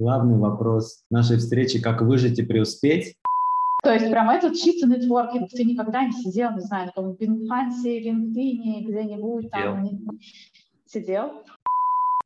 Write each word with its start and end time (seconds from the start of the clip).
главный 0.00 0.38
вопрос 0.38 1.04
нашей 1.10 1.36
встречи, 1.36 1.80
как 1.80 2.00
выжить 2.00 2.38
и 2.38 2.42
преуспеть. 2.42 3.14
То 3.82 3.92
есть 3.92 4.10
прям 4.10 4.30
этот 4.30 4.54
чисто 4.56 4.86
нетворкинг. 4.86 5.50
Ты 5.50 5.64
никогда 5.64 6.04
не 6.04 6.12
сидел, 6.12 6.52
не 6.52 6.60
знаю, 6.60 6.86
на 6.86 6.92
каком 6.92 7.14
Бинхансе, 7.14 8.00
LinkedIn, 8.00 8.84
где-нибудь 8.88 9.50
там. 9.50 9.82
Не... 9.82 10.00
Сидел? 10.86 11.44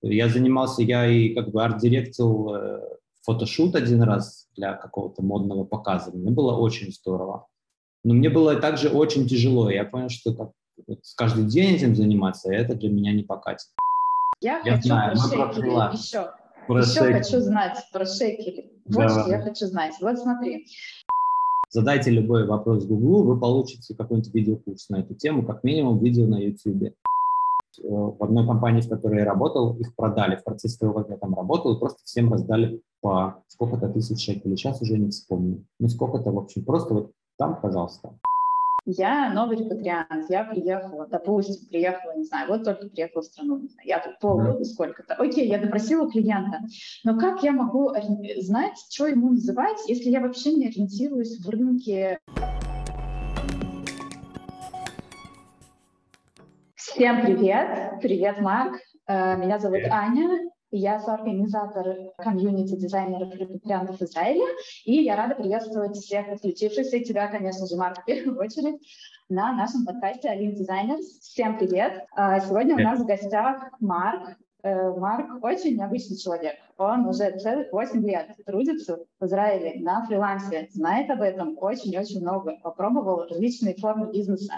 Я 0.02 0.28
занимался, 0.28 0.82
я 0.82 1.06
и 1.06 1.34
как 1.34 1.50
бы 1.50 1.62
арт-директил 1.62 2.54
э, 2.54 2.80
фотошут 3.22 3.74
один 3.74 4.02
раз 4.02 4.48
для 4.56 4.74
какого-то 4.74 5.22
модного 5.22 5.64
показа. 5.64 6.12
Мне 6.12 6.30
было 6.30 6.56
очень 6.56 6.92
здорово. 6.92 7.46
Но 8.04 8.14
мне 8.14 8.30
было 8.30 8.56
также 8.56 8.88
очень 8.88 9.26
тяжело. 9.26 9.70
Я 9.70 9.84
понял, 9.84 10.08
что 10.10 10.34
так, 10.34 10.50
вот, 10.86 10.98
каждый 11.16 11.44
день 11.44 11.74
этим 11.74 11.94
заниматься, 11.94 12.52
это 12.52 12.74
для 12.74 12.90
меня 12.90 13.12
не 13.12 13.22
покатит. 13.22 13.68
Я, 14.40 14.60
я 14.64 14.76
хочу 14.76 14.88
знаю, 14.88 15.16
шейкери 15.16 15.96
еще. 15.96 16.30
Про 16.66 16.80
еще 16.80 17.00
шейкери. 17.00 17.12
хочу 17.12 17.40
знать 17.40 17.78
про 17.92 18.06
шейкери. 18.06 18.72
Вот 18.86 19.06
Давай. 19.06 19.20
что 19.20 19.30
я 19.30 19.42
хочу 19.42 19.66
знать. 19.66 19.94
Вот 20.00 20.18
смотри. 20.18 20.66
Задайте 21.70 22.10
любой 22.10 22.46
вопрос 22.46 22.86
Гуглу, 22.86 23.24
вы 23.24 23.38
получите 23.38 23.96
какой-нибудь 23.96 24.32
видеокурс 24.32 24.88
на 24.90 25.00
эту 25.00 25.14
тему, 25.14 25.44
как 25.44 25.64
минимум 25.64 25.98
видео 25.98 26.26
на 26.26 26.38
YouTube. 26.38 26.94
В 27.82 28.22
одной 28.22 28.46
компании, 28.46 28.80
в 28.80 28.88
которой 28.88 29.18
я 29.18 29.24
работал, 29.24 29.76
их 29.78 29.96
продали 29.96 30.36
в 30.36 30.44
процессе 30.44 30.78
того, 30.78 30.92
как 30.94 31.08
я 31.10 31.16
там 31.16 31.34
работал, 31.34 31.76
просто 31.80 31.98
всем 32.04 32.32
раздали 32.32 32.80
по 33.00 33.42
сколько-то 33.48 33.88
тысяч 33.88 34.24
шекелей. 34.24 34.56
Сейчас 34.56 34.80
уже 34.80 34.96
не 34.96 35.10
вспомню. 35.10 35.66
Ну, 35.80 35.88
сколько-то, 35.88 36.30
в 36.30 36.38
общем, 36.38 36.64
просто 36.64 36.94
вот 36.94 37.12
там, 37.36 37.60
пожалуйста. 37.60 38.16
Я 38.86 39.32
новый 39.32 39.56
репатриант, 39.56 40.28
я 40.28 40.44
приехала, 40.44 41.06
допустим, 41.06 41.66
приехала, 41.70 42.18
не 42.18 42.24
знаю, 42.24 42.48
вот 42.50 42.64
только 42.64 42.88
приехала 42.88 43.22
в 43.22 43.24
страну, 43.24 43.62
я 43.82 43.98
тут 43.98 44.18
полгода, 44.18 44.62
сколько-то. 44.62 45.14
Окей, 45.14 45.48
я 45.48 45.56
допросила 45.58 46.10
клиента, 46.10 46.60
но 47.02 47.18
как 47.18 47.42
я 47.42 47.52
могу 47.52 47.94
знать, 48.36 48.76
что 48.90 49.06
ему 49.06 49.30
называть, 49.30 49.78
если 49.88 50.10
я 50.10 50.20
вообще 50.20 50.52
не 50.52 50.66
ориентируюсь 50.66 51.42
в 51.42 51.48
рынке? 51.48 52.18
Всем 56.74 57.22
привет! 57.22 58.00
Привет, 58.02 58.38
Марк! 58.42 58.80
Э, 59.06 59.38
меня 59.38 59.58
зовут 59.58 59.78
привет. 59.78 59.92
Аня, 59.92 60.28
я 60.76 60.98
соорганизатор 61.00 62.12
комьюнити 62.18 62.76
дизайнеров 62.76 63.34
и 63.34 63.38
репатриантов 63.38 64.02
Израиля, 64.02 64.46
и 64.84 65.02
я 65.02 65.16
рада 65.16 65.34
приветствовать 65.36 65.96
всех 65.96 66.28
подключившихся, 66.28 66.96
и 66.96 67.04
тебя, 67.04 67.28
конечно 67.28 67.66
же, 67.66 67.76
Марк, 67.76 68.02
в 68.02 68.04
первую 68.04 68.38
очередь, 68.38 68.80
на 69.28 69.52
нашем 69.52 69.86
подкасте 69.86 70.28
Алин 70.28 70.54
Дизайнерс. 70.54 71.20
Всем 71.20 71.58
привет! 71.58 72.06
А, 72.14 72.40
сегодня 72.40 72.74
у 72.74 72.80
нас 72.80 73.00
в 73.00 73.06
гостях 73.06 73.70
Марк. 73.80 74.36
Э, 74.62 74.90
Марк 74.96 75.44
очень 75.44 75.76
необычный 75.76 76.16
человек. 76.16 76.54
Он 76.76 77.06
уже 77.06 77.38
целых 77.38 77.70
8 77.70 78.04
лет 78.04 78.30
трудится 78.44 78.98
в 79.20 79.26
Израиле 79.26 79.80
на 79.80 80.04
фрилансе, 80.06 80.68
знает 80.72 81.10
об 81.10 81.22
этом 81.22 81.56
очень-очень 81.58 82.22
много, 82.22 82.56
попробовал 82.62 83.26
различные 83.28 83.76
формы 83.76 84.10
бизнеса 84.10 84.54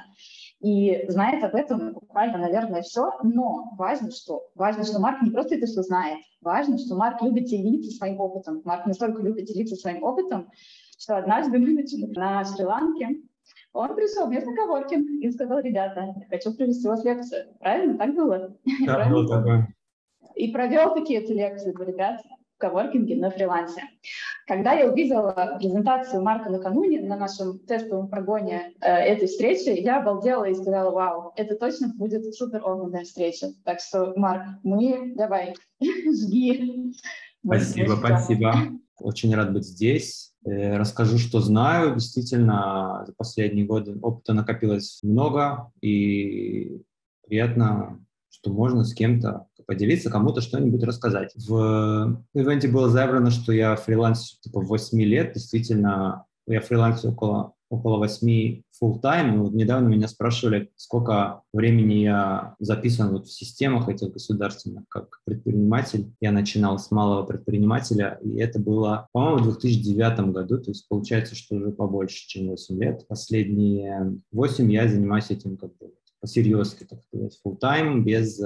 и 0.60 1.04
знает 1.08 1.44
об 1.44 1.54
этом 1.54 1.92
буквально, 1.92 2.38
наверное, 2.38 2.82
все. 2.82 3.12
Но 3.22 3.72
важно, 3.76 4.10
что 4.10 4.48
важно, 4.54 4.84
что 4.84 4.98
Марк 4.98 5.22
не 5.22 5.30
просто 5.30 5.56
это 5.56 5.66
все 5.66 5.82
знает, 5.82 6.18
важно, 6.40 6.78
что 6.78 6.96
Марк 6.96 7.22
любит 7.22 7.44
делиться 7.44 7.90
своим 7.90 8.20
опытом. 8.20 8.62
Марк 8.64 8.86
настолько 8.86 9.22
любит 9.22 9.46
делиться 9.46 9.76
своим 9.76 10.02
опытом, 10.02 10.50
что 10.98 11.18
однажды 11.18 11.58
мы 11.58 11.72
начали 11.72 12.06
на 12.06 12.44
Шри-Ланке, 12.44 13.22
он 13.72 13.94
пришел 13.94 14.26
мне 14.26 14.40
на 14.40 14.56
Коворкин 14.56 15.20
и 15.20 15.30
сказал, 15.30 15.60
ребята, 15.60 16.14
хочу 16.30 16.54
провести 16.54 16.86
у 16.86 16.90
вас 16.90 17.04
лекцию. 17.04 17.54
Правильно? 17.60 17.98
Так 17.98 18.14
было? 18.14 18.56
Да, 18.86 19.08
было 19.08 19.28
такое. 19.28 19.74
И 20.34 20.50
провел 20.50 20.94
такие 20.94 21.20
эти 21.20 21.32
лекции, 21.32 21.74
ребята 21.78 22.22
в 22.22 22.45
коворкинге 22.58 23.16
на 23.16 23.30
фрилансе. 23.30 23.82
Когда 24.46 24.72
я 24.72 24.90
увидела 24.90 25.56
презентацию 25.58 26.22
Марка 26.22 26.50
накануне 26.50 27.00
на 27.02 27.16
нашем 27.16 27.58
тестовом 27.60 28.08
прогоне 28.08 28.72
э, 28.80 28.86
этой 28.86 29.28
встречи, 29.28 29.68
я 29.80 30.00
обалдела 30.00 30.44
и 30.44 30.54
сказала, 30.54 30.90
вау, 30.90 31.32
это 31.36 31.56
точно 31.56 31.88
будет 31.96 32.34
супер 32.34 32.64
огненная 32.64 33.04
встреча. 33.04 33.48
Так 33.64 33.80
что, 33.80 34.12
Марк, 34.16 34.42
мы 34.62 35.14
давай, 35.16 35.54
жги. 35.80 36.92
Спасибо, 37.44 37.96
спасибо. 37.96 38.54
Очень 38.98 39.34
рад 39.34 39.52
быть 39.52 39.64
здесь. 39.64 40.32
Э, 40.44 40.76
расскажу, 40.78 41.18
что 41.18 41.40
знаю. 41.40 41.94
Действительно, 41.94 43.04
за 43.06 43.12
последние 43.14 43.66
годы 43.66 43.98
опыта 44.00 44.32
накопилось 44.32 45.00
много, 45.02 45.70
и 45.80 46.82
приятно, 47.26 48.00
что 48.30 48.52
можно 48.52 48.84
с 48.84 48.94
кем-то 48.94 49.46
поделиться, 49.66 50.10
кому-то 50.10 50.40
что-нибудь 50.40 50.82
рассказать. 50.84 51.32
В 51.34 52.22
ивенте 52.34 52.68
было 52.68 52.88
заявлено, 52.88 53.30
что 53.30 53.52
я 53.52 53.76
фриланс 53.76 54.38
типа 54.40 54.60
8 54.60 55.00
лет. 55.02 55.32
Действительно, 55.34 56.24
я 56.46 56.60
фрилансил 56.60 57.10
около, 57.10 57.54
около 57.68 57.98
8 57.98 58.62
full 58.82 59.00
time. 59.00 59.38
Вот 59.38 59.52
недавно 59.54 59.88
меня 59.88 60.08
спрашивали, 60.08 60.70
сколько 60.76 61.42
времени 61.52 61.94
я 61.94 62.54
записан 62.58 63.10
вот 63.10 63.26
в 63.26 63.32
системах 63.32 63.88
этих 63.88 64.12
государственных 64.12 64.84
как 64.88 65.20
предприниматель. 65.24 66.12
Я 66.20 66.32
начинал 66.32 66.78
с 66.78 66.90
малого 66.90 67.24
предпринимателя, 67.24 68.18
и 68.22 68.38
это 68.38 68.60
было, 68.60 69.08
по-моему, 69.12 69.38
в 69.38 69.58
2009 69.58 70.32
году, 70.32 70.58
то 70.58 70.70
есть 70.70 70.86
получается, 70.88 71.34
что 71.34 71.56
уже 71.56 71.70
побольше, 71.70 72.26
чем 72.28 72.48
8 72.48 72.80
лет. 72.80 73.06
Последние 73.08 74.20
8 74.32 74.72
я 74.72 74.88
занимаюсь 74.88 75.30
этим 75.30 75.56
как 75.56 75.76
бы 75.78 75.92
по-серьезки, 76.20 76.84
так 76.84 77.02
сказать, 77.02 77.38
full 77.44 77.58
time, 77.60 78.00
без 78.00 78.40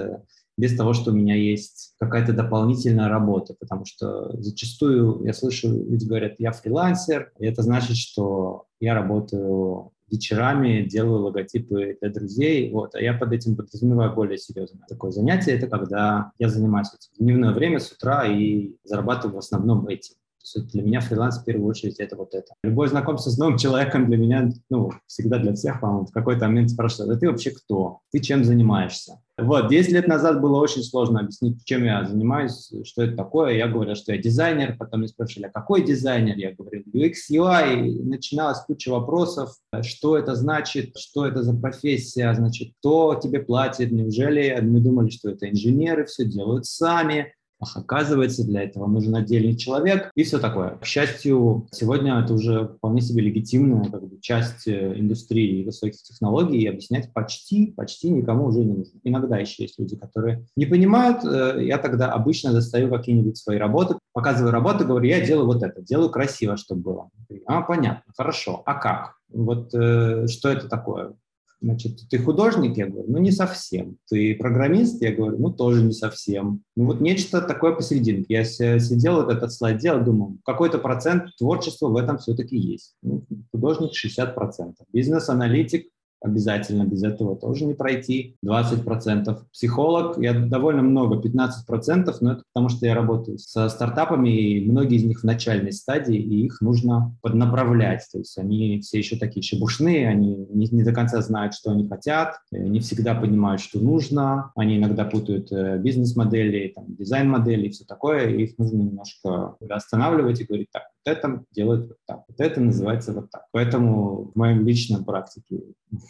без 0.61 0.77
того, 0.77 0.93
что 0.93 1.11
у 1.11 1.15
меня 1.15 1.35
есть 1.35 1.95
какая-то 1.99 2.35
дополнительная 2.35 3.09
работа, 3.09 3.55
потому 3.59 3.87
что 3.87 4.31
зачастую 4.41 5.25
я 5.25 5.33
слышу, 5.33 5.69
люди 5.69 6.05
говорят, 6.07 6.35
я 6.39 6.53
фрилансер, 6.53 7.33
и 7.39 7.47
это 7.47 7.63
значит, 7.63 7.97
что 7.97 8.67
я 8.79 8.95
работаю 8.95 9.93
вечерами, 10.11 10.83
делаю 10.83 11.23
логотипы 11.23 11.97
для 12.01 12.11
друзей, 12.11 12.71
вот, 12.73 12.95
а 12.95 13.01
я 13.01 13.15
под 13.15 13.33
этим 13.33 13.57
подразумеваю 13.57 14.15
более 14.15 14.37
серьезное 14.37 14.85
такое 14.87 15.13
занятие, 15.13 15.53
это 15.53 15.67
когда 15.67 16.33
я 16.39 16.49
занимаюсь 16.49 16.89
этим 16.89 17.11
в 17.15 17.19
дневное 17.19 17.53
время 17.53 17.79
с 17.79 17.91
утра 17.93 18.27
и 18.27 18.75
зарабатываю 18.85 19.37
в 19.37 19.39
основном 19.39 19.89
этим. 19.89 20.15
То 20.41 20.59
есть 20.59 20.73
для 20.73 20.83
меня 20.83 21.01
фриланс 21.01 21.39
в 21.39 21.45
первую 21.45 21.69
очередь 21.69 22.01
это 22.01 22.17
вот 22.17 22.35
это. 22.35 22.55
Любое 22.65 22.89
знакомство 22.89 23.31
с 23.31 23.39
новым 23.39 23.59
человеком 23.59 24.07
для 24.07 24.17
меня, 24.17 24.51
ну, 24.71 24.91
всегда 25.07 25.39
для 25.39 25.53
всех, 25.53 25.81
по-моему, 25.81 26.07
в 26.07 26.13
какой-то 26.13 26.47
момент 26.47 26.71
спрашивают, 26.71 27.17
а 27.17 27.21
ты 27.21 27.29
вообще 27.29 27.51
кто? 27.51 28.01
Ты 28.11 28.21
чем 28.21 28.45
занимаешься? 28.45 29.21
Вот, 29.43 29.69
10 29.69 29.93
лет 29.93 30.09
назад 30.09 30.41
было 30.41 30.61
очень 30.61 30.83
сложно 30.83 31.21
объяснить, 31.21 31.65
чем 31.65 31.85
я 31.85 32.05
занимаюсь, 32.05 32.73
что 32.85 33.03
это 33.03 33.17
такое. 33.17 33.55
Я 33.55 33.69
говорил, 33.69 33.95
что 33.95 34.13
я 34.13 34.19
дизайнер, 34.21 34.77
потом 34.79 35.01
мне 35.01 35.09
спрашивали, 35.09 35.47
а 35.47 35.51
какой 35.51 35.85
дизайнер? 35.85 36.37
Я 36.37 36.53
говорил, 36.53 36.83
UX, 36.93 37.15
UI. 37.31 38.03
Начиналась 38.03 38.61
куча 38.61 38.91
вопросов, 38.91 39.51
что 39.83 40.17
это 40.17 40.35
значит, 40.35 40.97
что 40.97 41.27
это 41.27 41.43
за 41.43 41.55
профессия, 41.55 42.35
значит, 42.35 42.73
кто 42.79 43.15
тебе 43.15 43.41
платит, 43.41 43.91
неужели 43.91 44.59
мы 44.61 44.81
думали, 44.81 45.11
что 45.11 45.31
это 45.31 45.49
инженеры, 45.49 46.05
все 46.05 46.25
делают 46.25 46.67
сами, 46.67 47.33
Ах, 47.61 47.77
оказывается, 47.77 48.45
для 48.45 48.63
этого 48.63 48.87
нужен 48.87 49.15
отдельный 49.15 49.55
человек 49.55 50.11
и 50.15 50.23
все 50.23 50.39
такое. 50.39 50.77
К 50.77 50.87
счастью, 50.87 51.69
сегодня 51.73 52.19
это 52.19 52.33
уже 52.33 52.69
вполне 52.69 53.03
себе 53.03 53.23
легитимная 53.23 53.85
как 53.85 54.03
бы, 54.03 54.19
часть 54.21 54.67
э, 54.67 54.99
индустрии 54.99 55.65
высоких 55.65 56.03
технологий, 56.03 56.61
и 56.61 56.67
объяснять 56.67 57.13
почти, 57.13 57.73
почти 57.77 58.11
никому 58.11 58.47
уже 58.47 58.61
не 58.61 58.73
нужно. 58.73 58.99
Иногда 59.05 59.37
еще 59.37 59.65
есть 59.65 59.79
люди, 59.79 59.97
которые 59.97 60.47
не 60.57 60.65
понимают. 60.65 61.23
Э, 61.25 61.63
я 61.63 61.77
тогда 61.77 62.13
обычно 62.13 62.53
достаю 62.53 62.91
какие-нибудь 62.91 63.37
свои 63.37 63.59
работы, 63.59 63.97
показываю 64.13 64.53
работу, 64.53 64.87
говорю, 64.87 65.07
я 65.07 65.25
делаю 65.25 65.47
вот 65.47 65.63
это, 65.63 65.83
делаю 65.83 66.09
красиво, 66.09 66.57
чтобы 66.57 66.81
было. 66.81 67.11
А, 67.47 67.61
понятно, 67.61 68.11
хорошо. 68.17 68.63
А 68.65 68.75
как? 68.75 69.17
Вот 69.29 69.75
э, 69.75 70.27
что 70.29 70.49
это 70.49 70.67
такое? 70.69 71.15
Значит, 71.63 72.09
ты 72.09 72.19
художник? 72.19 72.77
Я 72.77 72.87
говорю, 72.87 73.11
ну 73.11 73.19
не 73.19 73.33
совсем. 73.33 73.99
Ты 74.09 74.35
программист? 74.35 75.03
Я 75.03 75.15
говорю, 75.15 75.39
ну 75.39 75.51
тоже 75.51 75.83
не 75.83 75.93
совсем. 75.93 76.63
Ну 76.75 76.87
вот 76.87 77.01
нечто 77.01 77.43
такое 77.43 77.73
посерединке. 77.73 78.27
Я 78.29 78.45
сидел, 78.45 79.17
вот 79.17 79.31
этот 79.31 79.53
слайд 79.53 79.79
делал, 79.79 80.03
думал, 80.03 80.39
какой-то 80.45 80.79
процент 80.79 81.25
творчества 81.37 81.89
в 81.89 81.97
этом 81.97 82.19
все-таки 82.19 82.57
есть. 82.57 82.95
Ну, 83.03 83.25
художник 83.53 83.91
60%. 83.93 84.75
Бизнес-аналитик 84.93 85.89
обязательно, 86.21 86.85
без 86.85 87.03
этого 87.03 87.37
тоже 87.37 87.65
не 87.65 87.75
пройти. 87.75 88.37
20%. 88.45 89.39
Психолог, 89.53 90.19
я 90.19 90.33
довольно 90.33 90.83
много, 90.83 91.17
15%, 91.17 92.15
но 92.21 92.33
это 92.33 92.43
потому, 92.53 92.69
что 92.69 92.87
я 92.87 92.95
работаю 92.95 93.39
со 93.39 93.69
стартапами, 93.69 94.29
и 94.29 94.71
многие 94.71 94.97
из 94.97 95.05
них 95.05 95.21
в 95.21 95.25
начальной 95.25 95.73
стадии, 95.73 96.17
и 96.17 96.47
их 96.47 96.61
нужно 96.61 97.17
поднаправлять. 97.23 98.07
То 98.13 98.19
есть 98.19 98.37
они 98.39 98.81
все 98.81 98.99
еще 98.99 99.17
такие 99.17 99.43
шебушные, 99.43 100.09
они 100.09 100.47
не, 100.51 100.69
не 100.69 100.83
до 100.83 100.93
конца 100.93 101.21
знают, 101.23 101.55
что 101.55 101.71
они 101.71 101.89
хотят, 101.89 102.37
не 102.51 102.81
всегда 102.81 103.15
понимают, 103.15 103.61
что 103.61 103.79
нужно, 103.81 104.53
они 104.57 104.77
иногда 104.77 105.05
путают 105.05 105.51
э, 105.53 105.79
бизнес-модели, 105.79 106.75
дизайн-модели 106.87 107.67
и 107.67 107.71
все 107.71 107.85
такое, 107.85 108.29
и 108.29 108.45
их 108.45 108.59
нужно 108.59 108.79
немножко 108.79 109.57
останавливать 109.69 110.41
и 110.41 110.45
говорить, 110.45 110.69
так, 110.73 110.85
это 111.05 111.45
делают 111.53 111.89
вот 111.89 111.97
так, 112.07 112.25
вот 112.29 112.41
это 112.41 112.61
называется 112.61 113.13
вот 113.13 113.31
так. 113.31 113.47
Поэтому 113.53 114.31
в 114.35 114.37
моем 114.37 114.67
личном 114.67 115.05
практике 115.05 115.63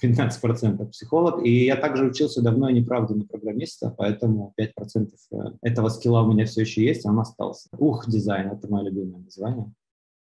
15% 0.02 0.86
психолог, 0.90 1.44
и 1.44 1.64
я 1.64 1.76
также 1.76 2.06
учился 2.06 2.42
давно 2.42 2.68
и 2.68 2.74
неправда 2.74 3.14
на 3.14 3.24
программиста, 3.24 3.94
поэтому 3.96 4.54
5% 4.58 5.10
э, 5.32 5.36
этого 5.62 5.88
скилла 5.88 6.22
у 6.22 6.32
меня 6.32 6.46
все 6.46 6.62
еще 6.62 6.84
есть, 6.84 7.06
он 7.06 7.18
остался. 7.18 7.68
Ух, 7.78 8.08
дизайн, 8.08 8.50
это 8.50 8.68
мое 8.68 8.84
любимое 8.84 9.22
название 9.22 9.72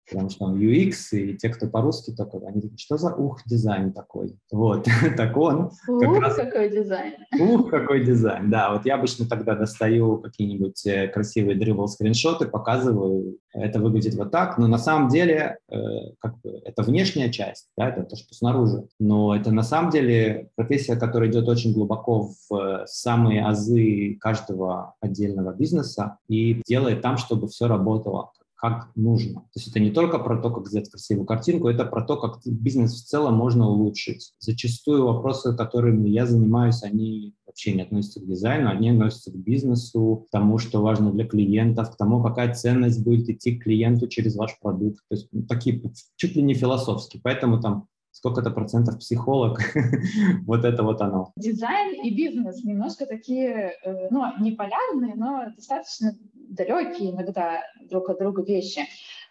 потому 0.08 0.30
что 0.30 0.44
он 0.46 0.58
UX, 0.58 0.92
и 1.12 1.36
те, 1.36 1.48
кто 1.48 1.66
по-русски 1.66 2.12
только, 2.12 2.38
они 2.46 2.60
говорят, 2.60 2.80
что 2.80 2.96
за 2.96 3.14
ух 3.14 3.42
дизайн 3.46 3.92
такой? 3.92 4.36
Вот, 4.50 4.86
так 5.16 5.36
он. 5.36 5.70
Ух, 5.88 6.20
раз... 6.20 6.36
какой 6.36 6.70
дизайн. 6.70 7.14
Ух, 7.40 7.70
какой 7.70 8.04
дизайн, 8.04 8.50
да. 8.50 8.72
Вот 8.72 8.86
я 8.86 8.96
обычно 8.96 9.26
тогда 9.26 9.54
достаю 9.54 10.18
какие-нибудь 10.18 10.86
э, 10.86 11.08
красивые 11.08 11.56
дрибл 11.56 11.88
скриншоты, 11.88 12.46
показываю, 12.46 13.38
это 13.52 13.80
выглядит 13.80 14.14
вот 14.14 14.30
так, 14.30 14.58
но 14.58 14.66
на 14.66 14.78
самом 14.78 15.08
деле 15.08 15.58
э, 15.70 15.76
как 16.18 16.40
бы, 16.40 16.60
это 16.64 16.82
внешняя 16.82 17.30
часть, 17.30 17.68
да, 17.76 17.88
это 17.88 18.02
то, 18.04 18.16
что 18.16 18.34
снаружи. 18.34 18.86
Но 18.98 19.34
это 19.34 19.50
на 19.52 19.62
самом 19.62 19.90
деле 19.90 20.48
профессия, 20.56 20.96
которая 20.96 21.30
идет 21.30 21.48
очень 21.48 21.72
глубоко 21.72 22.30
в 22.48 22.54
э, 22.54 22.86
самые 22.86 23.44
азы 23.44 24.16
каждого 24.20 24.94
отдельного 25.00 25.52
бизнеса 25.52 26.18
и 26.28 26.62
делает 26.66 27.02
там, 27.02 27.16
чтобы 27.16 27.48
все 27.48 27.66
работало 27.66 28.30
как 28.64 28.90
нужно. 28.94 29.40
То 29.40 29.56
есть 29.56 29.68
это 29.68 29.78
не 29.78 29.90
только 29.90 30.18
про 30.18 30.40
то, 30.40 30.50
как 30.50 30.68
сделать 30.68 30.90
красивую 30.90 31.26
картинку, 31.26 31.68
это 31.68 31.84
про 31.84 32.02
то, 32.02 32.16
как 32.16 32.40
бизнес 32.46 32.94
в 32.94 33.06
целом 33.06 33.34
можно 33.34 33.68
улучшить. 33.68 34.32
Зачастую 34.38 35.04
вопросы, 35.04 35.54
которыми 35.54 36.08
я 36.08 36.24
занимаюсь, 36.24 36.82
они 36.82 37.34
вообще 37.46 37.74
не 37.74 37.82
относятся 37.82 38.20
к 38.20 38.26
дизайну, 38.26 38.70
они 38.70 38.88
относятся 38.88 39.30
к 39.32 39.36
бизнесу, 39.36 40.24
к 40.26 40.30
тому, 40.30 40.56
что 40.56 40.80
важно 40.80 41.12
для 41.12 41.26
клиентов, 41.26 41.90
к 41.90 41.98
тому, 41.98 42.22
какая 42.22 42.54
ценность 42.54 43.04
будет 43.04 43.28
идти 43.28 43.54
к 43.54 43.64
клиенту 43.64 44.08
через 44.08 44.34
ваш 44.34 44.58
продукт. 44.58 45.00
То 45.10 45.14
есть 45.14 45.28
ну, 45.32 45.42
такие 45.42 45.82
чуть 46.16 46.34
ли 46.34 46.42
не 46.42 46.54
философские. 46.54 47.20
Поэтому 47.22 47.60
там 47.60 47.88
сколько-то 48.24 48.50
процентов 48.50 48.98
психолог, 49.00 49.60
вот 50.46 50.64
это 50.64 50.82
вот 50.82 51.02
оно. 51.02 51.32
Дизайн 51.36 52.02
и 52.02 52.10
бизнес 52.10 52.64
немножко 52.64 53.04
такие, 53.04 53.74
э, 53.84 54.08
ну, 54.10 54.22
не 54.40 54.52
полярные, 54.52 55.14
но 55.14 55.52
достаточно 55.54 56.14
далекие 56.32 57.10
иногда 57.10 57.60
друг 57.90 58.08
от 58.08 58.18
друга 58.18 58.42
вещи. 58.42 58.80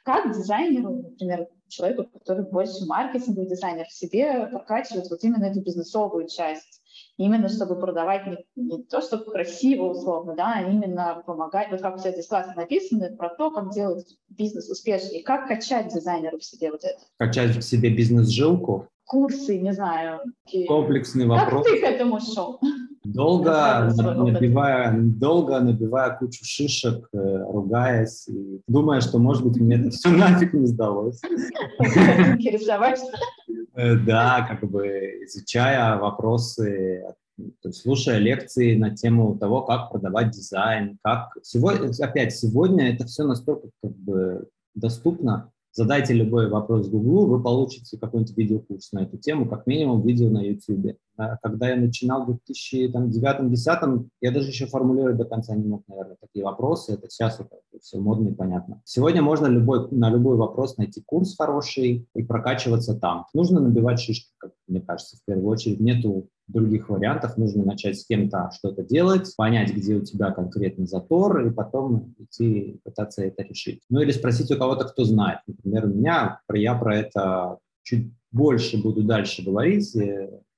Как 0.03 0.31
дизайнеру, 0.31 0.93
например, 0.93 1.47
человеку, 1.69 2.03
который 2.03 2.45
больше 2.45 2.85
маркетинговый 2.85 3.49
дизайнер, 3.49 3.85
в 3.85 3.93
себе 3.93 4.45
прокачивать 4.45 5.09
вот 5.09 5.23
именно 5.23 5.45
эту 5.45 5.61
бизнесовую 5.61 6.27
часть? 6.27 6.82
Именно 7.17 7.47
чтобы 7.49 7.79
продавать 7.79 8.25
не, 8.25 8.45
не 8.55 8.83
то, 8.83 9.01
чтобы 9.01 9.25
красиво 9.25 9.85
условно, 9.85 10.35
да, 10.35 10.53
а 10.55 10.61
именно 10.63 11.21
помогать, 11.25 11.69
вот 11.69 11.81
как 11.81 11.99
все 11.99 12.11
здесь 12.11 12.27
классно 12.27 12.55
написано, 12.55 13.15
про 13.15 13.29
то, 13.29 13.51
как 13.51 13.71
делать 13.71 14.17
бизнес 14.29 14.69
успешнее, 14.69 15.23
как 15.23 15.47
качать 15.47 15.93
дизайнеру 15.93 16.39
в 16.39 16.43
себе 16.43 16.71
вот 16.71 16.83
это. 16.83 16.99
Качать 17.17 17.55
в 17.55 17.61
себе 17.61 17.89
бизнес-жилку? 17.89 18.87
Курсы, 19.05 19.59
не 19.59 19.73
знаю. 19.73 20.21
Комплексный 20.67 21.25
вопрос. 21.25 21.65
Как 21.65 21.73
ты 21.73 21.81
к 21.81 21.83
этому 21.83 22.19
шел? 22.19 22.59
Долго 23.03 23.91
набивая, 23.97 24.93
долго 24.97 25.59
набивая 25.59 26.15
кучу 26.17 26.45
шишек, 26.45 27.09
э, 27.13 27.43
ругаясь, 27.49 28.27
и 28.29 28.61
думая, 28.67 29.01
что, 29.01 29.19
может 29.19 29.45
быть, 29.45 29.59
мне 29.59 29.75
это 29.75 29.89
все 29.89 30.09
нафиг 30.17 30.53
не 30.53 30.67
сдалось. 30.67 31.21
Э, 33.75 33.95
да, 33.95 34.45
как 34.47 34.69
бы 34.69 34.87
изучая 35.25 35.97
вопросы, 35.97 37.03
слушая 37.71 38.19
лекции 38.19 38.75
на 38.75 38.95
тему 38.95 39.35
того, 39.35 39.63
как 39.63 39.89
продавать 39.91 40.29
дизайн, 40.29 40.99
как... 41.03 41.29
Сегодня, 41.41 41.89
опять, 41.99 42.35
сегодня 42.35 42.93
это 42.93 43.05
все 43.05 43.23
настолько 43.23 43.69
как 43.81 43.95
бы 43.95 44.47
доступно, 44.75 45.51
Задайте 45.75 46.13
любой 46.13 46.49
вопрос 46.49 46.87
Гуглу, 46.87 47.25
вы 47.25 47.41
получите 47.41 47.97
какой-нибудь 47.97 48.37
видеокурс 48.37 48.91
на 48.91 48.99
эту 48.99 49.17
тему, 49.17 49.49
как 49.49 49.65
минимум 49.65 50.05
видео 50.05 50.29
на 50.29 50.39
YouTube. 50.39 50.97
А 51.17 51.37
когда 51.37 51.69
я 51.69 51.75
начинал 51.75 52.27
в 52.27 52.39
2009-2010, 52.47 54.07
я 54.21 54.31
даже 54.31 54.49
еще 54.49 54.67
формулировать 54.67 55.17
до 55.17 55.25
конца 55.25 55.55
не 55.55 55.67
мог, 55.67 55.81
наверное, 55.87 56.17
такие 56.21 56.45
вопросы. 56.45 56.93
Это 56.93 57.09
сейчас 57.09 57.39
это 57.39 57.57
все 57.81 57.97
модно 57.97 58.29
и 58.29 58.33
понятно. 58.33 58.83
Сегодня 58.85 59.23
можно 59.23 59.47
любой, 59.47 59.89
на 59.89 60.11
любой 60.11 60.37
вопрос 60.37 60.77
найти 60.77 61.01
курс 61.03 61.35
хороший 61.35 62.07
и 62.13 62.21
прокачиваться 62.21 62.93
там. 62.93 63.25
Нужно 63.33 63.59
набивать 63.59 63.99
шишки, 63.99 64.29
как 64.37 64.51
мне 64.67 64.79
кажется, 64.79 65.17
в 65.17 65.25
первую 65.25 65.47
очередь. 65.47 65.79
Нету 65.79 66.29
других 66.47 66.89
вариантов. 66.89 67.37
Нужно 67.37 67.63
начать 67.63 67.99
с 67.99 68.05
кем-то 68.05 68.49
что-то 68.53 68.83
делать, 68.83 69.33
понять, 69.35 69.73
где 69.73 69.95
у 69.95 70.01
тебя 70.01 70.31
конкретный 70.31 70.85
затор, 70.85 71.45
и 71.45 71.51
потом 71.51 72.15
идти 72.19 72.79
пытаться 72.83 73.23
это 73.23 73.43
решить. 73.43 73.81
Ну 73.89 74.01
или 74.01 74.11
спросить 74.11 74.51
у 74.51 74.57
кого-то, 74.57 74.85
кто 74.85 75.03
знает. 75.03 75.39
Например, 75.47 75.85
у 75.85 75.89
меня, 75.89 76.41
я 76.53 76.75
про 76.75 76.97
это 76.97 77.57
чуть 77.83 78.11
больше 78.31 78.81
буду 78.81 79.03
дальше 79.03 79.43
говорить, 79.43 79.95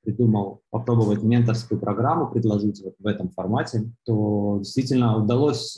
придумал 0.04 0.62
попробовать 0.70 1.24
менторскую 1.24 1.80
программу, 1.80 2.32
предложить 2.32 2.82
вот 2.84 2.94
в 3.00 3.08
этом 3.08 3.30
формате, 3.32 3.92
то 4.06 4.58
действительно 4.60 5.18
удалось 5.18 5.78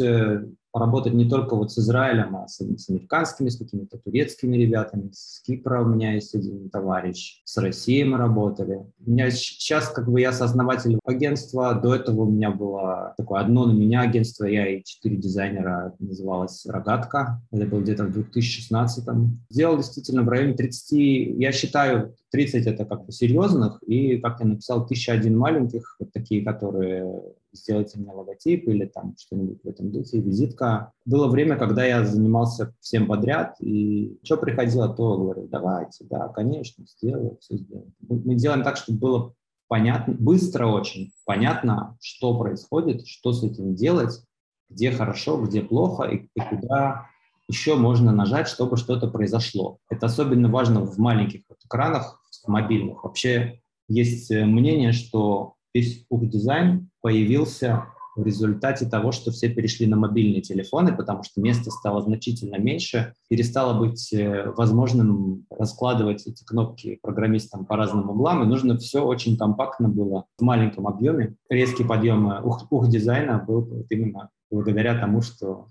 поработать 0.78 1.14
не 1.14 1.28
только 1.28 1.56
вот 1.56 1.72
с 1.72 1.80
Израилем, 1.80 2.36
а 2.36 2.48
с, 2.48 2.60
с 2.60 2.90
американскими, 2.90 3.50
с 3.50 3.58
какими-то 3.58 3.98
турецкими 3.98 4.58
ребятами, 4.58 5.10
с 5.12 5.42
Кипра 5.42 5.82
у 5.82 5.88
меня 5.88 6.14
есть 6.14 6.36
один 6.36 6.70
товарищ, 6.70 7.42
с 7.46 7.58
Россией 7.58 8.04
мы 8.04 8.20
работали. 8.20 8.86
У 9.04 9.10
меня 9.10 9.32
сейчас 9.32 9.90
как 9.90 10.08
бы 10.08 10.22
я 10.22 10.32
сооснователь 10.32 11.00
агентства, 11.04 11.74
до 11.74 11.96
этого 11.96 12.22
у 12.22 12.32
меня 12.32 12.52
было 12.52 13.16
такое 13.18 13.42
одно 13.42 13.66
на 13.66 13.72
меня 13.72 14.02
агентство, 14.02 14.46
я 14.46 14.68
и 14.68 14.84
четыре 14.84 15.18
дизайнера, 15.18 15.96
называлось 15.98 16.64
«Рогатка», 16.68 17.42
это 17.52 17.66
было 17.66 17.82
где-то 17.82 18.04
в 18.04 18.16
2016-м. 18.16 19.40
Сделал 19.50 19.78
действительно 19.78 20.22
в 20.22 20.30
районе 20.30 20.54
30, 20.54 21.40
я 21.40 21.52
считаю, 21.54 22.14
30 22.32 22.68
это 22.68 22.86
как 22.86 23.04
бы 23.04 23.12
серьезных, 23.12 23.82
и, 23.82 24.18
как 24.18 24.42
я 24.42 24.46
написал, 24.46 24.84
1001 24.84 25.36
маленьких, 25.36 25.96
вот 26.00 26.12
такие, 26.12 26.46
которые 26.46 27.12
сделайте 27.54 28.00
мне 28.00 28.12
логотип 28.12 28.68
или 28.68 28.86
там 28.86 29.16
что-нибудь 29.18 29.64
в 29.64 29.68
этом 29.68 29.92
духе, 29.92 30.20
визитка. 30.20 30.92
Было 31.06 31.28
время, 31.28 31.58
когда 31.58 31.86
я 31.86 32.06
занимался 32.06 32.74
всем 32.80 33.08
подряд, 33.08 33.56
и 33.60 34.20
что 34.24 34.38
приходило, 34.38 34.90
то 34.90 35.18
говорю, 35.18 35.48
давайте, 35.48 36.06
да, 36.06 36.28
конечно, 36.30 36.86
сделаю, 36.86 37.38
все 37.40 37.58
сделаем. 37.58 37.94
Мы 38.08 38.36
делаем 38.36 38.64
так, 38.64 38.78
чтобы 38.78 39.00
было 39.00 39.34
понятно, 39.68 40.16
быстро 40.18 40.68
очень 40.68 41.12
понятно, 41.26 41.98
что 42.02 42.38
происходит, 42.38 43.06
что 43.08 43.34
с 43.34 43.44
этим 43.44 43.76
делать, 43.76 44.22
где 44.70 44.92
хорошо, 44.92 45.42
где 45.42 45.62
плохо 45.62 46.04
и, 46.04 46.30
и 46.36 46.40
куда 46.40 47.08
еще 47.50 47.76
можно 47.76 48.12
нажать, 48.12 48.48
чтобы 48.48 48.78
что-то 48.78 49.08
произошло. 49.08 49.80
Это 49.90 50.08
особенно 50.08 50.50
важно 50.50 50.82
в 50.82 50.98
маленьких 50.98 51.42
экранах, 51.66 52.22
в 52.44 52.48
мобильных. 52.50 53.04
Вообще 53.04 53.62
есть 53.88 54.32
э, 54.32 54.46
мнение, 54.46 54.92
что 54.92 55.54
весь 55.78 56.06
ух-дизайн 56.10 56.90
появился 57.02 57.86
в 58.16 58.26
результате 58.26 58.88
того, 58.88 59.12
что 59.12 59.30
все 59.30 59.48
перешли 59.48 59.86
на 59.86 59.96
мобильные 59.96 60.42
телефоны, 60.42 60.96
потому 60.96 61.22
что 61.22 61.40
места 61.40 61.70
стало 61.70 62.02
значительно 62.02 62.58
меньше, 62.58 63.14
перестало 63.30 63.80
быть 63.80 64.12
э, 64.12 64.52
возможным 64.58 65.46
раскладывать 65.52 66.26
эти 66.26 66.44
кнопки 66.44 66.98
программистам 67.04 67.68
по 67.68 67.76
разным 67.76 68.10
углам, 68.10 68.42
и 68.42 68.48
нужно 68.48 68.76
все 68.80 69.06
очень 69.06 69.38
компактно 69.38 69.88
было 69.88 70.26
в 70.40 70.42
маленьком 70.42 70.88
объеме. 70.88 71.36
Резкий 71.48 71.84
подъем 71.84 72.28
э, 72.32 72.42
ух-дизайна 72.42 73.44
был 73.48 73.62
вот 73.62 73.86
именно 73.92 74.30
благодаря 74.50 75.00
тому, 75.00 75.22
что 75.22 75.68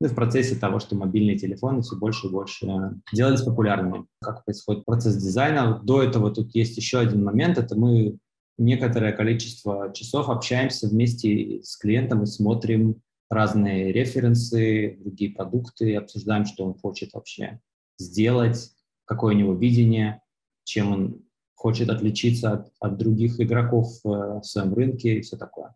ну, 0.00 0.08
в 0.08 0.14
процессе 0.14 0.54
того, 0.54 0.78
что 0.78 0.96
мобильные 0.96 1.36
телефоны 1.36 1.82
все 1.82 1.96
больше 1.96 2.28
и 2.28 2.30
больше 2.30 2.94
делались 3.12 3.42
популярными. 3.42 4.06
Как 4.22 4.42
происходит 4.46 4.86
процесс 4.86 5.16
дизайна. 5.16 5.78
До 5.84 6.02
этого 6.02 6.30
тут 6.30 6.54
есть 6.54 6.78
еще 6.78 7.00
один 7.00 7.22
момент, 7.22 7.58
это 7.58 7.76
мы 7.76 8.16
некоторое 8.60 9.12
количество 9.12 9.92
часов 9.92 10.28
общаемся 10.28 10.88
вместе 10.88 11.62
с 11.62 11.76
клиентом 11.76 12.22
и 12.22 12.26
смотрим 12.26 13.02
разные 13.28 13.92
референсы, 13.92 14.98
другие 15.00 15.32
продукты, 15.32 15.96
обсуждаем, 15.96 16.44
что 16.44 16.64
он 16.64 16.74
хочет 16.74 17.12
вообще 17.14 17.60
сделать, 17.98 18.70
какое 19.06 19.34
у 19.34 19.38
него 19.38 19.54
видение, 19.54 20.22
чем 20.64 20.92
он 20.92 21.24
хочет 21.54 21.88
отличиться 21.90 22.52
от, 22.52 22.72
от 22.80 22.96
других 22.96 23.40
игроков 23.40 24.00
в 24.04 24.42
своем 24.42 24.74
рынке 24.74 25.16
и 25.16 25.20
все 25.20 25.36
такое. 25.36 25.74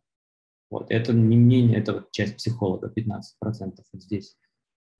Вот. 0.70 0.86
Это 0.90 1.12
не 1.12 1.36
мнение, 1.36 1.78
это 1.78 1.94
вот 1.94 2.10
часть 2.10 2.36
психолога, 2.36 2.92
15% 2.94 3.20
вот 3.42 4.02
здесь. 4.02 4.36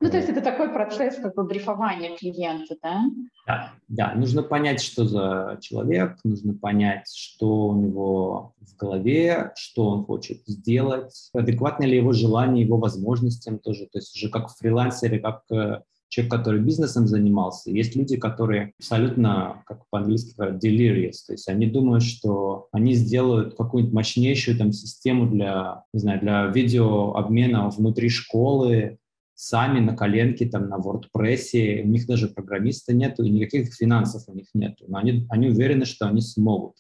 Ну, 0.01 0.11
то 0.11 0.17
есть 0.17 0.29
это 0.29 0.41
такой 0.41 0.71
процесс 0.71 1.17
как 1.17 1.35
бы 1.35 1.45
брифования 1.45 2.17
клиента, 2.17 2.77
да? 2.83 3.05
Да, 3.47 3.73
да. 3.89 4.15
Нужно 4.15 4.43
понять, 4.43 4.81
что 4.81 5.07
за 5.07 5.59
человек, 5.61 6.19
нужно 6.25 6.55
понять, 6.55 7.09
что 7.15 7.69
у 7.69 7.81
него 7.81 8.55
в 8.61 8.77
голове, 8.77 9.53
что 9.57 9.87
он 9.87 10.05
хочет 10.05 10.43
сделать, 10.47 11.31
адекватно 11.33 11.85
ли 11.85 11.97
его 11.97 12.13
желание, 12.13 12.65
его 12.65 12.77
возможностям 12.77 13.59
тоже. 13.59 13.87
То 13.87 13.99
есть 13.99 14.17
уже 14.17 14.29
как 14.29 14.51
фрилансер, 14.51 15.21
как 15.21 15.43
э, 15.51 15.81
человек, 16.15 16.33
который 16.33 16.61
бизнесом 16.61 17.09
занимался. 17.09 17.71
Есть 17.71 17.97
люди, 17.97 18.17
которые 18.17 18.73
абсолютно, 18.79 19.63
как 19.67 19.83
по-английски 19.91 20.35
говорят, 20.37 20.63
delirious, 20.63 21.17
то 21.27 21.33
есть 21.33 21.49
они 21.49 21.67
думают, 21.67 22.05
что 22.05 22.69
они 22.73 22.95
сделают 22.95 23.57
какую-нибудь 23.57 23.95
мощнейшую 23.95 24.57
там 24.57 24.73
систему 24.73 25.29
для, 25.29 25.83
не 25.93 26.01
знаю, 26.01 26.21
для 26.21 26.47
видеообмена 26.47 27.69
внутри 27.71 28.09
школы, 28.09 28.99
сами 29.35 29.81
на 29.81 29.97
коленке, 29.97 30.47
там, 30.47 30.69
на 30.69 30.79
WordPress, 30.79 31.83
у 31.83 31.87
них 31.87 32.07
даже 32.07 32.29
программиста 32.29 32.95
нету, 32.95 33.25
и 33.25 33.31
никаких 33.31 33.75
финансов 33.75 34.25
у 34.29 34.35
них 34.35 34.47
нету, 34.55 34.85
но 34.89 34.99
они, 34.99 35.27
они 35.31 35.49
уверены, 35.49 35.85
что 35.85 36.07
они 36.07 36.21
смогут. 36.21 36.77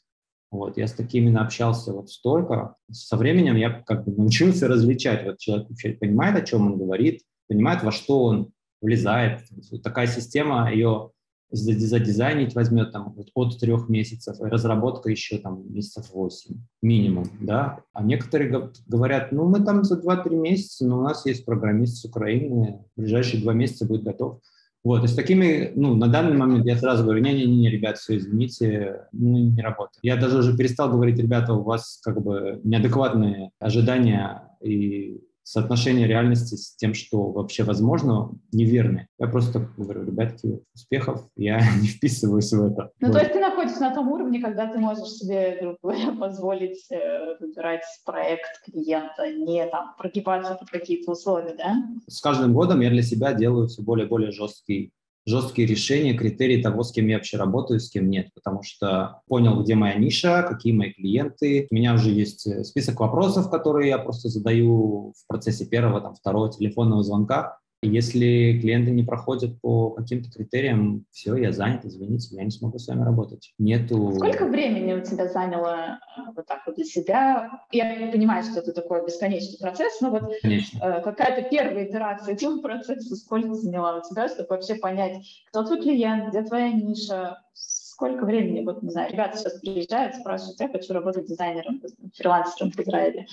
Вот, 0.50 0.76
я 0.76 0.86
с 0.86 0.92
такими 0.92 1.34
общался 1.36 1.92
вот 1.92 2.10
столько. 2.10 2.76
Со 2.92 3.16
временем 3.16 3.56
я 3.56 3.70
как 3.70 4.04
бы 4.04 4.12
научился 4.12 4.68
различать, 4.68 5.24
вот 5.24 5.38
человек 5.38 5.68
вообще 5.68 5.90
понимает, 5.94 6.36
о 6.36 6.46
чем 6.46 6.66
он 6.66 6.78
говорит, 6.78 7.22
понимает, 7.48 7.82
во 7.82 7.90
что 7.90 8.22
он 8.22 8.52
влезает. 8.80 9.40
Такая 9.82 10.06
система, 10.06 10.70
ее 10.70 11.10
задизайнить 11.54 12.54
возьмет 12.54 12.92
там 12.92 13.14
от 13.34 13.58
трех 13.58 13.88
месяцев, 13.88 14.36
разработка 14.40 15.10
еще 15.10 15.38
там 15.38 15.72
месяцев 15.72 16.10
восемь 16.12 16.56
минимум, 16.82 17.26
да. 17.40 17.80
А 17.92 18.02
некоторые 18.02 18.70
говорят, 18.86 19.32
ну 19.32 19.48
мы 19.48 19.60
там 19.60 19.84
за 19.84 20.00
2-3 20.00 20.34
месяца, 20.34 20.86
но 20.86 20.98
у 20.98 21.02
нас 21.02 21.24
есть 21.26 21.44
программист 21.44 21.98
с 21.98 22.04
Украины, 22.04 22.84
в 22.96 23.00
ближайшие 23.00 23.42
два 23.42 23.52
месяца 23.52 23.86
будет 23.86 24.02
готов. 24.02 24.40
Вот, 24.82 25.02
и 25.02 25.08
с 25.08 25.14
такими, 25.14 25.72
ну, 25.74 25.94
на 25.94 26.08
данный 26.08 26.36
момент 26.36 26.66
я 26.66 26.76
сразу 26.76 27.04
говорю, 27.04 27.22
не-не-не, 27.22 27.70
ребят, 27.70 27.96
все, 27.96 28.18
извините, 28.18 29.06
ну, 29.12 29.38
не 29.38 29.62
работает. 29.62 29.98
Я 30.02 30.16
даже 30.16 30.38
уже 30.38 30.54
перестал 30.54 30.90
говорить, 30.90 31.18
ребята, 31.18 31.54
у 31.54 31.62
вас 31.62 32.00
как 32.04 32.22
бы 32.22 32.60
неадекватные 32.64 33.50
ожидания 33.58 34.42
и 34.60 35.22
соотношение 35.44 36.08
реальности 36.08 36.56
с 36.56 36.74
тем, 36.74 36.94
что 36.94 37.30
вообще 37.30 37.62
возможно, 37.62 38.32
неверны. 38.52 39.06
Я 39.18 39.28
просто 39.28 39.68
говорю, 39.76 40.04
ребятки, 40.04 40.60
успехов, 40.74 41.28
я 41.36 41.60
не 41.80 41.86
вписываюсь 41.86 42.52
в 42.52 42.64
это. 42.64 42.90
Ну, 43.00 43.08
вот. 43.08 43.14
то 43.14 43.20
есть 43.20 43.32
ты 43.32 43.40
находишься 43.40 43.80
на 43.80 43.94
том 43.94 44.10
уровне, 44.10 44.40
когда 44.40 44.66
ты 44.66 44.78
можешь 44.78 45.08
себе, 45.08 45.58
грубо 45.60 45.78
говоря, 45.82 46.12
позволить 46.18 46.90
э, 46.90 47.36
выбирать 47.38 47.84
проект 48.04 48.64
клиента, 48.64 49.30
не 49.32 49.66
там 49.66 49.94
прогибаться 49.98 50.54
под 50.54 50.70
какие-то 50.70 51.12
условия, 51.12 51.54
да? 51.56 51.76
С 52.08 52.20
каждым 52.20 52.54
годом 52.54 52.80
я 52.80 52.90
для 52.90 53.02
себя 53.02 53.34
делаю 53.34 53.68
все 53.68 53.82
более 53.82 54.06
и 54.06 54.08
более 54.08 54.32
жесткий 54.32 54.92
жесткие 55.26 55.66
решения, 55.66 56.14
критерии 56.14 56.62
того, 56.62 56.82
с 56.82 56.92
кем 56.92 57.06
я 57.06 57.16
вообще 57.16 57.36
работаю, 57.36 57.80
с 57.80 57.90
кем 57.90 58.08
нет, 58.10 58.28
потому 58.34 58.62
что 58.62 59.20
понял, 59.26 59.62
где 59.62 59.74
моя 59.74 59.94
ниша, 59.94 60.42
какие 60.42 60.72
мои 60.72 60.92
клиенты. 60.92 61.66
У 61.70 61.74
меня 61.74 61.94
уже 61.94 62.10
есть 62.10 62.46
э, 62.46 62.64
список 62.64 63.00
вопросов, 63.00 63.50
которые 63.50 63.88
я 63.88 63.98
просто 63.98 64.28
задаю 64.28 65.12
в 65.16 65.26
процессе 65.26 65.66
первого, 65.66 66.00
там, 66.00 66.14
второго 66.14 66.50
телефонного 66.52 67.02
звонка, 67.02 67.58
если 67.86 68.58
клиенты 68.60 68.90
не 68.90 69.02
проходят 69.02 69.60
по 69.60 69.90
каким-то 69.90 70.30
критериям, 70.30 71.04
все, 71.10 71.36
я 71.36 71.52
занят, 71.52 71.84
извините, 71.84 72.36
я 72.36 72.44
не 72.44 72.50
смогу 72.50 72.78
с 72.78 72.88
вами 72.88 73.04
работать. 73.04 73.52
Нету... 73.58 74.14
Сколько 74.16 74.46
времени 74.46 74.92
у 74.92 75.00
тебя 75.00 75.28
заняло 75.28 75.98
э, 76.16 76.20
вот 76.34 76.46
так 76.46 76.62
вот 76.66 76.76
для 76.76 76.84
себя? 76.84 77.60
Я 77.70 78.10
понимаю, 78.12 78.44
что 78.44 78.60
это 78.60 78.72
такой 78.72 79.04
бесконечный 79.04 79.58
процесс, 79.58 80.00
но 80.00 80.10
вот 80.10 80.32
Конечно. 80.42 80.78
Э, 80.82 81.00
какая-то 81.02 81.48
первая 81.48 81.86
итерация 81.86 82.34
этого 82.34 82.60
процесса, 82.60 83.16
сколько 83.16 83.54
заняла 83.54 83.98
у 83.98 84.02
тебя, 84.02 84.28
чтобы 84.28 84.48
вообще 84.50 84.74
понять, 84.76 85.18
кто 85.48 85.64
твой 85.64 85.80
клиент, 85.82 86.30
где 86.30 86.42
твоя 86.42 86.72
ниша, 86.72 87.38
сколько 87.52 88.24
времени, 88.24 88.64
вот, 88.64 88.82
не 88.82 88.90
знаю, 88.90 89.12
ребята 89.12 89.36
сейчас 89.36 89.60
приезжают, 89.60 90.16
спрашивают, 90.16 90.60
я 90.60 90.68
хочу 90.68 90.92
работать 90.92 91.26
дизайнером, 91.26 91.80
фрилансером 92.14 92.70
в 92.70 92.78
Израиле 92.78 93.26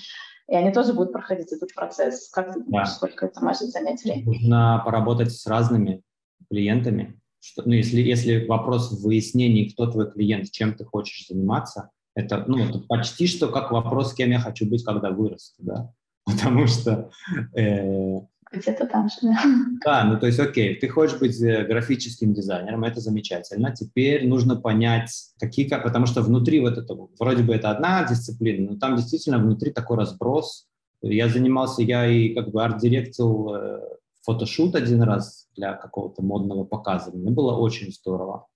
и 0.52 0.54
они 0.54 0.70
тоже 0.70 0.92
будут 0.92 1.14
проходить 1.14 1.50
этот 1.50 1.72
процесс. 1.74 2.28
Как 2.28 2.52
ты 2.52 2.62
думаешь, 2.62 2.88
да. 2.88 2.94
сколько 2.94 3.24
это 3.24 3.42
может 3.42 3.70
занять 3.70 4.04
времени? 4.04 4.26
Нужно 4.26 4.82
поработать 4.84 5.32
с 5.32 5.46
разными 5.46 6.02
клиентами. 6.50 7.18
Что, 7.40 7.62
ну, 7.64 7.72
если, 7.72 8.02
если 8.02 8.44
вопрос 8.44 8.92
в 8.92 9.02
выяснении, 9.02 9.70
кто 9.70 9.90
твой 9.90 10.12
клиент, 10.12 10.50
чем 10.50 10.74
ты 10.74 10.84
хочешь 10.84 11.26
заниматься, 11.26 11.88
это, 12.14 12.44
ну, 12.46 12.62
это 12.62 12.80
почти 12.80 13.26
что 13.28 13.48
как 13.48 13.72
вопрос, 13.72 14.12
кем 14.12 14.30
я 14.30 14.40
хочу 14.40 14.68
быть, 14.68 14.84
когда 14.84 15.10
вырасту, 15.10 15.62
да, 15.62 15.90
потому 16.26 16.66
что 16.66 17.10
э, 17.56 18.18
где-то 18.52 18.86
там 18.86 19.08
же. 19.08 19.16
Да, 19.84 20.04
ну 20.04 20.18
то 20.18 20.26
есть, 20.26 20.38
окей, 20.38 20.76
ты 20.76 20.88
хочешь 20.88 21.18
быть 21.18 21.40
э, 21.42 21.64
графическим 21.64 22.34
дизайнером, 22.34 22.84
это 22.84 23.00
замечательно. 23.00 23.74
Теперь 23.74 24.26
нужно 24.28 24.56
понять, 24.56 25.10
какие, 25.40 25.68
потому 25.68 26.06
что 26.06 26.22
внутри 26.22 26.60
вот 26.60 26.78
этого, 26.78 27.08
вроде 27.18 27.42
бы 27.42 27.54
это 27.54 27.70
одна 27.70 28.06
дисциплина, 28.06 28.72
но 28.72 28.78
там 28.78 28.96
действительно 28.96 29.38
внутри 29.38 29.72
такой 29.72 29.96
разброс. 29.96 30.66
Я 31.00 31.28
занимался, 31.28 31.82
я 31.82 32.06
и 32.06 32.34
как 32.34 32.50
бы 32.50 32.62
арт-директил 32.62 33.54
э, 33.54 33.80
фотошут 34.22 34.76
один 34.76 35.02
раз 35.02 35.48
для 35.56 35.74
какого-то 35.74 36.22
модного 36.22 36.64
показа. 36.64 37.10
Мне 37.10 37.30
было 37.30 37.56
очень 37.56 37.92
здорово. 37.92 38.46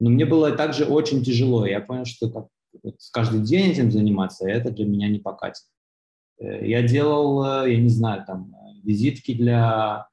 Но 0.00 0.10
мне 0.10 0.24
было 0.24 0.52
также 0.52 0.84
очень 0.84 1.24
тяжело. 1.24 1.66
Я 1.66 1.80
понял, 1.80 2.04
что 2.04 2.30
как, 2.30 2.46
вот, 2.84 2.94
каждый 3.12 3.40
день 3.40 3.72
этим 3.72 3.90
заниматься, 3.90 4.48
это 4.48 4.70
для 4.70 4.86
меня 4.86 5.08
не 5.08 5.18
покатит. 5.18 5.64
Э, 6.38 6.64
я 6.64 6.82
делал, 6.86 7.66
я 7.66 7.80
не 7.80 7.88
знаю, 7.88 8.24
там, 8.24 8.54
визитки 8.88 9.34
для 9.34 10.08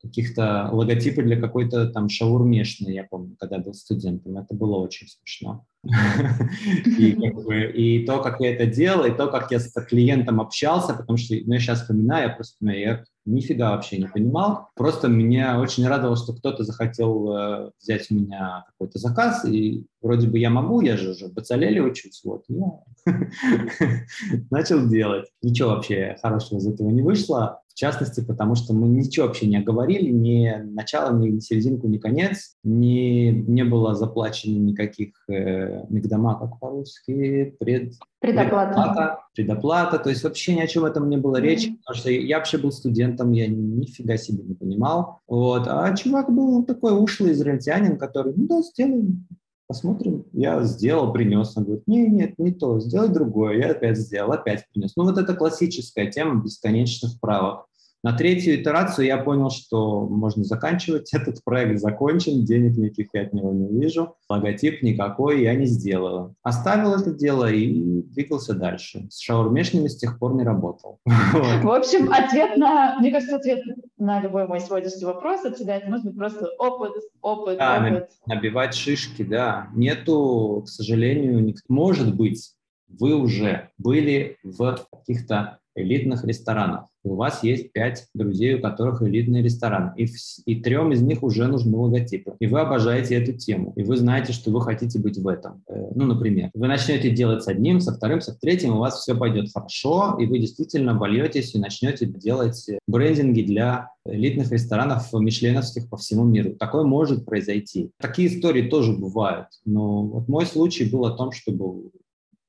каких-то 0.00 0.70
логотипы 0.72 1.22
для 1.22 1.40
какой-то 1.40 1.90
там 1.90 2.08
шаурмешной, 2.08 2.94
я 2.94 3.04
помню, 3.04 3.36
когда 3.38 3.58
был 3.58 3.74
студентом. 3.74 4.38
Это 4.38 4.54
было 4.54 4.76
очень 4.76 5.08
смешно. 5.08 5.66
И, 6.84 7.12
как 7.12 7.44
бы, 7.44 7.64
и 7.64 8.06
то, 8.06 8.22
как 8.22 8.40
я 8.40 8.54
это 8.54 8.66
делал, 8.66 9.04
и 9.04 9.16
то, 9.16 9.26
как 9.26 9.50
я 9.50 9.58
с 9.58 9.72
клиентом 9.86 10.40
общался, 10.40 10.94
потому 10.94 11.16
что 11.16 11.34
ну, 11.34 11.54
я 11.54 11.58
сейчас 11.58 11.80
вспоминаю, 11.80 12.28
я 12.28 12.34
просто 12.34 12.56
ну, 12.60 12.70
я 12.70 13.04
нифига 13.24 13.72
вообще 13.72 13.98
не 13.98 14.06
понимал. 14.06 14.68
Просто 14.76 15.08
меня 15.08 15.60
очень 15.60 15.86
радовало, 15.86 16.16
что 16.16 16.34
кто-то 16.34 16.64
захотел 16.64 17.36
э, 17.36 17.70
взять 17.80 18.10
у 18.10 18.14
меня 18.14 18.64
какой-то 18.68 18.98
заказ, 18.98 19.44
и 19.44 19.86
вроде 20.00 20.28
бы 20.28 20.38
я 20.38 20.50
могу, 20.50 20.80
я 20.80 20.96
же 20.96 21.10
уже 21.10 21.26
в 21.26 21.34
Бацалеле 21.34 21.82
учусь, 21.82 22.20
вот, 22.24 22.44
я 22.48 22.80
начал 24.50 24.88
делать. 24.88 25.26
Ничего 25.42 25.70
вообще 25.70 26.16
хорошего 26.22 26.58
из 26.58 26.66
этого 26.66 26.90
не 26.90 27.02
вышло, 27.02 27.62
в 27.72 27.74
частности, 27.74 28.20
потому 28.20 28.54
что 28.54 28.74
мы 28.74 28.88
ничего 28.88 29.26
вообще 29.26 29.46
не 29.46 29.56
оговорили, 29.56 30.10
ни 30.10 30.50
начало, 30.74 31.16
ни 31.16 31.38
серединку, 31.38 31.88
ни 31.88 31.96
конец, 31.96 32.56
ни, 32.62 33.30
не 33.30 33.64
было 33.64 33.94
заплачено 33.94 34.58
никаких 34.58 35.14
э, 35.28 35.71
мигдома, 35.88 36.38
как 36.38 36.58
по-русски, 36.58 37.54
пред, 37.58 37.94
предоплата. 38.20 38.72
предоплата. 38.72 39.18
Предоплата, 39.34 39.98
то 39.98 40.10
есть 40.10 40.24
вообще 40.24 40.54
ни 40.54 40.60
о 40.60 40.66
чем 40.66 40.84
этом 40.84 41.08
не 41.08 41.16
было 41.16 41.36
речи, 41.40 41.68
mm-hmm. 41.68 41.76
потому 41.84 41.96
что 41.98 42.10
я 42.10 42.38
вообще 42.38 42.58
был 42.58 42.72
студентом, 42.72 43.32
я 43.32 43.46
нифига 43.48 44.16
себе 44.16 44.42
не 44.42 44.54
понимал. 44.54 45.20
Вот. 45.26 45.66
А 45.66 45.94
чувак 45.96 46.32
был 46.32 46.64
такой 46.64 46.92
ушлый 46.92 47.32
израильтянин, 47.32 47.96
который, 47.98 48.34
ну 48.36 48.46
да, 48.46 48.62
сделаем, 48.62 49.26
посмотрим. 49.66 50.26
Я 50.32 50.62
сделал, 50.64 51.12
принес. 51.12 51.56
Он 51.56 51.64
говорит, 51.64 51.84
нет, 51.86 52.12
нет, 52.12 52.38
не 52.38 52.52
то, 52.52 52.78
сделай 52.78 53.08
другое. 53.08 53.58
Я 53.58 53.70
опять 53.70 53.96
сделал, 53.96 54.32
опять 54.32 54.66
принес. 54.72 54.94
Ну 54.96 55.04
вот 55.04 55.16
это 55.16 55.34
классическая 55.34 56.10
тема 56.10 56.42
бесконечных 56.42 57.18
правок. 57.20 57.66
На 58.02 58.12
третью 58.12 58.60
итерацию 58.60 59.06
я 59.06 59.18
понял, 59.18 59.50
что 59.50 60.00
можно 60.00 60.42
заканчивать. 60.42 61.12
Этот 61.14 61.42
проект 61.44 61.80
закончен, 61.80 62.44
денег 62.44 62.76
никаких 62.76 63.08
я 63.12 63.22
от 63.22 63.32
него 63.32 63.52
не 63.52 63.68
вижу, 63.68 64.16
логотип 64.28 64.82
никакой 64.82 65.42
я 65.42 65.54
не 65.54 65.66
сделал. 65.66 66.34
Оставил 66.42 66.94
это 66.94 67.12
дело 67.12 67.50
и 67.50 68.02
двигался 68.02 68.54
дальше. 68.54 69.06
С 69.08 69.20
шаурмешными 69.20 69.86
с 69.86 69.96
тех 69.96 70.18
пор 70.18 70.34
не 70.34 70.42
работал. 70.42 70.98
В 71.06 71.70
общем, 71.70 72.12
ответ 72.12 72.56
на, 72.56 72.98
мне 72.98 73.12
кажется, 73.12 73.36
ответ 73.36 73.62
на 73.98 74.20
любой 74.20 74.48
мой 74.48 74.60
сегодняшний 74.60 75.04
вопрос 75.04 75.44
от 75.44 75.56
тебя, 75.56 75.76
это 75.76 75.88
может 75.88 76.06
быть 76.06 76.16
просто 76.16 76.48
опыт, 76.58 76.92
опыт, 77.20 77.58
да, 77.58 77.86
опыт. 77.86 78.10
Набивать 78.26 78.74
шишки, 78.74 79.22
да. 79.22 79.68
Нету, 79.74 80.62
к 80.64 80.68
сожалению, 80.68 81.54
может 81.68 82.16
быть, 82.16 82.52
вы 82.88 83.14
уже 83.14 83.70
были 83.78 84.38
в 84.42 84.78
каких-то 84.90 85.58
элитных 85.74 86.24
ресторанах. 86.24 86.86
У 87.04 87.16
вас 87.16 87.42
есть 87.42 87.72
пять 87.72 88.06
друзей, 88.14 88.54
у 88.54 88.60
которых 88.60 89.02
элитный 89.02 89.42
ресторан, 89.42 89.92
и, 89.96 90.06
в, 90.06 90.14
и 90.46 90.60
трем 90.62 90.92
из 90.92 91.02
них 91.02 91.22
уже 91.22 91.46
нужны 91.48 91.76
логотипы. 91.76 92.34
И 92.38 92.46
вы 92.46 92.60
обожаете 92.60 93.16
эту 93.16 93.32
тему, 93.32 93.72
и 93.76 93.82
вы 93.82 93.96
знаете, 93.96 94.32
что 94.32 94.50
вы 94.50 94.60
хотите 94.62 94.98
быть 94.98 95.18
в 95.18 95.26
этом. 95.26 95.62
Э, 95.68 95.90
ну, 95.94 96.06
например, 96.06 96.50
вы 96.54 96.68
начнете 96.68 97.10
делать 97.10 97.42
с 97.42 97.48
одним, 97.48 97.80
со 97.80 97.92
вторым, 97.92 98.20
со 98.20 98.34
третьим, 98.38 98.76
у 98.76 98.78
вас 98.78 99.00
все 99.00 99.16
пойдет 99.16 99.52
хорошо, 99.52 100.16
и 100.18 100.26
вы 100.26 100.38
действительно 100.38 100.96
вольетесь 100.96 101.54
и 101.54 101.58
начнете 101.58 102.06
делать 102.06 102.66
брендинги 102.86 103.42
для 103.42 103.90
элитных 104.06 104.50
ресторанов 104.52 105.12
мишленовских 105.12 105.88
по 105.88 105.96
всему 105.96 106.24
миру. 106.24 106.54
Такое 106.54 106.84
может 106.84 107.24
произойти. 107.24 107.90
Такие 107.98 108.28
истории 108.28 108.68
тоже 108.68 108.92
бывают, 108.92 109.48
но 109.64 110.04
вот 110.04 110.28
мой 110.28 110.46
случай 110.46 110.88
был 110.88 111.04
о 111.04 111.16
том, 111.16 111.32
чтобы 111.32 111.90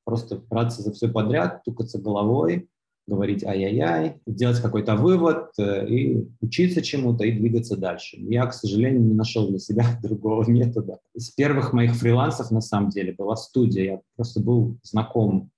просто 0.03 0.41
браться 0.49 0.81
за 0.81 0.91
все 0.91 1.07
подряд, 1.07 1.63
тукаться 1.63 1.99
головой, 1.99 2.67
говорить 3.05 3.43
ай-яй-яй, 3.43 4.21
делать 4.25 4.61
какой-то 4.61 4.95
вывод 4.95 5.51
э, 5.57 5.87
и 5.87 6.27
учиться 6.41 6.81
чему-то 6.81 7.25
и 7.25 7.31
двигаться 7.31 7.75
дальше. 7.75 8.17
Я, 8.17 8.45
к 8.45 8.53
сожалению, 8.53 9.01
не 9.01 9.13
нашел 9.13 9.47
для 9.49 9.59
себя 9.59 9.85
другого 10.03 10.49
метода. 10.49 10.99
Из 11.13 11.29
первых 11.29 11.73
моих 11.73 11.95
фрилансов, 11.95 12.51
на 12.51 12.61
самом 12.61 12.89
деле, 12.89 13.13
была 13.13 13.35
студия. 13.35 13.83
Я 13.83 14.01
просто 14.15 14.39
был 14.39 14.77
знаком 14.83 15.51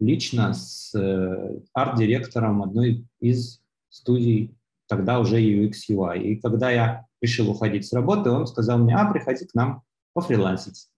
лично 0.00 0.54
с 0.54 0.94
э, 0.94 1.60
арт-директором 1.74 2.62
одной 2.62 3.06
из 3.20 3.60
студий, 3.90 4.54
тогда 4.86 5.20
уже 5.20 5.40
UX 5.40 5.72
UI. 5.90 6.22
И 6.22 6.36
когда 6.36 6.70
я 6.70 7.06
решил 7.20 7.50
уходить 7.50 7.86
с 7.86 7.92
работы, 7.92 8.30
он 8.30 8.46
сказал 8.46 8.78
мне, 8.78 8.94
а, 8.94 9.10
приходи 9.10 9.44
к 9.44 9.54
нам 9.54 9.82
пофрилансить. 10.14 10.88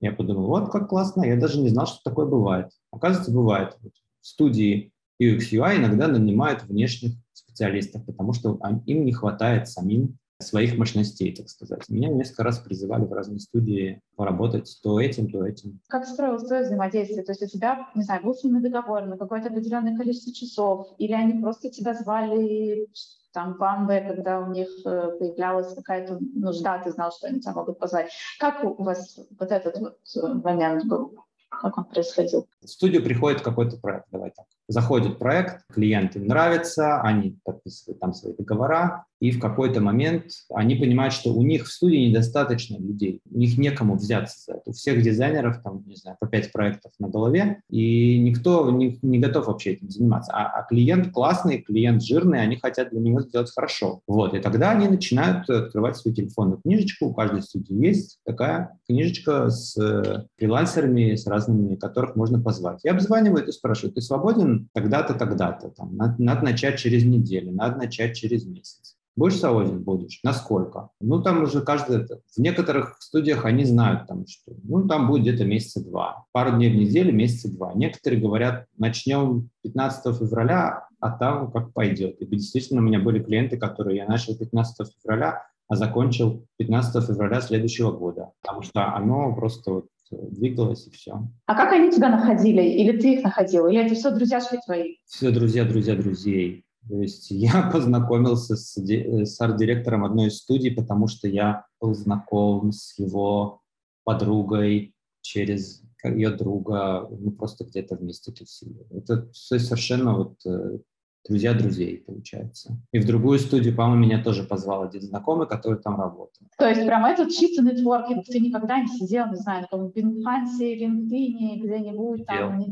Я 0.00 0.12
подумал, 0.12 0.46
вот 0.46 0.70
как 0.70 0.88
классно, 0.88 1.24
я 1.24 1.36
даже 1.36 1.60
не 1.60 1.68
знал, 1.68 1.86
что 1.86 2.00
такое 2.04 2.26
бывает. 2.26 2.70
Оказывается, 2.90 3.32
бывает. 3.32 3.76
В 4.20 4.26
студии 4.26 4.92
UX 5.20 5.50
UI 5.52 5.76
иногда 5.76 6.08
нанимают 6.08 6.64
внешних 6.64 7.12
специалистов, 7.32 8.04
потому 8.04 8.32
что 8.32 8.58
им 8.86 9.04
не 9.04 9.12
хватает 9.12 9.68
самим 9.68 10.18
своих 10.38 10.76
мощностей, 10.76 11.34
так 11.34 11.48
сказать. 11.48 11.88
Меня 11.88 12.08
несколько 12.08 12.42
раз 12.42 12.58
призывали 12.58 13.04
в 13.04 13.12
разные 13.12 13.40
студии 13.40 14.02
поработать 14.16 14.78
то 14.82 15.00
этим, 15.00 15.30
то 15.30 15.46
этим. 15.46 15.80
Как 15.88 16.06
строилось 16.06 16.44
твое 16.44 16.64
взаимодействие? 16.64 17.24
То 17.24 17.32
есть 17.32 17.42
у 17.42 17.46
тебя, 17.46 17.88
не 17.94 18.02
знаю, 18.02 18.22
был 18.22 18.34
с 18.34 18.44
ними 18.44 18.60
договор 18.60 19.06
на 19.06 19.16
какое-то 19.16 19.48
определенное 19.48 19.96
количество 19.96 20.34
часов, 20.34 20.94
или 20.98 21.12
они 21.12 21.40
просто 21.40 21.70
тебя 21.70 21.94
звали 21.94 22.86
там 23.32 23.54
в 23.54 23.62
Амбе, 23.62 24.00
когда 24.00 24.40
у 24.40 24.50
них 24.50 24.68
э, 24.86 25.10
появлялась 25.18 25.74
какая-то 25.74 26.18
нужда, 26.34 26.78
ты 26.78 26.90
знал, 26.90 27.12
что 27.12 27.26
они 27.26 27.40
тебя 27.40 27.52
могут 27.52 27.78
позвать. 27.78 28.10
Как 28.38 28.64
у 28.64 28.82
вас 28.82 29.18
вот 29.38 29.52
этот 29.52 29.78
вот 29.78 29.98
э, 30.16 30.26
момент 30.42 30.86
был? 30.86 31.14
Как 31.50 31.76
он 31.76 31.84
происходил? 31.84 32.46
В 32.62 32.68
студию 32.68 33.02
приходит 33.02 33.42
какой-то 33.42 33.76
проект, 33.78 34.06
давай 34.10 34.30
так. 34.30 34.46
Заходит 34.68 35.18
проект, 35.18 35.64
клиент 35.72 36.16
им 36.16 36.26
нравится, 36.26 37.00
они 37.00 37.38
подписывают 37.44 38.00
там 38.00 38.12
свои 38.12 38.34
договора, 38.34 39.04
и 39.20 39.30
в 39.30 39.40
какой-то 39.40 39.80
момент 39.80 40.24
они 40.52 40.74
понимают, 40.74 41.14
что 41.14 41.32
у 41.32 41.42
них 41.42 41.64
в 41.64 41.72
студии 41.72 42.08
недостаточно 42.08 42.76
людей, 42.76 43.20
у 43.30 43.38
них 43.38 43.56
некому 43.56 43.96
взяться 43.96 44.36
за 44.44 44.52
это. 44.58 44.62
У 44.66 44.72
всех 44.72 45.02
дизайнеров 45.02 45.62
там, 45.62 45.84
не 45.86 45.94
знаю, 45.94 46.16
по 46.20 46.26
пять 46.26 46.52
проектов 46.52 46.92
на 46.98 47.08
голове, 47.08 47.62
и 47.70 48.18
никто 48.18 48.70
не, 48.70 48.98
не 49.02 49.18
готов 49.18 49.46
вообще 49.46 49.72
этим 49.72 49.88
заниматься. 49.88 50.32
А, 50.32 50.58
а 50.58 50.62
клиент 50.64 51.12
классный, 51.12 51.62
клиент 51.62 52.02
жирный, 52.02 52.42
они 52.42 52.56
хотят 52.56 52.90
для 52.90 53.00
него 53.00 53.22
сделать 53.22 53.52
хорошо. 53.54 54.00
Вот, 54.06 54.34
и 54.34 54.40
тогда 54.40 54.72
они 54.72 54.88
начинают 54.88 55.48
открывать 55.48 55.96
свою 55.96 56.14
телефонную 56.14 56.60
книжечку, 56.60 57.06
у 57.06 57.14
каждой 57.14 57.42
студии 57.42 57.86
есть 57.86 58.18
такая 58.26 58.78
книжечка 58.86 59.48
с 59.48 59.76
э, 59.78 60.24
фрилансерами, 60.38 61.14
с 61.14 61.26
разными, 61.26 61.76
которых 61.76 62.16
можно 62.16 62.42
позвать. 62.42 62.80
И 62.84 62.88
обзванивают 62.88 63.48
и 63.48 63.52
спрашивают, 63.52 63.94
ты 63.94 64.00
свободен 64.00 64.55
тогда-то, 64.72 65.14
тогда-то, 65.14 65.70
там, 65.70 65.96
надо, 65.96 66.22
надо 66.22 66.44
начать 66.44 66.78
через 66.78 67.04
неделю, 67.04 67.52
надо 67.52 67.78
начать 67.78 68.16
через 68.16 68.44
месяц. 68.46 68.96
Будешь 69.16 69.38
свободен? 69.38 69.82
Будешь. 69.82 70.20
Насколько? 70.22 70.90
Ну, 71.00 71.22
там 71.22 71.42
уже 71.42 71.62
каждый... 71.62 72.06
В 72.06 72.38
некоторых 72.38 72.96
студиях 73.00 73.46
они 73.46 73.64
знают, 73.64 74.06
там, 74.06 74.26
что 74.26 74.52
ну, 74.62 74.86
там 74.86 75.08
будет 75.08 75.22
где-то 75.22 75.44
месяца 75.46 75.82
два. 75.82 76.26
Пару 76.32 76.52
дней 76.52 76.70
в 76.70 76.76
неделю, 76.76 77.14
месяца 77.14 77.50
два. 77.50 77.72
Некоторые 77.72 78.20
говорят, 78.20 78.66
начнем 78.76 79.48
15 79.62 80.18
февраля, 80.18 80.86
а 81.00 81.10
там 81.12 81.50
как 81.50 81.72
пойдет. 81.72 82.20
И 82.20 82.26
действительно, 82.26 82.82
у 82.82 82.84
меня 82.84 83.00
были 83.00 83.22
клиенты, 83.22 83.56
которые 83.56 83.96
я 83.96 84.06
начал 84.06 84.36
15 84.36 84.92
февраля, 85.02 85.46
а 85.68 85.76
закончил 85.76 86.46
15 86.58 87.06
февраля 87.06 87.40
следующего 87.40 87.92
года. 87.92 88.32
Потому 88.42 88.62
что 88.62 88.94
оно 88.94 89.34
просто 89.34 89.70
вот 89.70 89.86
двигалось 90.10 90.86
и 90.86 90.90
все. 90.90 91.28
А 91.46 91.54
как 91.54 91.72
они 91.72 91.90
тебя 91.90 92.08
находили? 92.08 92.62
Или 92.62 92.98
ты 92.98 93.14
их 93.14 93.24
находил? 93.24 93.66
Или 93.66 93.84
это 93.84 93.94
все 93.94 94.10
друзья 94.10 94.40
шли 94.40 94.58
твои? 94.64 94.96
Все 95.04 95.30
друзья, 95.30 95.64
друзья, 95.64 95.94
друзей. 95.94 96.64
То 96.88 97.00
есть 97.00 97.30
я 97.30 97.70
познакомился 97.72 98.56
с, 98.56 98.76
с 98.76 99.40
арт-директором 99.40 100.04
одной 100.04 100.28
из 100.28 100.38
студий, 100.38 100.70
потому 100.70 101.08
что 101.08 101.28
я 101.28 101.66
был 101.80 101.94
знаком 101.94 102.72
с 102.72 102.98
его 102.98 103.60
подругой 104.04 104.94
через 105.22 105.82
ее 106.04 106.30
друга, 106.30 107.08
мы 107.10 107.32
просто 107.32 107.64
где-то 107.64 107.96
вместе 107.96 108.30
тусили. 108.30 108.86
Это 108.90 109.28
все 109.32 109.58
совершенно 109.58 110.16
вот 110.16 110.34
э, 110.46 110.78
друзья 111.26 111.54
друзей, 111.54 112.02
получается. 112.06 112.78
И 112.92 112.98
в 112.98 113.06
другую 113.06 113.38
студию, 113.38 113.74
по-моему, 113.74 114.04
меня 114.04 114.22
тоже 114.22 114.44
позвал 114.44 114.84
один 114.84 115.02
знакомый, 115.02 115.46
который 115.46 115.78
там 115.80 116.00
работал. 116.00 116.46
То 116.58 116.68
есть 116.68 116.84
прям 116.86 117.04
этот 117.04 117.30
чисто 117.30 117.62
нетворкинг, 117.62 118.24
ты 118.24 118.40
никогда 118.40 118.80
не 118.80 118.88
сидел, 118.88 119.28
не 119.28 119.36
знаю, 119.36 119.62
на 119.62 119.68
каком-нибудь 119.68 119.96
Бинхансе, 119.96 120.76
LinkedIn, 120.76 121.62
где-нибудь 121.62 122.26
там... 122.26 122.64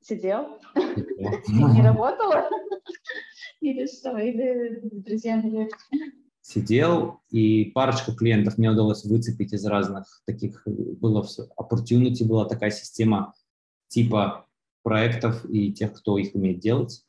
Сидел? 0.00 0.60
Не 0.76 1.82
работала? 1.84 2.48
Или 3.60 3.86
что? 3.86 4.16
Или 4.18 4.80
друзья 4.82 5.42
Сидел, 6.42 7.18
и 7.30 7.64
парочку 7.74 8.14
клиентов 8.14 8.56
мне 8.56 8.70
удалось 8.70 9.04
выцепить 9.04 9.52
из 9.52 9.66
разных 9.66 10.22
таких, 10.24 10.62
было 10.64 11.24
все, 11.24 11.48
opportunity 11.58 12.24
была 12.24 12.44
такая 12.44 12.70
система 12.70 13.34
типа 13.88 14.46
проектов 14.84 15.44
и 15.50 15.72
тех, 15.72 15.92
кто 15.94 16.18
их 16.18 16.36
умеет 16.36 16.60
делать. 16.60 17.02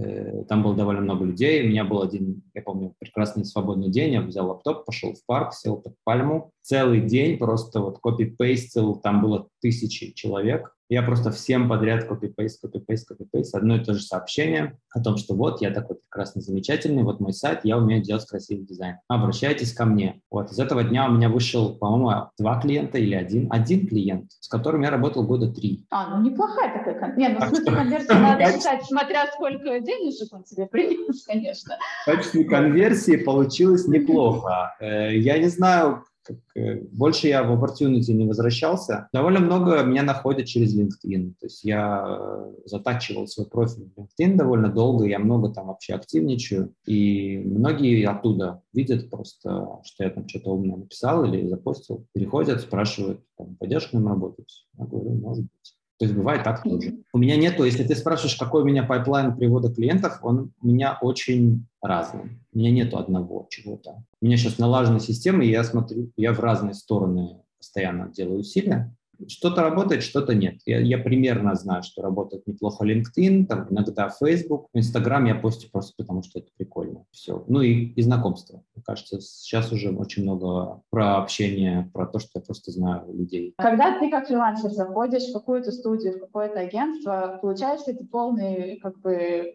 Э, 0.00 0.44
там 0.48 0.62
было 0.62 0.74
довольно 0.74 1.02
много 1.02 1.24
людей. 1.24 1.64
У 1.64 1.68
меня 1.68 1.84
был 1.84 2.00
один, 2.00 2.42
я 2.54 2.62
помню, 2.62 2.94
прекрасный 2.98 3.44
свободный 3.44 3.90
день. 3.90 4.14
Я 4.14 4.22
взял 4.22 4.48
лаптоп, 4.48 4.86
пошел 4.86 5.12
в 5.12 5.24
парк, 5.26 5.52
сел 5.52 5.76
под 5.76 5.94
пальму. 6.04 6.52
Целый 6.62 7.02
день 7.02 7.38
просто 7.38 7.80
вот 7.80 7.98
копи-пейстил. 7.98 8.96
Там 8.96 9.20
было 9.20 9.48
тысячи 9.60 10.12
человек. 10.12 10.74
Я 10.90 11.04
просто 11.04 11.30
всем 11.30 11.68
подряд 11.68 12.02
копипейст, 12.02 12.60
копипейст, 12.60 13.06
копипейст, 13.06 13.54
одно 13.54 13.76
и 13.76 13.84
то 13.84 13.94
же 13.94 14.02
сообщение 14.02 14.76
о 14.92 15.00
том, 15.00 15.18
что 15.18 15.34
вот 15.34 15.62
я 15.62 15.70
такой 15.70 15.98
прекрасный, 15.98 16.42
замечательный, 16.42 17.04
вот 17.04 17.20
мой 17.20 17.32
сайт, 17.32 17.60
я 17.62 17.78
умею 17.78 18.02
делать 18.02 18.26
красивый 18.26 18.66
дизайн. 18.66 18.96
Обращайтесь 19.06 19.72
ко 19.72 19.84
мне. 19.84 20.20
Вот 20.32 20.50
из 20.50 20.58
этого 20.58 20.82
дня 20.82 21.08
у 21.08 21.12
меня 21.12 21.28
вышел, 21.28 21.76
по-моему, 21.76 22.30
два 22.36 22.60
клиента 22.60 22.98
или 22.98 23.14
один. 23.14 23.46
Один 23.52 23.86
клиент, 23.86 24.32
с 24.40 24.48
которым 24.48 24.82
я 24.82 24.90
работал 24.90 25.22
года 25.22 25.52
три. 25.52 25.86
А, 25.90 26.16
ну 26.16 26.28
неплохая 26.28 26.84
такая. 26.84 27.14
Не, 27.14 27.28
ну 27.28 27.38
в 27.38 27.48
смысле 27.48 27.72
конверсию 27.72 28.18
надо 28.18 28.46
считать, 28.46 28.84
смотря 28.84 29.26
сколько 29.28 29.78
денежек 29.78 30.32
он 30.32 30.42
тебе 30.42 30.66
принес, 30.66 31.24
конечно. 31.24 31.76
В 32.02 32.06
качестве 32.06 32.42
конверсии 32.42 33.14
получилось 33.14 33.86
неплохо. 33.86 34.74
Э, 34.80 35.16
я 35.16 35.38
не 35.38 35.46
знаю, 35.46 36.02
как, 36.30 36.62
э, 36.62 36.80
больше 36.92 37.28
я 37.28 37.42
в 37.42 37.52
opportunity 37.52 38.12
не 38.12 38.26
возвращался. 38.26 39.08
Довольно 39.12 39.40
много 39.40 39.82
меня 39.82 40.02
находят 40.02 40.46
через 40.46 40.76
LinkedIn. 40.76 41.34
То 41.40 41.46
есть 41.46 41.64
я 41.64 42.04
э, 42.06 42.52
затачивал 42.66 43.26
свой 43.26 43.46
профиль 43.46 43.90
в 43.96 44.00
LinkedIn 44.00 44.36
довольно 44.36 44.68
долго, 44.68 45.06
я 45.06 45.18
много 45.18 45.50
там 45.52 45.66
вообще 45.66 45.94
активничаю. 45.94 46.74
И 46.86 47.38
многие 47.38 48.04
оттуда 48.06 48.62
видят 48.72 49.10
просто, 49.10 49.80
что 49.84 50.04
я 50.04 50.10
там 50.10 50.28
что-то 50.28 50.50
умное 50.50 50.76
написал 50.76 51.24
или 51.24 51.48
запостил, 51.48 52.06
переходят, 52.12 52.60
спрашивают, 52.60 53.20
там, 53.36 53.56
пойдешь 53.56 53.86
к 53.86 53.92
нам 53.92 54.08
работать? 54.08 54.66
Я 54.78 54.84
говорю, 54.86 55.14
может 55.14 55.44
быть. 55.44 55.79
То 56.00 56.06
есть 56.06 56.16
бывает 56.16 56.44
так 56.44 56.62
тоже. 56.62 56.94
У 57.12 57.18
меня 57.18 57.36
нету, 57.36 57.62
если 57.64 57.84
ты 57.84 57.94
спрашиваешь, 57.94 58.36
какой 58.36 58.62
у 58.62 58.64
меня 58.64 58.84
pipeline 58.84 59.36
привода 59.36 59.70
клиентов, 59.70 60.20
он 60.22 60.50
у 60.62 60.66
меня 60.66 60.96
очень 61.02 61.66
разный. 61.82 62.38
У 62.54 62.58
меня 62.58 62.70
нету 62.70 62.96
одного 62.96 63.46
чего-то. 63.50 64.02
У 64.18 64.24
меня 64.24 64.38
сейчас 64.38 64.56
налажена 64.56 64.98
система, 64.98 65.44
и 65.44 65.50
я 65.50 65.62
смотрю, 65.62 66.10
я 66.16 66.32
в 66.32 66.40
разные 66.40 66.72
стороны 66.72 67.42
постоянно 67.58 68.08
делаю 68.08 68.40
усилия. 68.40 68.96
Что-то 69.28 69.62
работает, 69.62 70.02
что-то 70.02 70.34
нет. 70.34 70.60
Я, 70.66 70.80
я 70.80 70.98
примерно 70.98 71.54
знаю, 71.54 71.82
что 71.82 72.02
работает 72.02 72.46
неплохо 72.46 72.84
LinkedIn, 72.84 73.46
там 73.46 73.66
иногда 73.70 74.08
Facebook, 74.08 74.68
Instagram 74.74 75.26
я 75.26 75.34
постю 75.34 75.68
просто 75.70 75.94
потому, 75.96 76.22
что 76.22 76.38
это 76.38 76.48
прикольно. 76.56 77.04
Все. 77.10 77.44
Ну 77.48 77.60
и, 77.60 77.86
и 77.86 78.02
знакомство. 78.02 78.62
Мне 78.74 78.84
кажется, 78.84 79.20
сейчас 79.20 79.72
уже 79.72 79.90
очень 79.90 80.22
много 80.22 80.82
про 80.90 81.18
общение, 81.18 81.90
про 81.92 82.06
то, 82.06 82.18
что 82.18 82.30
я 82.36 82.40
просто 82.40 82.70
знаю 82.70 83.12
людей. 83.12 83.54
Когда 83.58 83.98
ты 83.98 84.10
как 84.10 84.28
фрилансер 84.28 84.70
заходишь 84.70 85.28
в 85.28 85.32
какую-то 85.32 85.72
студию, 85.72 86.16
в 86.16 86.20
какое-то 86.20 86.60
агентство, 86.60 87.38
получается 87.40 87.92
это 87.92 88.04
полный 88.04 88.78
как 88.80 89.00
бы 89.00 89.54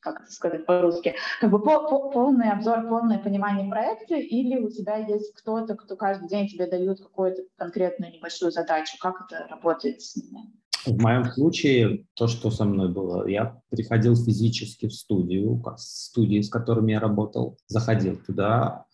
как 0.00 0.22
это 0.22 0.30
сказать 0.30 0.66
по-русски, 0.66 1.14
как 1.40 1.50
бы 1.50 1.58
по, 1.60 1.88
по, 1.88 2.10
полный 2.10 2.50
обзор, 2.50 2.88
полное 2.88 3.18
понимание 3.18 3.68
проекта, 3.70 4.14
или 4.14 4.58
у 4.58 4.70
тебя 4.70 4.96
есть 4.96 5.34
кто-то, 5.34 5.74
кто 5.76 5.96
каждый 5.96 6.28
день 6.28 6.48
тебе 6.48 6.66
дают 6.66 7.00
какую-то 7.00 7.42
конкретную 7.56 8.12
небольшую 8.12 8.50
задачу, 8.50 8.96
как 9.00 9.26
это 9.26 9.46
работает 9.48 10.00
с 10.02 10.16
ними? 10.16 10.52
В 10.86 11.02
моем 11.02 11.24
случае 11.24 12.06
то, 12.14 12.28
что 12.28 12.50
со 12.50 12.64
мной 12.64 12.90
было, 12.90 13.26
я 13.26 13.60
приходил 13.68 14.14
физически 14.16 14.86
в 14.86 14.94
студию, 14.94 15.62
студии, 15.76 16.40
с 16.40 16.48
которыми 16.48 16.92
я 16.92 17.00
работал, 17.00 17.58
заходил 17.66 18.16
туда 18.16 18.86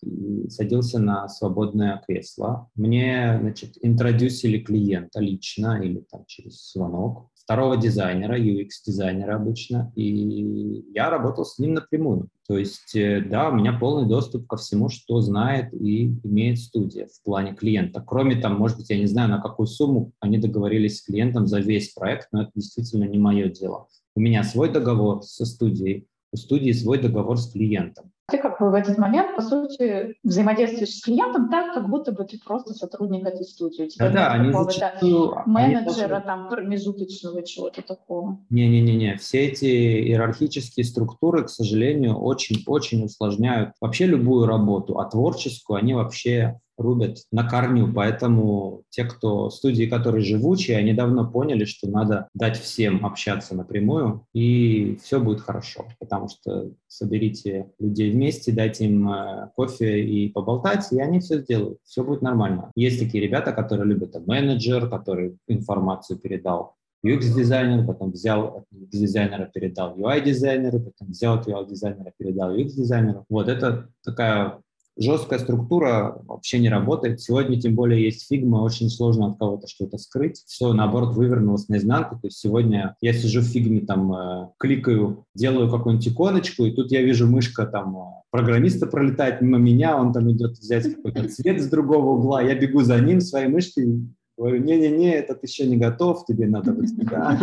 садился 0.49 0.99
на 0.99 1.29
свободное 1.29 2.03
кресло. 2.05 2.69
Мне, 2.75 3.37
значит, 3.39 3.77
интродюсили 3.81 4.59
клиента 4.59 5.19
лично 5.19 5.81
или 5.81 5.99
там 6.11 6.25
через 6.25 6.71
звонок 6.71 7.29
второго 7.45 7.77
дизайнера, 7.77 8.39
UX-дизайнера 8.39 9.35
обычно, 9.35 9.91
и 9.95 10.83
я 10.93 11.11
работал 11.11 11.45
с 11.45 11.59
ним 11.59 11.75
напрямую. 11.75 12.27
То 12.47 12.57
есть, 12.57 12.95
э, 12.95 13.21
да, 13.21 13.49
у 13.49 13.53
меня 13.53 13.73
полный 13.73 14.07
доступ 14.09 14.47
ко 14.47 14.57
всему, 14.57 14.89
что 14.89 15.21
знает 15.21 15.71
и 15.73 16.07
имеет 16.23 16.59
студия 16.59 17.07
в 17.07 17.23
плане 17.23 17.55
клиента. 17.55 18.03
Кроме 18.05 18.35
там, 18.35 18.55
может 18.55 18.77
быть, 18.77 18.89
я 18.89 18.97
не 18.97 19.05
знаю, 19.05 19.29
на 19.29 19.39
какую 19.39 19.67
сумму 19.67 20.11
они 20.19 20.39
договорились 20.39 20.97
с 20.97 21.03
клиентом 21.03 21.45
за 21.45 21.59
весь 21.59 21.93
проект, 21.93 22.29
но 22.31 22.43
это 22.43 22.51
действительно 22.55 23.05
не 23.05 23.19
мое 23.19 23.47
дело. 23.47 23.87
У 24.15 24.19
меня 24.19 24.43
свой 24.43 24.71
договор 24.71 25.21
со 25.21 25.45
студией, 25.45 26.07
у 26.31 26.37
студии 26.37 26.71
свой 26.71 26.99
договор 26.99 27.37
с 27.37 27.51
клиентом. 27.51 28.11
Ты 28.27 28.39
как 28.39 28.59
бы 28.59 28.71
в 28.71 28.73
этот 28.73 28.97
момент, 28.97 29.35
по 29.35 29.41
сути, 29.43 30.15
взаимодействуешь 30.23 30.95
с 30.95 31.01
клиентом 31.01 31.49
так, 31.49 31.75
как 31.75 31.87
будто 31.87 32.11
бы 32.11 32.23
ты 32.25 32.39
просто 32.39 32.73
сотрудник 32.73 33.25
этой 33.25 33.45
студии. 33.45 33.87
да, 33.99 34.09
да, 34.09 34.31
они 34.31 34.51
зачастую... 34.51 35.35
Менеджера, 35.45 36.15
они 36.15 36.25
там, 36.25 36.49
промежуточного 36.49 37.43
чего-то 37.43 37.83
такого. 37.83 38.39
Не-не-не, 38.49 39.17
все 39.17 39.45
эти 39.45 39.65
иерархические 39.65 40.85
структуры, 40.85 41.43
к 41.43 41.49
сожалению, 41.49 42.17
очень-очень 42.17 43.05
усложняют 43.05 43.73
вообще 43.79 44.07
любую 44.07 44.47
работу, 44.47 44.97
а 44.99 45.05
творческую 45.05 45.77
они 45.77 45.93
вообще 45.93 46.59
рубят 46.77 47.19
на 47.31 47.47
корню, 47.47 47.91
поэтому 47.93 48.83
те, 48.89 49.05
кто 49.05 49.49
студии, 49.49 49.85
которые 49.85 50.23
живучие, 50.23 50.77
они 50.77 50.93
давно 50.93 51.29
поняли, 51.29 51.65
что 51.65 51.89
надо 51.89 52.27
дать 52.33 52.59
всем 52.59 53.05
общаться 53.05 53.55
напрямую, 53.55 54.25
и 54.33 54.97
все 55.03 55.19
будет 55.19 55.41
хорошо, 55.41 55.85
потому 55.99 56.29
что 56.29 56.71
соберите 56.87 57.71
людей 57.79 58.11
вместе, 58.11 58.51
дайте 58.51 58.85
им 58.85 59.09
э, 59.09 59.49
кофе 59.55 60.03
и 60.03 60.29
поболтать, 60.29 60.91
и 60.91 60.99
они 60.99 61.19
все 61.19 61.39
сделают, 61.41 61.79
все 61.83 62.03
будет 62.03 62.21
нормально. 62.21 62.71
Есть 62.75 62.99
такие 62.99 63.23
ребята, 63.23 63.51
которые 63.51 63.87
любят 63.87 64.13
там, 64.13 64.23
менеджер, 64.25 64.89
который 64.89 65.37
информацию 65.47 66.19
передал, 66.19 66.75
UX-дизайнер, 67.05 67.85
потом 67.85 68.11
взял 68.11 68.65
UX-дизайнера, 68.73 69.49
передал 69.53 69.95
UI-дизайнеру, 69.95 70.79
потом 70.79 71.09
взял 71.09 71.39
UI-дизайнера, 71.39 72.11
передал 72.17 72.55
UX-дизайнеру. 72.57 73.25
Вот 73.29 73.47
это 73.47 73.89
такая 74.03 74.59
жесткая 74.97 75.39
структура 75.39 76.21
вообще 76.25 76.59
не 76.59 76.69
работает. 76.69 77.21
Сегодня, 77.21 77.59
тем 77.59 77.75
более, 77.75 78.03
есть 78.03 78.27
фигма, 78.27 78.57
очень 78.57 78.89
сложно 78.89 79.27
от 79.27 79.37
кого-то 79.37 79.67
что-то 79.67 79.97
скрыть. 79.97 80.43
Все, 80.45 80.73
наоборот, 80.73 81.15
вывернулось 81.15 81.67
наизнанку. 81.69 82.15
То 82.15 82.27
есть 82.27 82.37
сегодня 82.37 82.95
я 83.01 83.13
сижу 83.13 83.41
в 83.41 83.45
фигме, 83.45 83.81
там, 83.81 84.13
э, 84.13 84.47
кликаю, 84.57 85.25
делаю 85.33 85.69
какую-нибудь 85.69 86.07
иконочку, 86.07 86.65
и 86.65 86.71
тут 86.71 86.91
я 86.91 87.01
вижу 87.01 87.27
мышка 87.27 87.65
там 87.65 87.97
э, 87.97 88.01
программиста 88.31 88.87
пролетает 88.87 89.41
мимо 89.41 89.57
меня, 89.57 89.97
он 89.97 90.13
там 90.13 90.31
идет 90.31 90.57
взять 90.57 90.95
какой-то 90.95 91.27
цвет 91.29 91.61
с 91.61 91.67
другого 91.67 92.17
угла, 92.17 92.41
я 92.41 92.55
бегу 92.55 92.81
за 92.81 92.99
ним 92.99 93.21
своей 93.21 93.47
мышкой, 93.47 94.01
Говорю, 94.37 94.61
не-не-не, 94.61 95.13
этот 95.13 95.43
еще 95.43 95.65
не 95.65 95.77
готов, 95.77 96.25
тебе 96.25 96.45
надо 96.47 96.73
быть 96.73 96.89
сюда. 96.95 97.39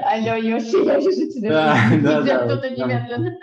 Алло, 0.00 0.36
Йоси, 0.36 0.84
я 0.84 0.98
вижу 0.98 1.32
тебя. 1.32 1.76
Да, 2.00 2.22
да, 2.22 2.56
да. 2.56 2.68
немедленно. 2.70 3.36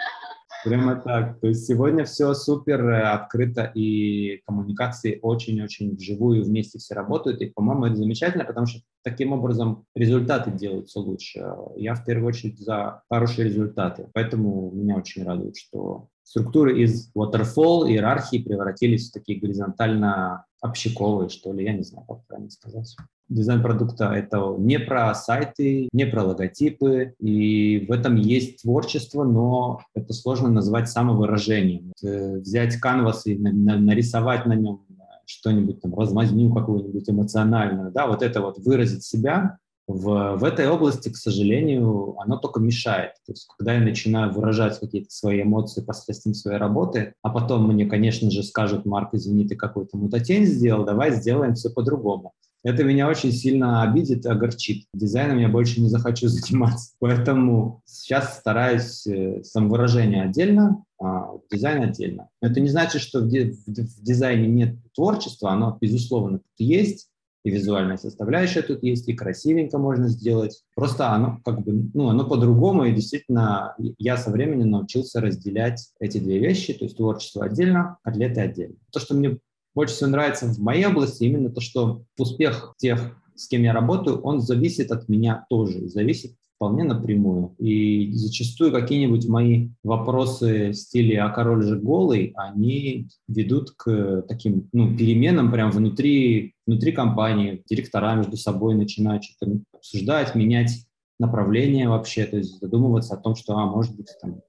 Прямо 0.63 0.95
так. 0.95 1.39
То 1.39 1.47
есть 1.47 1.65
сегодня 1.65 2.05
все 2.05 2.33
супер 2.33 2.83
э, 2.89 3.01
открыто, 3.01 3.71
и 3.73 4.41
коммуникации 4.45 5.19
очень-очень 5.21 5.95
вживую 5.95 6.43
вместе 6.43 6.79
все 6.79 6.95
работают. 6.95 7.41
И, 7.41 7.47
по-моему, 7.47 7.85
это 7.85 7.95
замечательно, 7.95 8.43
потому 8.43 8.65
что 8.65 8.81
таким 9.03 9.31
образом 9.31 9.85
результаты 9.95 10.51
делаются 10.51 10.99
лучше. 10.99 11.45
Я 11.75 11.95
в 11.95 12.03
первую 12.03 12.27
очередь 12.27 12.59
за 12.59 13.03
хорошие 13.09 13.45
результаты. 13.45 14.09
Поэтому 14.13 14.71
меня 14.71 14.97
очень 14.97 15.23
радует, 15.23 15.55
что 15.55 16.09
структуры 16.29 16.79
из 16.83 17.11
waterfall, 17.15 17.89
иерархии 17.89 18.37
превратились 18.37 19.09
в 19.09 19.13
такие 19.13 19.39
горизонтально 19.39 20.45
общаковые, 20.61 21.29
что 21.29 21.51
ли, 21.51 21.65
я 21.65 21.73
не 21.73 21.81
знаю, 21.81 22.05
как 22.07 22.23
правильно 22.27 22.51
сказать. 22.51 22.95
Дизайн 23.29 23.63
продукта— 23.63 24.11
это 24.15 24.55
не 24.59 24.77
про 24.77 25.15
сайты, 25.15 25.89
не 25.91 26.05
про 26.05 26.23
логотипы, 26.23 27.15
и 27.19 27.85
в 27.87 27.91
этом 27.91 28.15
есть 28.15 28.61
творчество, 28.61 29.23
но 29.23 29.81
это 29.95 30.13
сложно 30.13 30.49
назвать 30.49 30.87
самовыражением. 30.89 31.93
Взять 32.01 32.75
канвас 32.75 33.25
и 33.25 33.35
нарисовать 33.35 34.45
на 34.45 34.53
нем 34.53 34.85
что-нибудь, 35.25 35.81
там, 35.81 35.95
размазню 35.95 36.53
какую-нибудь 36.53 37.09
эмоциональную, 37.09 37.91
да, 37.91 38.07
вот 38.07 38.21
это 38.21 38.41
вот 38.41 38.57
выразить 38.59 39.03
себя, 39.03 39.57
в, 39.89 40.37
в 40.37 40.43
этой 40.43 40.69
области, 40.69 41.09
к 41.09 41.17
сожалению, 41.17 42.15
оно 42.19 42.37
только 42.37 42.59
мешает. 42.59 43.13
То 43.25 43.31
есть, 43.31 43.47
когда 43.57 43.73
я 43.73 43.79
начинаю 43.79 44.31
выражать 44.31 44.79
какие-то 44.79 45.09
свои 45.09 45.41
эмоции 45.41 45.81
посредством 45.81 46.35
своей 46.35 46.59
работы, 46.59 47.15
а 47.23 47.31
потом 47.31 47.67
мне, 47.67 47.87
конечно 47.87 48.29
же, 48.29 48.43
скажут, 48.43 48.85
Марк, 48.85 49.09
извини, 49.13 49.47
ты 49.47 49.55
какую-то 49.55 49.97
мутатень 49.97 50.45
сделал, 50.45 50.85
давай 50.85 51.11
сделаем 51.11 51.55
все 51.55 51.71
по-другому. 51.71 52.33
Это 52.63 52.83
меня 52.83 53.09
очень 53.09 53.31
сильно 53.31 53.81
обидит 53.81 54.27
огорчит. 54.27 54.85
Дизайном 54.93 55.39
я 55.39 55.49
больше 55.49 55.81
не 55.81 55.89
захочу 55.89 56.27
заниматься. 56.29 56.91
Поэтому 56.99 57.81
сейчас 57.85 58.37
стараюсь 58.37 59.07
э, 59.07 59.41
самовыражение 59.43 60.23
отдельно, 60.23 60.83
а 61.01 61.31
дизайн 61.51 61.81
отдельно. 61.81 62.29
Но 62.43 62.49
это 62.49 62.59
не 62.59 62.69
значит, 62.69 63.01
что 63.01 63.21
в 63.21 63.27
дизайне 63.27 64.47
нет 64.47 64.75
творчества, 64.93 65.51
оно, 65.51 65.75
безусловно, 65.81 66.39
тут 66.39 66.59
есть, 66.59 67.07
и 67.49 67.51
визуальная 67.51 67.97
составляющая 67.97 68.61
тут 68.61 68.83
есть, 68.83 69.07
и 69.09 69.13
красивенько 69.13 69.77
можно 69.77 70.07
сделать. 70.07 70.63
Просто 70.75 71.09
оно 71.09 71.39
как 71.43 71.63
бы, 71.63 71.89
ну, 71.93 72.09
оно 72.09 72.25
по-другому, 72.27 72.85
и 72.85 72.93
действительно 72.93 73.75
я 73.97 74.17
со 74.17 74.31
временем 74.31 74.69
научился 74.69 75.19
разделять 75.19 75.89
эти 75.99 76.19
две 76.19 76.39
вещи, 76.39 76.73
то 76.73 76.85
есть 76.85 76.97
творчество 76.97 77.45
отдельно, 77.45 77.97
котлеты 78.03 78.41
отдельно. 78.41 78.75
То, 78.91 78.99
что 78.99 79.15
мне 79.15 79.39
больше 79.75 79.95
всего 79.95 80.09
нравится 80.09 80.45
в 80.45 80.59
моей 80.59 80.85
области, 80.85 81.23
именно 81.23 81.49
то, 81.49 81.61
что 81.61 82.03
успех 82.17 82.75
тех, 82.77 83.17
с 83.35 83.47
кем 83.47 83.63
я 83.63 83.73
работаю, 83.73 84.21
он 84.21 84.41
зависит 84.41 84.91
от 84.91 85.09
меня 85.09 85.45
тоже, 85.49 85.87
зависит 85.87 86.33
вполне 86.59 86.83
напрямую. 86.83 87.55
И 87.57 88.11
зачастую 88.11 88.73
какие-нибудь 88.73 89.29
мои 89.29 89.69
вопросы 89.81 90.71
в 90.71 90.73
стиле 90.73 91.21
«а 91.21 91.29
король 91.29 91.63
же 91.63 91.79
голый», 91.79 92.33
они 92.35 93.07
ведут 93.29 93.71
к 93.71 94.25
таким 94.27 94.67
ну, 94.73 94.95
переменам 94.97 95.53
прямо 95.53 95.71
внутри, 95.71 96.55
внутри 96.69 96.91
компании. 96.91 97.63
Директора 97.67 98.13
между 98.13 98.37
собой 98.37 98.75
начинают 98.75 99.23
что-то 99.23 99.59
обсуждать, 99.73 100.35
менять 100.35 100.85
направление 101.19 101.89
вообще, 101.89 102.25
то 102.25 102.37
есть 102.37 102.59
задумываться 102.59 103.15
о 103.15 103.17
том, 103.17 103.35
что, 103.35 103.57
а, 103.57 103.65
может 103.65 103.95
быть, 103.95 104.07
там, 104.21 104.41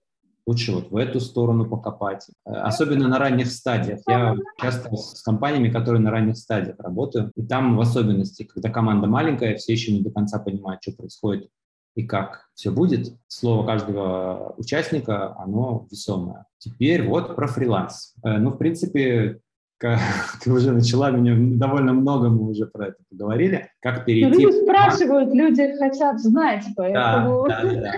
лучше 0.46 0.72
вот 0.72 0.90
в 0.90 0.96
эту 0.96 1.18
сторону 1.18 1.68
покопать. 1.68 2.26
Э, 2.44 2.50
особенно 2.50 3.09
на 3.09 3.18
ранних 3.18 3.46
стадиях. 3.46 4.00
Я 4.06 4.37
часто 4.61 4.94
с 4.94 5.22
компаниями, 5.22 5.70
которые 5.70 6.02
на 6.02 6.11
ранних 6.11 6.37
стадиях 6.37 6.78
работаю, 6.78 7.33
и 7.37 7.42
там 7.42 7.76
в 7.76 7.80
особенности, 7.80 8.42
когда 8.42 8.68
команда 8.68 9.06
маленькая, 9.06 9.56
все 9.56 9.72
еще 9.72 9.92
не 9.92 10.02
до 10.02 10.11
конца 10.11 10.38
понимают, 10.38 10.83
что 10.83 10.92
происходит 10.92 11.48
и 11.96 12.04
как 12.04 12.48
все 12.54 12.70
будет, 12.70 13.16
слово 13.26 13.66
каждого 13.66 14.54
участника, 14.59 15.37
оно 15.38 15.88
весомое. 15.90 16.46
Теперь 16.59 17.09
вот 17.09 17.35
про 17.35 17.48
фриланс. 17.48 18.14
Э, 18.22 18.37
ну, 18.37 18.50
в 18.50 18.59
принципе, 18.59 19.40
ты 20.42 20.52
уже 20.52 20.72
начала, 20.72 21.10
меня 21.10 21.34
довольно 21.58 21.92
много 21.92 22.28
мы 22.28 22.50
уже 22.50 22.66
про 22.66 22.88
это 22.88 22.96
поговорили. 23.10 23.70
Как 23.80 24.04
перейти... 24.04 24.42
Люди 24.42 24.62
спрашивают, 24.62 25.34
люди 25.34 25.76
хотят 25.78 26.20
знать, 26.20 26.64
поэтому... 26.76 27.46
Да, 27.48 27.62
да, 27.62 27.74
да. 27.74 27.92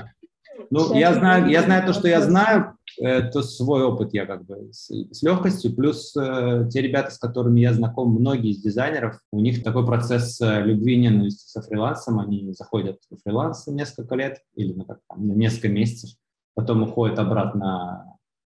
Ну, 0.70 0.94
я 0.94 1.14
знаю, 1.14 1.48
я 1.48 1.62
знаю 1.62 1.86
то, 1.86 1.92
что 1.92 2.08
я 2.08 2.20
знаю, 2.20 2.76
э, 3.00 3.22
то 3.22 3.42
свой 3.42 3.82
опыт 3.82 4.14
я 4.14 4.26
как 4.26 4.44
бы 4.44 4.72
с, 4.72 4.90
с 4.90 5.22
легкостью, 5.22 5.74
плюс 5.74 6.14
э, 6.16 6.68
те 6.70 6.82
ребята, 6.82 7.10
с 7.10 7.18
которыми 7.18 7.60
я 7.60 7.72
знаком, 7.72 8.10
многие 8.10 8.50
из 8.52 8.62
дизайнеров, 8.62 9.18
у 9.32 9.40
них 9.40 9.62
такой 9.62 9.86
процесс 9.86 10.40
э, 10.40 10.62
любви 10.62 10.96
ненависти 10.96 11.48
со 11.48 11.62
фрилансом, 11.62 12.20
они 12.20 12.52
заходят 12.52 12.98
в 13.10 13.22
фриланс 13.22 13.66
несколько 13.66 14.14
лет 14.14 14.38
или 14.54 14.72
ну, 14.72 14.84
как, 14.84 15.00
там, 15.08 15.26
на 15.26 15.32
несколько 15.32 15.68
месяцев, 15.68 16.10
потом 16.54 16.82
уходят 16.82 17.18
обратно 17.18 18.11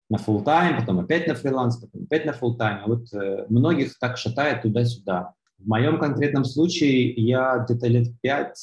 на 0.10 0.17
full 0.17 0.43
тайм 0.43 0.80
потом 0.80 1.00
опять 1.00 1.28
на 1.28 1.36
фриланс, 1.36 1.78
потом 1.78 2.04
опять 2.04 2.26
на 2.26 2.32
full 2.32 2.56
тайм 2.58 2.84
Вот 2.88 3.13
э, 3.13 3.46
многих 3.50 3.98
так 4.00 4.17
шатает 4.17 4.62
туда-сюда. 4.62 5.34
В 5.58 5.67
моем 5.67 6.00
конкретном 6.00 6.46
случае 6.46 7.12
я 7.13 7.58
где-то 7.58 7.88
лет 7.88 8.08
пять 8.22 8.58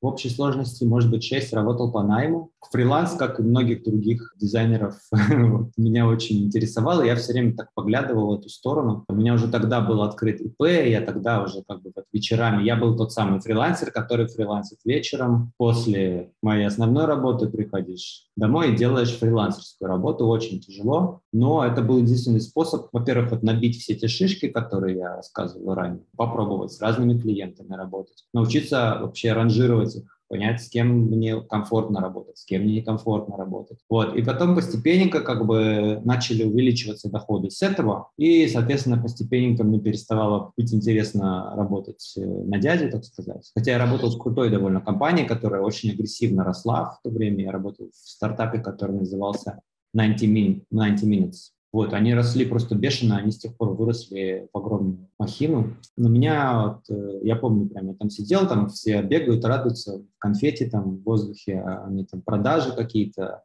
в 0.00 0.06
общей 0.06 0.30
сложности, 0.30 0.84
может 0.84 1.10
быть, 1.10 1.24
6 1.24 1.52
работал 1.52 1.92
по 1.92 2.02
найму. 2.02 2.50
Фриланс, 2.70 3.12
как 3.12 3.40
и 3.40 3.42
многих 3.42 3.82
других 3.82 4.34
дизайнеров, 4.38 4.96
меня 5.76 6.06
очень 6.06 6.44
интересовало. 6.44 7.02
Я 7.02 7.16
все 7.16 7.32
время 7.32 7.56
так 7.56 7.72
поглядывал 7.74 8.28
в 8.28 8.38
эту 8.38 8.48
сторону. 8.48 9.04
У 9.08 9.14
меня 9.14 9.34
уже 9.34 9.48
тогда 9.48 9.80
был 9.80 10.02
открыт 10.02 10.40
ИП, 10.40 10.62
я 10.62 11.00
тогда 11.00 11.42
уже 11.42 11.62
как 11.66 11.82
бы 11.82 11.92
вот 11.94 12.04
вечерами, 12.12 12.62
я 12.62 12.76
был 12.76 12.96
тот 12.96 13.12
самый 13.12 13.40
фрилансер, 13.40 13.90
который 13.90 14.26
фрилансит 14.28 14.78
вечером. 14.84 15.52
После 15.56 16.32
моей 16.42 16.66
основной 16.66 17.06
работы 17.06 17.48
приходишь 17.48 18.26
домой 18.36 18.72
и 18.72 18.76
делаешь 18.76 19.18
фрилансерскую 19.18 19.88
работу. 19.88 20.26
Очень 20.26 20.60
тяжело, 20.60 21.22
но 21.32 21.64
это 21.64 21.82
был 21.82 21.98
единственный 21.98 22.40
способ, 22.40 22.88
во-первых, 22.92 23.32
вот 23.32 23.42
набить 23.42 23.80
все 23.80 23.94
те 23.94 24.08
шишки, 24.08 24.48
которые 24.48 24.96
я 24.96 25.16
рассказывал 25.16 25.74
ранее, 25.74 26.04
попробовать 26.16 26.72
с 26.72 26.80
разными 26.80 27.18
клиентами 27.18 27.74
работать, 27.74 28.24
научиться 28.32 28.98
вообще 29.00 29.32
ранжировать 29.32 29.96
их 29.96 30.19
понять, 30.30 30.62
с 30.62 30.68
кем 30.68 31.06
мне 31.06 31.40
комфортно 31.40 32.00
работать, 32.00 32.38
с 32.38 32.44
кем 32.44 32.62
мне 32.62 32.76
некомфортно 32.76 33.36
работать. 33.36 33.78
Вот. 33.90 34.16
И 34.16 34.22
потом 34.22 34.54
постепенненько 34.54 35.20
как 35.20 35.44
бы 35.44 36.00
начали 36.04 36.44
увеличиваться 36.44 37.10
доходы 37.10 37.50
с 37.50 37.60
этого, 37.62 38.10
и, 38.16 38.46
соответственно, 38.46 39.02
постепенненько 39.02 39.64
мне 39.64 39.80
переставало 39.80 40.52
быть 40.56 40.72
интересно 40.72 41.52
работать 41.56 42.14
э, 42.16 42.20
на 42.24 42.58
дяде, 42.58 42.88
так 42.88 43.04
сказать. 43.04 43.50
Хотя 43.54 43.72
я 43.72 43.78
работал 43.78 44.10
с 44.10 44.16
крутой 44.16 44.50
довольно 44.50 44.80
компанией, 44.80 45.26
которая 45.26 45.62
очень 45.62 45.90
агрессивно 45.90 46.44
росла 46.44 46.96
в 46.98 47.02
то 47.02 47.10
время. 47.10 47.44
Я 47.44 47.50
работал 47.50 47.88
в 47.88 48.08
стартапе, 48.08 48.60
который 48.60 48.96
назывался 48.96 49.60
90, 49.92 50.26
min 50.26 50.62
90 50.70 51.06
Minutes. 51.06 51.59
Вот, 51.72 51.92
они 51.92 52.14
росли 52.14 52.44
просто 52.44 52.74
бешено, 52.74 53.16
они 53.16 53.30
с 53.30 53.38
тех 53.38 53.56
пор 53.56 53.74
выросли 53.74 54.48
в 54.52 54.58
огромную 54.58 55.08
махину. 55.18 55.76
Но 55.96 56.08
меня, 56.08 56.66
вот, 56.66 56.90
э, 56.90 57.20
я 57.22 57.36
помню, 57.36 57.68
прям 57.68 57.88
я 57.88 57.94
там 57.94 58.10
сидел, 58.10 58.48
там 58.48 58.68
все 58.68 59.02
бегают, 59.02 59.44
радуются 59.44 59.98
в 59.98 60.18
конфете, 60.18 60.68
там 60.68 60.96
в 60.96 61.02
воздухе, 61.04 61.60
а 61.64 61.86
они 61.86 62.04
там 62.04 62.22
продажи 62.22 62.74
какие-то, 62.74 63.44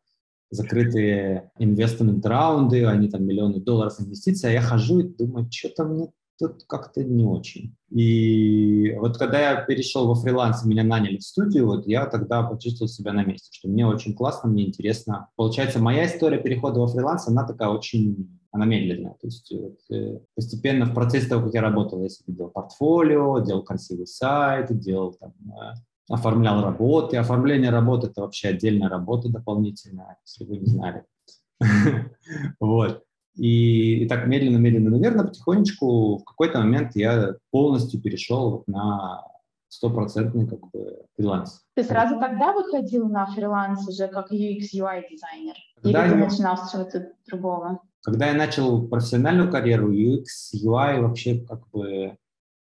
закрытые 0.49 1.51
инвестмент 1.59 2.25
раунды, 2.25 2.85
они 2.85 3.09
там 3.09 3.25
миллионы 3.25 3.59
долларов 3.59 3.99
инвестиций, 3.99 4.49
а 4.49 4.53
я 4.53 4.61
хожу 4.61 4.99
и 4.99 5.03
думаю, 5.03 5.47
что-то 5.51 5.85
мне 5.85 6.07
тут 6.38 6.63
как-то 6.67 7.04
не 7.04 7.24
очень. 7.24 7.76
И 7.89 8.93
вот 9.00 9.17
когда 9.17 9.39
я 9.39 9.62
перешел 9.62 10.08
во 10.08 10.15
фриланс 10.15 10.65
меня 10.65 10.84
наняли 10.84 11.17
в 11.17 11.24
студию, 11.24 11.67
вот 11.67 11.88
я 11.88 12.06
тогда 12.06 12.43
почувствовал 12.43 12.89
себя 12.89 13.13
на 13.13 13.24
месте, 13.24 13.50
что 13.52 13.67
мне 13.67 13.86
очень 13.86 14.13
классно, 14.13 14.50
мне 14.50 14.67
интересно. 14.67 15.30
Получается, 15.36 15.80
моя 15.80 16.06
история 16.06 16.38
перехода 16.39 16.80
во 16.80 16.88
фриланс, 16.88 17.28
она 17.28 17.45
такая 17.45 17.69
очень 17.69 18.39
она 18.56 18.65
медленная. 18.65 19.15
То 19.19 19.28
есть 19.28 19.52
вот, 19.52 19.78
э, 19.91 20.19
постепенно 20.34 20.86
в 20.86 20.93
процессе 20.93 21.28
того, 21.28 21.45
как 21.45 21.54
я 21.54 21.62
работал, 21.62 22.02
я 22.02 22.08
себе 22.08 22.34
делал 22.34 22.52
портфолио, 22.52 23.39
делал 23.39 23.63
красивый 23.63 24.08
сайт, 24.08 24.78
делал 24.80 25.13
там, 25.13 25.34
э, 25.52 25.74
оформлял 26.10 26.63
работы. 26.63 27.17
Оформление 27.17 27.69
работы– 27.69 28.08
это 28.12 28.21
вообще 28.21 28.50
отдельная 28.50 28.89
работа 28.89 29.30
дополнительная, 29.30 30.17
если 30.26 30.45
вы 30.45 30.58
не 30.58 30.67
знали. 30.67 31.04
Вот. 32.60 33.05
И, 33.36 34.04
и 34.04 34.08
так 34.08 34.28
медленно, 34.28 34.58
медленно, 34.58 34.91
наверное, 34.91 35.26
потихонечку 35.26 36.17
в 36.17 36.24
какой-то 36.24 36.60
момент 36.60 36.95
я 36.95 37.36
полностью 37.52 38.02
перешел 38.02 38.63
на 38.67 39.24
стопроцентный 39.67 40.48
как 40.48 40.60
бы 40.71 41.06
фриланс. 41.15 41.62
Ты 41.76 41.84
сразу 41.84 42.19
тогда 42.19 42.54
выходил 42.54 43.10
на 43.10 43.26
фриланс 43.28 43.88
уже 43.88 44.08
как 44.08 44.32
UX, 44.32 44.67
UI 44.74 45.04
дизайнер? 45.10 45.56
Когда 45.82 46.06
Или 46.06 46.13
ты 46.13 46.19
я... 46.19 46.26
начинал 46.26 46.58
с 46.58 46.71
чего-то 46.71 47.12
другого? 47.28 47.80
Когда 48.04 48.28
я 48.28 48.34
начал 48.34 48.88
профессиональную 48.88 49.52
карьеру, 49.52 49.91
UX, 49.91 50.24
UI 50.54 51.02
вообще 51.02 51.39
как 51.39 51.67
бы 51.69 52.15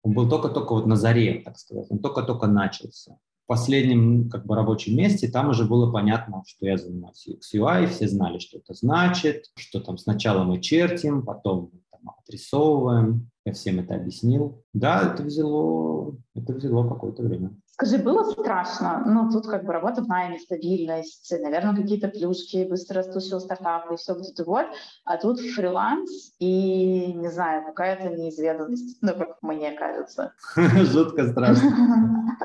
он 0.02 0.14
был 0.14 0.30
только-только 0.30 0.74
вот 0.74 0.86
на 0.86 0.96
заре, 0.96 1.42
так 1.44 1.58
сказать, 1.58 1.88
он 1.90 2.00
только-только 2.00 2.48
начался. 2.48 3.18
Последнем 3.48 4.30
как 4.30 4.46
бы 4.46 4.56
рабочем 4.56 4.98
месте 4.98 5.28
там 5.28 5.50
уже 5.50 5.66
было 5.66 5.92
понятно, 5.92 6.44
что 6.48 6.66
я 6.66 6.78
занимаюсь 6.78 7.28
UX, 7.28 7.40
UI, 7.54 7.88
все 7.88 8.08
знали, 8.08 8.40
что 8.40 8.58
это 8.58 8.74
значит, 8.74 9.52
что 9.56 9.80
там 9.80 9.98
сначала 9.98 10.44
мы 10.44 10.60
чертим, 10.60 11.24
потом 11.24 11.72
там, 11.92 12.16
отрисовываем, 12.18 13.30
я 13.46 13.54
всем 13.54 13.80
это 13.80 13.96
объяснил. 13.96 14.64
Да, 14.74 15.14
это 15.14 15.24
взяло, 15.24 16.18
это 16.34 16.54
взяло 16.54 16.90
какое-то 16.90 17.22
время. 17.22 17.56
Скажи, 17.74 17.98
было 18.00 18.24
страшно? 18.32 19.04
Ну, 19.06 19.30
тут 19.30 19.46
как 19.48 19.66
бы 19.66 19.74
работа 19.74 20.02
в 20.02 20.08
найме, 20.08 20.40
стабильность, 20.40 21.32
наверное, 21.40 21.76
какие-то 21.76 22.08
плюшки, 22.08 22.68
быстро 22.68 23.04
растущие 23.04 23.40
стартапы 23.40 23.94
и 23.94 23.98
все 23.98 24.16
вот 24.16 24.26
это 24.28 24.44
вот. 24.46 24.66
А 25.04 25.18
тут 25.18 25.40
фриланс 25.40 26.34
и, 26.40 27.14
не 27.14 27.30
знаю, 27.30 27.66
какая-то 27.66 28.10
неизведанность, 28.16 28.98
ну, 29.02 29.14
как 29.14 29.38
мне 29.44 29.74
кажется. 29.74 30.34
Жутко 30.56 31.30
страшно. 31.32 32.38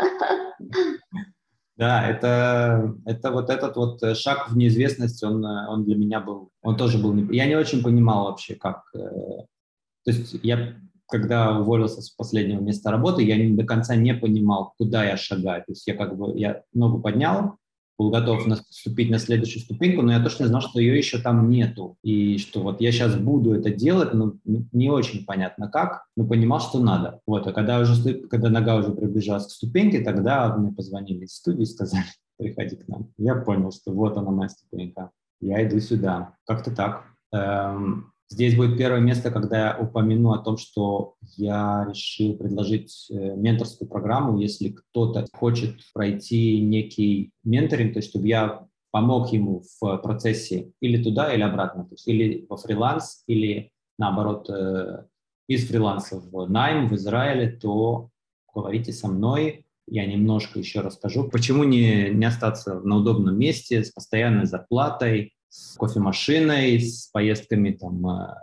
Да, 1.76 2.06
это, 2.06 2.94
это 3.06 3.30
вот 3.30 3.48
этот 3.48 3.76
вот 3.76 4.00
шаг 4.18 4.50
в 4.50 4.56
неизвестность, 4.56 5.22
он, 5.24 5.42
он 5.42 5.84
для 5.84 5.96
меня 5.96 6.20
был, 6.20 6.50
он 6.60 6.76
тоже 6.76 6.98
был, 6.98 7.16
я 7.30 7.46
не 7.46 7.56
очень 7.56 7.82
понимал 7.82 8.24
вообще, 8.24 8.54
как, 8.54 8.82
э, 8.94 8.98
то 8.98 10.10
есть 10.10 10.34
я 10.42 10.74
когда 11.10 11.58
уволился 11.58 12.00
с 12.00 12.10
последнего 12.10 12.60
места 12.60 12.90
работы, 12.90 13.22
я 13.22 13.36
до 13.56 13.64
конца 13.64 13.96
не 13.96 14.14
понимал, 14.14 14.74
куда 14.78 15.04
я 15.04 15.16
шагаю. 15.16 15.62
То 15.64 15.72
есть 15.72 15.86
я 15.86 15.94
как 15.94 16.16
бы, 16.16 16.38
я 16.38 16.62
ногу 16.72 17.00
поднял, 17.00 17.56
был 18.00 18.08
готов 18.08 18.46
наступить 18.46 19.10
на 19.10 19.18
следующую 19.18 19.62
ступеньку, 19.62 20.00
но 20.00 20.12
я 20.12 20.22
точно 20.22 20.46
знал, 20.46 20.62
что 20.62 20.80
ее 20.80 20.96
еще 20.96 21.18
там 21.18 21.50
нету. 21.50 21.98
И 22.02 22.38
что 22.38 22.62
вот 22.62 22.80
я 22.80 22.92
сейчас 22.92 23.14
буду 23.14 23.52
это 23.52 23.70
делать, 23.70 24.14
но 24.14 24.36
не 24.46 24.88
очень 24.88 25.26
понятно 25.26 25.68
как, 25.68 26.06
но 26.16 26.26
понимал, 26.26 26.60
что 26.60 26.78
надо. 26.78 27.20
Вот, 27.26 27.46
а 27.46 27.52
когда, 27.52 27.78
уже, 27.78 28.14
когда 28.28 28.48
нога 28.48 28.76
уже 28.76 28.92
приближалась 28.92 29.48
к 29.48 29.50
ступеньке, 29.50 30.00
тогда 30.00 30.56
мне 30.56 30.72
позвонили 30.72 31.26
из 31.26 31.34
студии 31.34 31.64
и 31.64 31.66
сказали, 31.66 32.06
приходи 32.38 32.76
к 32.76 32.88
нам. 32.88 33.10
Я 33.18 33.34
понял, 33.34 33.70
что 33.70 33.92
вот 33.92 34.16
она 34.16 34.30
моя 34.30 34.48
ступенька. 34.48 35.10
Я 35.42 35.66
иду 35.66 35.78
сюда. 35.80 36.36
Как-то 36.46 36.74
так. 36.74 37.04
Эм, 37.32 38.12
Здесь 38.32 38.56
будет 38.56 38.78
первое 38.78 39.00
место, 39.00 39.32
когда 39.32 39.58
я 39.58 39.78
упомяну 39.78 40.30
о 40.30 40.38
том, 40.38 40.56
что 40.56 41.16
я 41.36 41.84
решил 41.88 42.36
предложить 42.36 43.08
э, 43.10 43.34
менторскую 43.34 43.88
программу, 43.88 44.38
если 44.38 44.68
кто-то 44.68 45.26
хочет 45.32 45.80
пройти 45.92 46.60
некий 46.60 47.32
менторинг, 47.42 47.94
то 47.94 47.98
есть 47.98 48.10
чтобы 48.10 48.28
я 48.28 48.68
помог 48.92 49.32
ему 49.32 49.64
в 49.80 49.96
процессе 49.98 50.70
или 50.80 51.02
туда, 51.02 51.34
или 51.34 51.42
обратно, 51.42 51.84
то 51.84 51.94
есть 51.94 52.06
или 52.06 52.46
во 52.48 52.56
фриланс, 52.56 53.24
или 53.26 53.72
наоборот 53.98 54.48
э, 54.48 55.06
из 55.48 55.66
фриланса 55.66 56.20
в 56.20 56.48
найм 56.48 56.88
в 56.88 56.94
Израиле, 56.94 57.50
то 57.50 58.10
говорите 58.54 58.92
со 58.92 59.08
мной, 59.08 59.66
я 59.88 60.06
немножко 60.06 60.60
еще 60.60 60.82
расскажу, 60.82 61.28
почему 61.28 61.64
не, 61.64 62.10
не 62.10 62.26
остаться 62.26 62.78
на 62.78 62.98
удобном 62.98 63.36
месте 63.36 63.82
с 63.82 63.90
постоянной 63.90 64.46
зарплатой, 64.46 65.34
с 65.50 65.76
кофемашиной, 65.76 66.80
с 66.80 67.08
поездками 67.08 67.72
там, 67.72 68.06
э, 68.06 68.34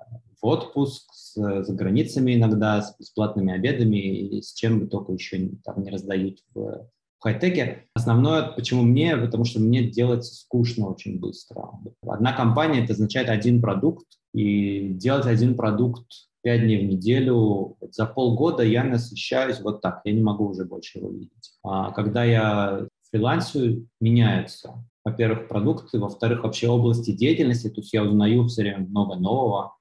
в 0.41 0.45
отпуск, 0.45 1.11
с, 1.13 1.33
за 1.35 1.73
границами 1.73 2.35
иногда, 2.35 2.81
с 2.81 2.95
бесплатными 2.99 3.53
обедами 3.53 3.97
и 3.97 4.41
с 4.41 4.53
чем 4.53 4.81
бы 4.81 4.87
только 4.87 5.13
еще 5.13 5.49
там 5.63 5.81
не 5.81 5.89
раздают 5.89 6.39
в, 6.53 6.59
в 6.59 6.89
хай-теке. 7.19 7.85
Основное, 7.95 8.43
почему 8.43 8.83
мне, 8.83 9.17
потому 9.17 9.45
что 9.45 9.59
мне 9.59 9.89
делать 9.89 10.25
скучно 10.25 10.89
очень 10.89 11.19
быстро. 11.19 11.71
Одна 12.05 12.33
компания– 12.33 12.83
это 12.83 12.93
означает 12.93 13.29
один 13.29 13.61
продукт, 13.61 14.05
и 14.33 14.89
делать 14.89 15.25
один 15.25 15.55
продукт 15.55 16.05
пять 16.43 16.61
дней 16.61 16.85
в 16.85 16.89
неделю, 16.89 17.77
за 17.91 18.05
полгода 18.05 18.63
я 18.63 18.83
насыщаюсь 18.83 19.59
вот 19.61 19.81
так, 19.81 20.01
я 20.03 20.13
не 20.13 20.21
могу 20.21 20.47
уже 20.49 20.65
больше 20.65 20.99
его 20.99 21.09
видеть. 21.09 21.57
А 21.63 21.91
когда 21.91 22.23
я 22.23 22.87
фрилансию, 23.11 23.87
меняются 23.99 24.83
во-первых, 25.07 25.47
продукты, 25.47 25.99
во-вторых, 25.99 26.43
вообще 26.43 26.67
области 26.67 27.11
деятельности, 27.11 27.69
то 27.69 27.79
есть 27.79 27.93
я 27.93 28.03
узнаю 28.03 28.45
все 28.47 28.63
время 28.63 28.79
много 28.79 29.15
нового, 29.15 29.77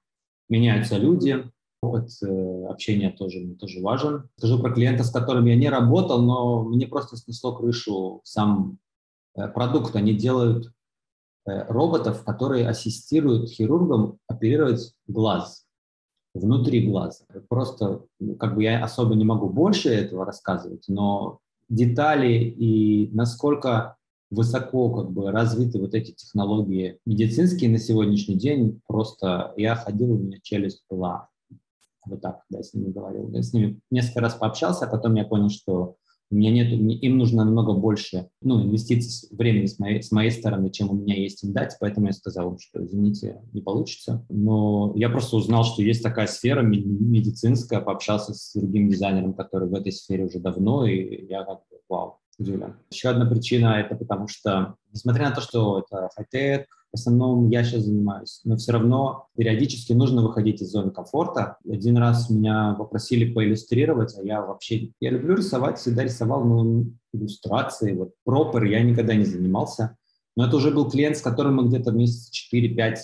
меняются 0.49 0.99
люди, 0.99 1.51
опыт 1.83 2.11
э, 2.23 2.67
общения 2.67 3.11
тоже, 3.11 3.55
тоже 3.57 3.81
важен. 3.81 4.29
Скажу 4.37 4.61
про 4.61 4.73
клиента, 4.73 5.03
с 5.03 5.11
которым 5.11 5.47
я 5.47 5.57
не 5.57 5.69
работал, 5.69 6.23
но 6.23 6.63
мне 6.63 6.87
просто 6.87 7.17
снесло 7.17 7.57
крышу 7.57 8.21
сам 8.23 8.79
э, 9.35 9.49
продукт. 9.49 9.97
Они 9.97 10.15
делают 10.15 10.73
э, 11.47 11.67
роботов, 11.67 12.23
которые 12.25 12.69
ассистируют 12.69 13.51
хирургам 13.51 14.19
оперировать 14.29 14.95
глаз, 15.09 15.67
внутри 16.35 16.89
глаза. 16.89 17.25
Просто, 17.49 18.05
ну, 18.21 18.37
как 18.37 18.55
бы 18.55 18.63
я 18.63 18.85
особо 18.85 19.17
не 19.17 19.25
могу 19.25 19.49
больше 19.49 19.89
этого 19.89 20.25
рассказывать, 20.25 20.85
но 20.87 21.41
детали 21.69 22.33
и 22.33 23.11
насколько 23.13 23.97
высоко 24.31 24.91
как 24.91 25.13
бы 25.13 25.31
развиты 25.31 25.81
вот 25.81 25.95
эти 25.95 26.13
технологии 26.13 26.99
медицинские 27.07 27.71
на 27.71 27.79
сегодняшний 27.79 28.37
день. 28.37 28.81
Просто 28.87 29.53
я 29.57 29.75
ходил, 29.77 30.13
у 30.13 30.19
меня 30.19 30.39
челюсть 30.43 30.85
была. 30.91 31.29
Вот 32.05 32.21
так, 32.21 32.43
да, 32.51 32.63
с 32.63 32.73
ними 32.75 32.93
говорил. 32.93 33.31
Я 33.33 33.43
с 33.43 33.53
ними 33.53 33.81
несколько 33.91 34.21
раз 34.21 34.35
пообщался, 34.35 34.87
а 34.87 34.89
потом 34.89 35.15
я 35.15 35.25
понял, 35.25 35.49
что 35.49 35.97
у 36.31 36.35
меня 36.35 36.51
нет, 36.51 36.73
им 36.73 37.19
нужно 37.19 37.45
намного 37.45 37.73
больше 37.73 38.29
ну, 38.43 38.63
инвестиций 38.63 39.29
времени 39.37 39.67
с 39.67 39.79
моей, 39.79 40.03
с 40.03 40.11
моей 40.11 40.31
стороны, 40.31 40.71
чем 40.71 40.91
у 40.91 40.95
меня 40.95 41.15
есть 41.15 41.45
им 41.45 41.53
дать, 41.53 41.77
поэтому 41.81 42.07
я 42.07 42.13
сказал 42.13 42.53
им, 42.53 42.59
что, 42.59 42.85
извините, 42.85 43.41
не 43.53 43.61
получится. 43.61 44.27
Но 44.29 44.93
я 44.97 45.09
просто 45.09 45.37
узнал, 45.37 45.65
что 45.65 45.83
есть 45.83 46.03
такая 46.03 46.27
сфера 46.27 46.63
медицинская, 46.63 47.81
пообщался 47.81 48.35
с 48.35 48.53
другим 48.55 48.89
дизайнером, 48.89 49.35
который 49.35 49.69
в 49.69 49.75
этой 49.75 49.93
сфере 49.93 50.25
уже 50.25 50.41
давно, 50.41 50.87
и 50.87 51.27
я 51.27 51.45
как 51.45 51.59
бы, 51.71 51.79
вау, 51.89 52.19
удивлен. 52.39 52.77
Еще 52.91 53.09
одна 53.09 53.27
причина– 53.27 53.81
это 53.81 53.95
потому 53.95 54.29
что, 54.29 54.75
несмотря 54.93 55.29
на 55.29 55.35
то, 55.35 55.41
что 55.41 55.81
это 55.81 56.11
хай-тек, 56.15 56.67
в 56.97 56.99
основном 56.99 57.51
я 57.51 57.63
сейчас 57.63 57.83
занимаюсь, 57.83 58.41
но 58.45 58.57
все 58.57 58.73
равно 58.73 59.27
периодически 59.37 59.93
нужно 59.93 60.23
выходить 60.23 60.63
из 60.63 60.71
зоны 60.71 60.91
комфорта. 60.91 61.59
Один 61.69 61.99
раз 61.99 62.31
меня 62.31 62.75
попросили 62.79 63.33
поиллюстрировать, 63.33 64.17
а 64.19 64.23
я 64.23 64.41
вообще, 64.41 64.93
я 65.01 65.11
люблю 65.11 65.37
рисовать, 65.37 65.79
всегда 65.79 66.05
рисовал, 66.05 66.45
но 66.45 66.85
иллюстрации, 67.13 67.95
вот 67.95 68.13
пропер 68.25 68.65
я 68.65 68.83
никогда 68.83 69.15
не 69.15 69.25
занимался. 69.25 69.97
Но 70.37 70.47
это 70.47 70.57
уже 70.57 70.71
был 70.71 70.89
клиент, 70.91 71.19
с 71.19 71.23
которым 71.23 71.57
мы 71.57 71.69
где-то 71.69 71.93
месяца 71.93 72.31
4-5 72.55 72.97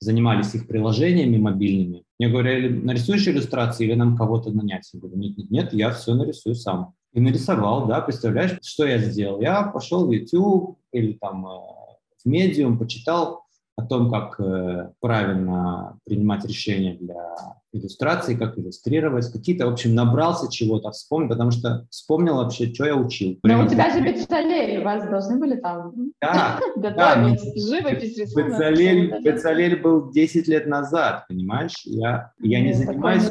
занимались 0.00 0.54
их 0.54 0.66
приложениями 0.66 1.36
мобильными. 1.36 2.04
Мне 2.18 2.28
говорили, 2.28 2.68
нарисуешь 2.68 3.28
иллюстрации 3.28 3.86
или 3.86 3.94
нам 3.94 4.16
кого-то 4.16 4.50
нанять? 4.50 4.90
Я 4.92 5.00
говорю, 5.00 5.18
нет, 5.18 5.36
нет, 5.38 5.50
нет, 5.50 5.72
я 5.72 5.92
все 5.92 6.14
нарисую 6.14 6.56
сам. 6.56 6.94
И 7.12 7.20
нарисовал, 7.20 7.86
да, 7.86 8.00
представляешь, 8.00 8.58
что 8.62 8.86
я 8.86 8.98
сделал? 8.98 9.40
Я 9.40 9.62
пошел 9.64 10.06
в 10.06 10.10
YouTube 10.10 10.78
или 10.92 11.12
там 11.14 11.46
э, 11.46 11.79
в 12.24 12.28
Medium, 12.28 12.78
почитал 12.78 13.44
о 13.80 13.86
том, 13.86 14.10
как 14.10 14.38
э, 14.40 14.90
правильно 15.00 15.98
принимать 16.04 16.44
решения 16.44 16.94
для 16.94 17.34
иллюстрации, 17.72 18.34
как 18.34 18.58
иллюстрировать, 18.58 19.30
какие-то, 19.32 19.66
в 19.66 19.72
общем, 19.72 19.94
набрался 19.94 20.50
чего-то, 20.50 20.90
вспомнил, 20.90 21.28
потому 21.30 21.50
что 21.50 21.86
вспомнил 21.90 22.36
вообще, 22.36 22.72
что 22.72 22.84
я 22.84 22.96
учил. 22.96 23.38
Но 23.42 23.64
у 23.64 23.68
тебя 23.68 23.90
же 23.90 24.00
Бецалель, 24.00 24.80
у 24.80 24.84
вас 24.84 25.08
должны 25.08 25.38
были 25.38 25.56
там 25.56 25.92
да, 26.20 26.58
готовить 26.76 27.40
да, 27.40 27.60
живопись, 27.60 28.18
рисунок. 28.18 28.48
Бецалель, 28.48 29.22
Бецалель 29.22 29.80
был 29.80 30.10
10 30.10 30.48
лет 30.48 30.66
назад, 30.66 31.26
понимаешь? 31.28 31.80
Я, 31.84 32.32
я 32.40 32.60
не 32.60 32.72
занимаюсь... 32.72 33.30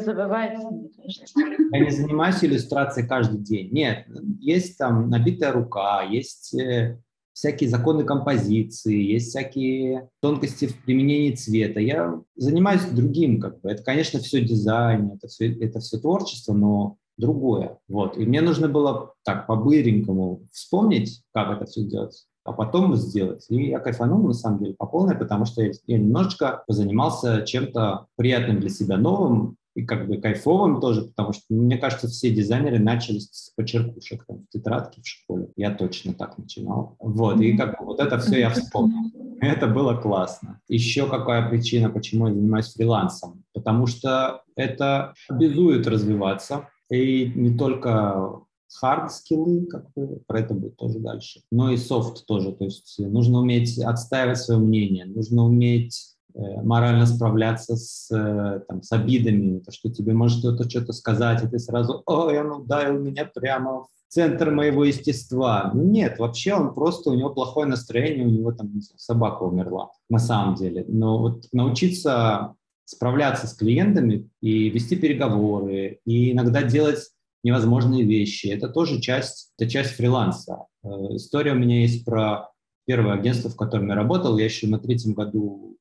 Я 1.72 1.78
не 1.84 1.90
занимаюсь 1.90 2.42
иллюстрацией 2.42 3.06
каждый 3.06 3.38
день. 3.38 3.70
Нет, 3.70 4.06
есть 4.40 4.76
там 4.76 5.08
набитая 5.08 5.52
рука, 5.52 6.02
есть 6.02 6.52
э, 6.54 6.98
всякие 7.40 7.70
законы 7.70 8.04
композиции, 8.04 9.12
есть 9.12 9.30
всякие 9.30 10.10
тонкости 10.20 10.66
в 10.66 10.84
применении 10.84 11.34
цвета. 11.34 11.80
Я 11.80 12.20
занимаюсь 12.36 12.84
другим, 12.84 13.40
как 13.40 13.60
бы. 13.62 13.70
Это, 13.70 13.82
конечно, 13.82 14.20
все 14.20 14.42
дизайн, 14.42 15.12
это 15.12 15.26
все, 15.26 15.50
это 15.52 15.80
все 15.80 15.98
творчество, 15.98 16.52
но 16.52 16.96
другое. 17.16 17.78
Вот. 17.88 18.18
И 18.18 18.26
мне 18.26 18.42
нужно 18.42 18.68
было 18.68 19.14
так 19.24 19.46
по-быренькому 19.46 20.42
вспомнить, 20.52 21.22
как 21.32 21.56
это 21.56 21.64
все 21.64 21.82
делать 21.82 22.26
а 22.42 22.52
потом 22.52 22.96
сделать. 22.96 23.44
И 23.50 23.68
я 23.68 23.80
кайфанул, 23.80 24.26
на 24.26 24.32
самом 24.32 24.60
деле, 24.60 24.74
по 24.74 24.86
полной, 24.86 25.14
потому 25.14 25.44
что 25.44 25.62
я, 25.62 25.72
я 25.86 25.98
немножечко 25.98 26.64
позанимался 26.66 27.42
чем-то 27.42 28.06
приятным 28.16 28.60
для 28.60 28.70
себя 28.70 28.96
новым, 28.96 29.56
и 29.80 29.84
как 29.84 30.06
бы 30.06 30.18
кайфовым 30.18 30.80
тоже, 30.80 31.02
потому 31.02 31.32
что, 31.32 31.44
мне 31.48 31.78
кажется, 31.78 32.06
все 32.06 32.30
дизайнеры 32.30 32.78
начали 32.78 33.18
с 33.18 33.52
почеркушек 33.56 34.24
там, 34.26 34.44
в 34.44 34.48
тетрадке 34.50 35.00
в 35.00 35.06
школе. 35.06 35.48
Я 35.56 35.74
точно 35.74 36.12
так 36.12 36.36
начинал. 36.38 36.96
Вот, 36.98 37.40
и 37.40 37.56
как 37.56 37.78
бы 37.78 37.86
вот 37.86 38.00
это 38.00 38.18
все 38.18 38.40
я 38.40 38.50
вспомнил. 38.50 39.10
Это 39.40 39.66
было 39.66 39.94
классно. 39.94 40.60
Еще 40.68 41.08
какая 41.08 41.48
причина, 41.48 41.88
почему 41.88 42.28
я 42.28 42.34
занимаюсь 42.34 42.72
фрилансом? 42.74 43.42
Потому 43.54 43.86
что 43.86 44.42
это 44.54 45.14
обязует 45.28 45.86
развиваться. 45.86 46.68
И 46.90 47.32
не 47.34 47.56
только 47.56 48.42
хард 48.68 49.12
скиллы, 49.12 49.66
как 49.66 49.90
бы, 49.94 50.20
про 50.26 50.40
это 50.40 50.54
будет 50.54 50.76
тоже 50.76 50.98
дальше, 50.98 51.40
но 51.50 51.70
и 51.70 51.76
софт 51.76 52.26
тоже. 52.26 52.52
То 52.52 52.64
есть 52.64 52.96
нужно 52.98 53.38
уметь 53.38 53.78
отстаивать 53.78 54.38
свое 54.38 54.60
мнение, 54.60 55.06
нужно 55.06 55.44
уметь 55.44 56.16
морально 56.34 57.06
справляться 57.06 57.76
с, 57.76 58.10
э, 58.10 58.60
там, 58.68 58.82
с 58.82 58.92
обидами, 58.92 59.60
то, 59.60 59.72
что 59.72 59.90
тебе 59.90 60.12
может 60.12 60.40
кто-то 60.40 60.68
что-то 60.68 60.92
сказать, 60.92 61.42
и 61.44 61.48
ты 61.48 61.58
сразу, 61.58 62.02
ой, 62.06 62.40
он 62.40 62.62
ударил 62.62 62.98
меня 62.98 63.24
прямо 63.24 63.84
в 63.84 63.88
центр 64.08 64.50
моего 64.50 64.84
естества. 64.84 65.70
Ну, 65.74 65.84
нет, 65.84 66.18
вообще 66.18 66.54
он 66.54 66.74
просто, 66.74 67.10
у 67.10 67.14
него 67.14 67.30
плохое 67.30 67.66
настроение, 67.66 68.26
у 68.26 68.30
него 68.30 68.52
там 68.52 68.72
собака 68.96 69.44
умерла, 69.44 69.90
на 70.08 70.18
самом 70.18 70.54
деле. 70.54 70.84
Но 70.88 71.18
вот 71.18 71.44
научиться 71.52 72.54
справляться 72.84 73.46
с 73.46 73.54
клиентами 73.54 74.28
и 74.40 74.68
вести 74.68 74.96
переговоры, 74.96 76.00
и 76.04 76.32
иногда 76.32 76.62
делать 76.62 77.10
невозможные 77.42 78.04
вещи, 78.04 78.48
это 78.48 78.68
тоже 78.68 79.00
часть, 79.00 79.52
это 79.56 79.70
часть 79.70 79.92
фриланса. 79.92 80.66
Э, 80.82 80.88
история 81.14 81.52
у 81.52 81.56
меня 81.56 81.80
есть 81.80 82.04
про 82.04 82.50
первое 82.86 83.14
агентство, 83.14 83.50
в 83.50 83.56
котором 83.56 83.88
я 83.88 83.94
работал. 83.94 84.36
Я 84.36 84.46
еще 84.46 84.66
на 84.66 84.78
третьем 84.78 85.14
году 85.14 85.76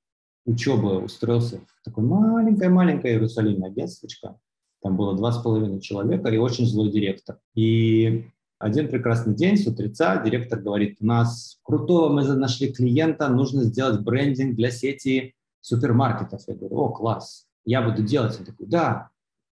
учебы 0.50 1.00
устроился 1.00 1.60
в 1.60 1.86
такое 1.86 2.04
маленькое-маленькое 2.04 3.14
Иерусалимное 3.14 3.70
агентствочко. 3.70 4.40
Там 4.82 4.98
было 4.98 5.16
два 5.16 5.32
с 5.32 5.42
половиной 5.42 5.80
человека 5.80 6.30
и 6.30 6.38
очень 6.38 6.66
злой 6.66 6.90
директор. 6.90 7.38
И 7.54 8.26
один 8.58 8.88
прекрасный 8.88 9.36
день 9.36 9.58
с 9.58 9.68
утреца 9.68 10.22
директор 10.24 10.60
говорит, 10.60 10.98
у 11.02 11.06
нас 11.06 11.60
крутого 11.64 12.10
мы 12.10 12.24
нашли 12.24 12.74
клиента, 12.74 13.28
нужно 13.30 13.64
сделать 13.64 14.02
брендинг 14.02 14.56
для 14.56 14.72
сети 14.72 15.36
супермаркетов. 15.62 16.42
Я 16.48 16.56
говорю, 16.56 16.78
о, 16.78 16.90
класс, 16.90 17.46
я 17.66 17.82
буду 17.82 18.04
делать. 18.04 18.38
Он 18.40 18.46
такой, 18.46 18.68
да. 18.68 19.10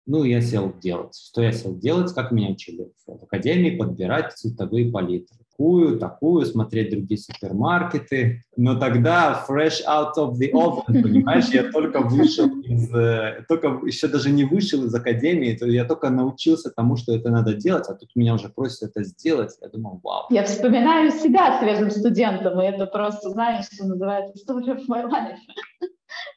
Ну, 0.06 0.24
я 0.24 0.42
сел 0.42 0.74
делать. 0.82 1.16
Что 1.16 1.42
я 1.42 1.52
сел 1.52 1.78
делать? 1.78 2.14
Как 2.14 2.32
меня 2.32 2.50
учили 2.50 2.92
в 3.06 3.24
академии 3.24 3.78
подбирать 3.78 4.34
цветовые 4.34 4.92
палитры 4.92 5.38
такую, 5.62 6.00
такую, 6.00 6.46
смотреть 6.46 6.92
другие 6.92 7.20
супермаркеты. 7.20 8.44
Но 8.58 8.80
тогда 8.80 9.46
fresh 9.48 9.82
out 9.88 10.14
of 10.18 10.34
the 10.34 10.52
oven, 10.52 11.02
понимаешь, 11.02 11.50
я 11.50 11.72
только 11.72 12.02
вышел 12.02 12.48
из, 12.62 12.94
э, 12.94 13.46
только 13.48 13.80
еще 13.86 14.08
даже 14.08 14.32
не 14.32 14.44
вышел 14.44 14.84
из 14.86 14.94
академии, 14.94 15.56
то 15.56 15.68
я 15.68 15.86
только 15.86 16.10
научился 16.10 16.72
тому, 16.72 16.96
что 16.96 17.16
это 17.16 17.30
надо 17.30 17.54
делать, 17.54 17.86
а 17.88 17.94
тут 17.94 18.10
меня 18.16 18.34
уже 18.34 18.50
просят 18.50 18.90
это 18.90 19.04
сделать. 19.04 19.52
Я 19.62 19.70
думал, 19.70 20.00
вау. 20.04 20.26
Я 20.30 20.44
вспоминаю 20.44 21.12
себя 21.12 21.60
свежим 21.60 21.92
студентом, 21.92 22.60
и 22.60 22.66
это 22.66 22.88
просто, 22.88 23.30
знаешь, 23.30 23.66
что 23.72 23.86
называется 23.86 24.34
story 24.44 24.76
of 24.76 24.82
my 24.90 25.06
life. 25.06 25.38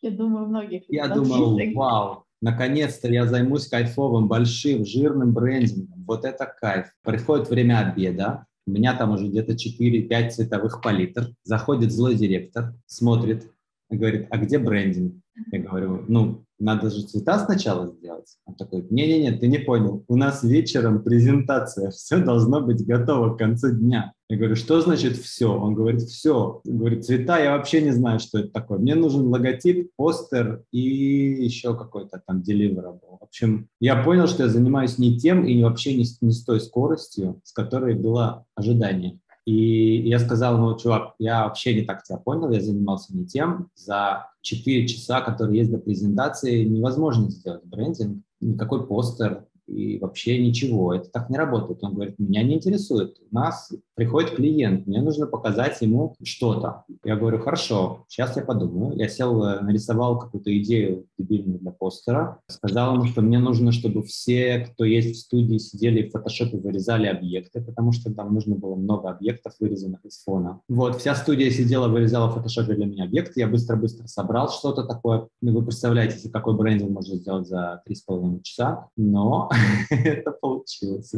Я 0.02 0.10
думаю, 0.10 0.46
многих. 0.46 0.82
Я 0.88 1.08
думал, 1.08 1.58
вау, 1.74 2.23
наконец-то 2.44 3.08
я 3.08 3.26
займусь 3.26 3.68
кайфовым, 3.68 4.28
большим, 4.28 4.84
жирным 4.84 5.32
брендингом. 5.32 6.04
Вот 6.06 6.26
это 6.26 6.44
кайф. 6.44 6.86
Приходит 7.02 7.48
время 7.48 7.80
обеда, 7.80 8.46
у 8.66 8.70
меня 8.70 8.94
там 8.94 9.12
уже 9.12 9.28
где-то 9.28 9.52
4-5 9.52 10.30
цветовых 10.30 10.82
палитр. 10.82 11.30
Заходит 11.42 11.90
злой 11.90 12.14
директор, 12.14 12.74
смотрит 12.86 13.50
говорит, 13.90 14.26
а 14.30 14.38
где 14.38 14.58
брендинг? 14.58 15.14
Я 15.50 15.60
говорю, 15.60 16.04
ну, 16.08 16.44
надо 16.58 16.90
же 16.90 17.02
цвета 17.02 17.38
сначала 17.38 17.88
сделать. 17.88 18.03
Он 18.46 18.54
такой, 18.54 18.86
не-не-не, 18.90 19.32
ты 19.32 19.46
не 19.46 19.58
понял, 19.58 20.04
у 20.08 20.16
нас 20.16 20.42
вечером 20.42 21.02
презентация, 21.02 21.90
все 21.92 22.18
должно 22.18 22.60
быть 22.60 22.84
готово 22.86 23.34
к 23.34 23.38
концу 23.38 23.70
дня. 23.70 24.12
Я 24.30 24.38
говорю, 24.38 24.56
что 24.56 24.80
значит 24.80 25.16
все? 25.16 25.52
Он 25.52 25.74
говорит, 25.74 26.00
все. 26.02 26.62
Он 26.66 26.78
говорит, 26.78 27.04
цвета 27.04 27.38
я 27.38 27.56
вообще 27.56 27.82
не 27.82 27.90
знаю, 27.90 28.20
что 28.20 28.38
это 28.38 28.48
такое. 28.48 28.78
Мне 28.78 28.94
нужен 28.94 29.26
логотип, 29.28 29.90
постер 29.96 30.64
и 30.72 30.80
еще 30.80 31.76
какой-то 31.76 32.22
там 32.26 32.40
deliverable. 32.40 33.18
В 33.20 33.24
общем, 33.24 33.68
я 33.80 34.02
понял, 34.02 34.26
что 34.26 34.44
я 34.44 34.48
занимаюсь 34.48 34.98
не 34.98 35.18
тем 35.18 35.44
и 35.44 35.62
вообще 35.62 35.94
не, 35.94 36.04
не 36.22 36.32
с 36.32 36.42
той 36.42 36.60
скоростью, 36.60 37.40
с 37.44 37.52
которой 37.52 37.94
было 37.94 38.46
ожидание. 38.54 39.20
И 39.46 40.08
я 40.08 40.18
сказал 40.18 40.56
ему, 40.56 40.76
чувак, 40.78 41.14
я 41.18 41.44
вообще 41.44 41.74
не 41.74 41.82
так 41.82 42.02
тебя 42.02 42.16
понял, 42.16 42.50
я 42.50 42.60
занимался 42.60 43.14
не 43.14 43.26
тем. 43.26 43.68
За 43.74 44.28
4 44.40 44.88
часа, 44.88 45.20
которые 45.20 45.58
есть 45.58 45.70
до 45.70 45.78
презентации, 45.78 46.64
невозможно 46.64 47.30
сделать 47.30 47.64
брендинг, 47.64 48.22
никакой 48.40 48.86
постер, 48.86 49.46
и 49.66 49.98
вообще 49.98 50.44
ничего, 50.44 50.94
это 50.94 51.10
так 51.10 51.30
не 51.30 51.36
работает. 51.36 51.82
Он 51.82 51.94
говорит, 51.94 52.18
меня 52.18 52.42
не 52.42 52.56
интересует, 52.56 53.18
у 53.30 53.34
нас 53.34 53.72
приходит 53.94 54.36
клиент, 54.36 54.86
мне 54.86 55.00
нужно 55.00 55.26
показать 55.26 55.80
ему 55.80 56.14
что-то. 56.22 56.84
Я 57.04 57.16
говорю, 57.16 57.38
хорошо, 57.38 58.04
сейчас 58.08 58.36
я 58.36 58.42
подумаю. 58.42 58.96
Я 58.96 59.08
сел, 59.08 59.42
э, 59.44 59.60
нарисовал 59.60 60.18
какую-то 60.18 60.56
идею 60.58 61.06
дебильную 61.18 61.58
для 61.58 61.70
постера, 61.70 62.40
сказал 62.48 62.94
ему, 62.94 63.04
что 63.04 63.22
мне 63.22 63.38
нужно, 63.38 63.72
чтобы 63.72 64.02
все, 64.02 64.68
кто 64.70 64.84
есть 64.84 65.16
в 65.16 65.20
студии, 65.20 65.58
сидели 65.58 66.08
в 66.08 66.12
фотошопе, 66.12 66.58
вырезали 66.58 67.06
объекты, 67.06 67.60
потому 67.62 67.92
что 67.92 68.12
там 68.12 68.34
нужно 68.34 68.56
было 68.56 68.74
много 68.74 69.10
объектов, 69.10 69.54
вырезанных 69.60 70.04
из 70.04 70.22
фона. 70.22 70.60
Вот, 70.68 70.96
вся 70.96 71.14
студия 71.14 71.50
сидела, 71.50 71.88
вырезала 71.88 72.28
в 72.28 72.34
фотошопе 72.34 72.74
для 72.74 72.86
меня 72.86 73.04
объекты, 73.04 73.40
я 73.40 73.48
быстро-быстро 73.48 74.06
собрал 74.06 74.50
что-то 74.50 74.84
такое. 74.84 75.28
Ну, 75.40 75.52
вы 75.52 75.64
представляете, 75.64 76.28
какой 76.30 76.56
брендинг 76.56 76.90
можно 76.90 77.16
сделать 77.16 77.46
за 77.46 77.82
3,5 77.88 78.42
часа, 78.42 78.88
но 78.96 79.50
это 79.90 80.32
получилось. 80.32 81.14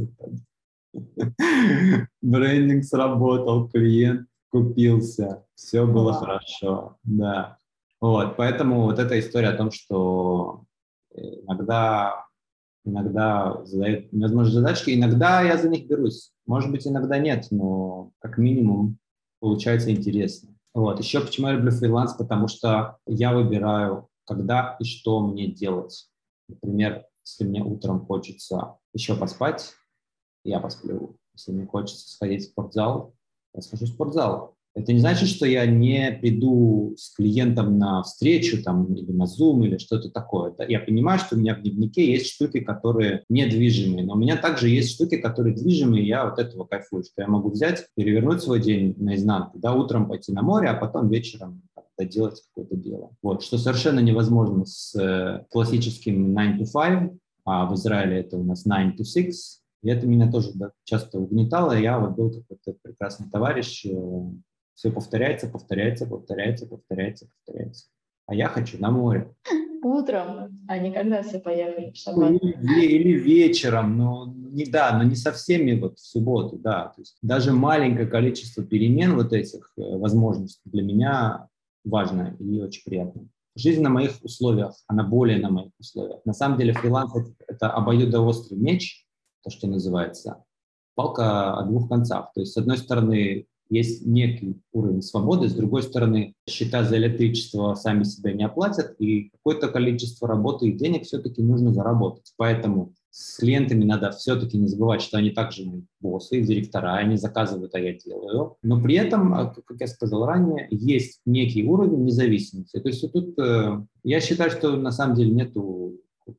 Брендинг 2.22 2.84
сработал, 2.84 3.68
клиент 3.68 4.28
купился, 4.50 5.44
все 5.54 5.86
было 5.86 6.12
wow. 6.12 6.18
хорошо, 6.18 6.96
да. 7.04 7.58
Вот, 8.00 8.36
поэтому 8.36 8.82
вот 8.82 8.98
эта 8.98 9.18
история 9.18 9.48
о 9.48 9.56
том, 9.56 9.70
что 9.70 10.64
иногда, 11.14 12.26
иногда 12.84 13.64
задают 13.64 14.12
невозможные 14.12 14.60
задачки, 14.60 14.94
иногда 14.94 15.42
я 15.42 15.56
за 15.56 15.68
них 15.68 15.86
берусь, 15.86 16.32
может 16.46 16.70
быть, 16.70 16.86
иногда 16.86 17.18
нет, 17.18 17.48
но 17.50 18.12
как 18.20 18.38
минимум 18.38 18.98
получается 19.40 19.90
интересно. 19.90 20.50
Вот, 20.74 21.00
еще 21.00 21.20
почему 21.20 21.48
я 21.48 21.54
люблю 21.54 21.70
фриланс, 21.70 22.12
потому 22.14 22.48
что 22.48 22.98
я 23.06 23.32
выбираю, 23.32 24.08
когда 24.26 24.76
и 24.78 24.84
что 24.84 25.20
мне 25.20 25.48
делать. 25.48 26.08
Например, 26.48 27.04
если 27.24 27.44
мне 27.44 27.62
утром 27.62 28.04
хочется 28.04 28.76
еще 28.92 29.16
поспать, 29.16 29.72
я 30.48 30.60
посплю. 30.60 31.16
Если 31.34 31.52
мне 31.52 31.66
хочется 31.66 32.08
сходить 32.08 32.42
в 32.42 32.50
спортзал, 32.50 33.14
я 33.54 33.62
схожу 33.62 33.86
в 33.86 33.88
спортзал. 33.88 34.56
Это 34.76 34.92
не 34.92 35.00
значит, 35.00 35.30
что 35.30 35.46
я 35.46 35.64
не 35.64 36.18
приду 36.20 36.94
с 36.98 37.14
клиентом 37.14 37.78
на 37.78 38.02
встречу 38.02 38.62
там, 38.62 38.92
или 38.92 39.10
на 39.10 39.24
Zoom 39.24 39.64
или 39.64 39.78
что-то 39.78 40.10
такое. 40.10 40.54
Я 40.68 40.80
понимаю, 40.80 41.18
что 41.18 41.34
у 41.34 41.38
меня 41.38 41.54
в 41.54 41.62
дневнике 41.62 42.12
есть 42.12 42.26
штуки, 42.26 42.60
которые 42.60 43.24
недвижимые, 43.30 44.04
но 44.04 44.12
у 44.12 44.18
меня 44.18 44.36
также 44.36 44.68
есть 44.68 44.92
штуки, 44.92 45.16
которые 45.16 45.54
движимые, 45.54 46.04
и 46.04 46.08
я 46.08 46.28
вот 46.28 46.38
этого 46.38 46.64
кайфую, 46.64 47.04
что 47.04 47.22
я 47.22 47.26
могу 47.26 47.50
взять, 47.50 47.86
перевернуть 47.94 48.42
свой 48.42 48.60
день 48.60 48.94
наизнанку, 48.98 49.58
да, 49.58 49.72
утром 49.72 50.08
пойти 50.08 50.30
на 50.32 50.42
море, 50.42 50.68
а 50.68 50.74
потом 50.74 51.08
вечером 51.08 51.62
доделать 51.96 52.42
какое-то 52.48 52.76
дело. 52.76 53.10
Вот, 53.22 53.42
что 53.42 53.56
совершенно 53.56 54.00
невозможно 54.00 54.66
с 54.66 54.94
э, 54.94 55.44
классическим 55.50 56.34
9 56.34 56.60
to 56.60 56.66
5, 56.70 57.12
а 57.46 57.64
в 57.64 57.74
Израиле 57.74 58.20
это 58.20 58.36
у 58.36 58.44
нас 58.44 58.64
9 58.64 59.00
to 59.00 59.04
6, 59.04 59.62
и 59.86 59.88
это 59.88 60.04
меня 60.04 60.28
тоже 60.28 60.50
да, 60.54 60.72
часто 60.82 61.20
угнетало. 61.20 61.70
Я 61.78 62.00
вот 62.00 62.16
был 62.16 62.32
какой-то 62.32 62.76
прекрасный 62.82 63.30
товарищ, 63.30 63.86
э, 63.86 63.90
все 64.74 64.90
повторяется, 64.90 65.48
повторяется, 65.48 66.06
повторяется, 66.06 66.66
повторяется, 66.66 67.28
повторяется. 67.28 67.86
А 68.26 68.34
я 68.34 68.48
хочу 68.48 68.80
на 68.80 68.90
море. 68.90 69.32
Утром, 69.84 70.58
а 70.66 70.78
не 70.78 70.90
когда 70.90 71.22
все 71.22 71.38
поехали 71.38 71.92
в 71.92 71.96
шаббат. 71.96 72.32
Или, 72.32 72.84
или 72.84 73.12
вечером, 73.12 73.96
но 73.96 74.34
не 74.34 74.64
да, 74.64 74.98
но 74.98 75.04
не 75.04 75.14
со 75.14 75.30
всеми 75.30 75.78
вот 75.78 76.00
в 76.00 76.04
субботу, 76.04 76.58
да. 76.58 76.88
То 76.96 77.02
есть 77.02 77.16
даже 77.22 77.52
маленькое 77.52 78.08
количество 78.08 78.64
перемен 78.64 79.14
вот 79.14 79.32
этих 79.32 79.72
э, 79.76 79.82
возможностей 79.82 80.68
для 80.68 80.82
меня 80.82 81.46
важно 81.84 82.36
и 82.40 82.60
очень 82.60 82.82
приятно. 82.84 83.28
Жизнь 83.54 83.82
на 83.82 83.90
моих 83.90 84.10
условиях, 84.24 84.74
она 84.88 85.04
более 85.04 85.38
на 85.38 85.50
моих 85.50 85.70
условиях. 85.78 86.22
На 86.24 86.32
самом 86.32 86.58
деле 86.58 86.72
фриланс 86.72 87.14
это, 87.14 87.30
это 87.46 87.70
обоюдоострый 87.70 88.58
меч, 88.58 89.05
то, 89.46 89.50
что 89.50 89.68
называется, 89.68 90.44
палка 90.96 91.54
о 91.54 91.64
двух 91.64 91.88
концах. 91.88 92.32
То 92.34 92.40
есть, 92.40 92.52
с 92.52 92.56
одной 92.56 92.78
стороны, 92.78 93.46
есть 93.68 94.04
некий 94.04 94.60
уровень 94.72 95.02
свободы. 95.02 95.48
С 95.48 95.54
другой 95.54 95.82
стороны, 95.82 96.34
счета 96.48 96.82
за 96.82 96.96
электричество 96.96 97.74
сами 97.74 98.02
себя 98.02 98.32
не 98.32 98.44
оплатят, 98.44 98.94
и 98.98 99.30
какое-то 99.30 99.68
количество 99.68 100.26
работы 100.26 100.68
и 100.68 100.72
денег 100.72 101.04
все-таки 101.04 101.42
нужно 101.42 101.72
заработать. 101.72 102.32
Поэтому 102.36 102.94
с 103.10 103.38
клиентами 103.38 103.84
надо 103.84 104.10
все-таки 104.10 104.58
не 104.58 104.66
забывать, 104.66 105.00
что 105.00 105.16
они 105.16 105.30
также 105.30 105.64
мои 105.64 105.82
боссы, 106.00 106.40
директора, 106.40 106.94
они 106.94 107.16
заказывают, 107.16 107.74
а 107.74 107.80
я 107.80 107.94
делаю. 107.94 108.56
Но 108.62 108.80
при 108.80 108.96
этом, 108.96 109.32
а, 109.32 109.54
как 109.54 109.80
я 109.80 109.86
сказал 109.86 110.26
ранее, 110.26 110.66
есть 110.70 111.20
некий 111.24 111.64
уровень 111.64 112.04
независимости. 112.04 112.78
То 112.78 112.88
есть 112.88 113.12
тут 113.12 113.38
э, 113.38 113.80
я 114.02 114.20
считаю, 114.20 114.50
что 114.50 114.76
на 114.76 114.90
самом 114.90 115.16
деле 115.16 115.30
нет 115.30 115.52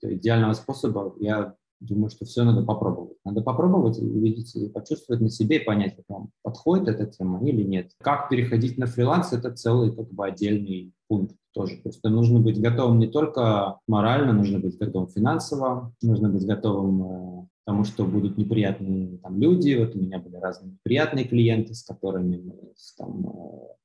идеального 0.02 0.54
способа. 0.54 1.16
Я 1.20 1.56
думаю, 1.80 2.10
что 2.10 2.26
все 2.26 2.44
надо 2.44 2.66
попробовать. 2.66 3.18
Надо 3.24 3.42
попробовать, 3.42 4.00
увидеть, 4.00 4.56
и 4.56 4.70
почувствовать 4.70 5.22
на 5.22 5.30
себе 5.30 5.58
и 5.58 5.64
понять, 5.64 5.96
вам 6.08 6.32
подходит 6.42 6.88
эта 6.88 7.06
тема 7.06 7.44
или 7.46 7.64
нет. 7.64 7.92
Как 8.00 8.30
переходить 8.30 8.78
на 8.78 8.88
фриланс– 8.88 9.34
это 9.34 9.52
целый 9.52 9.96
как 9.96 10.10
бы 10.12 10.26
отдельный 10.26 10.94
пункт 11.08 11.36
тоже. 11.54 11.78
Просто 11.78 12.10
нужно 12.10 12.40
быть 12.40 12.62
готовым 12.62 13.00
не 13.00 13.08
только 13.08 13.80
морально, 13.88 14.34
нужно 14.34 14.60
быть 14.60 14.78
готовым 14.78 15.10
финансово, 15.10 15.94
нужно 16.02 16.30
быть 16.30 16.46
готовым 16.46 17.04
э, 17.04 17.46
к 17.46 17.66
тому, 17.66 17.84
что 17.84 18.06
будут 18.06 18.38
неприятные 18.38 19.18
там, 19.18 19.40
люди. 19.40 19.76
Вот 19.76 19.96
у 19.96 20.00
меня 20.00 20.20
были 20.20 20.36
разные 20.36 20.74
неприятные 20.74 21.26
клиенты, 21.26 21.74
с 21.74 21.84
которыми 21.84 22.38
мы 22.38 22.74
там, 22.98 23.28
э, 23.28 23.78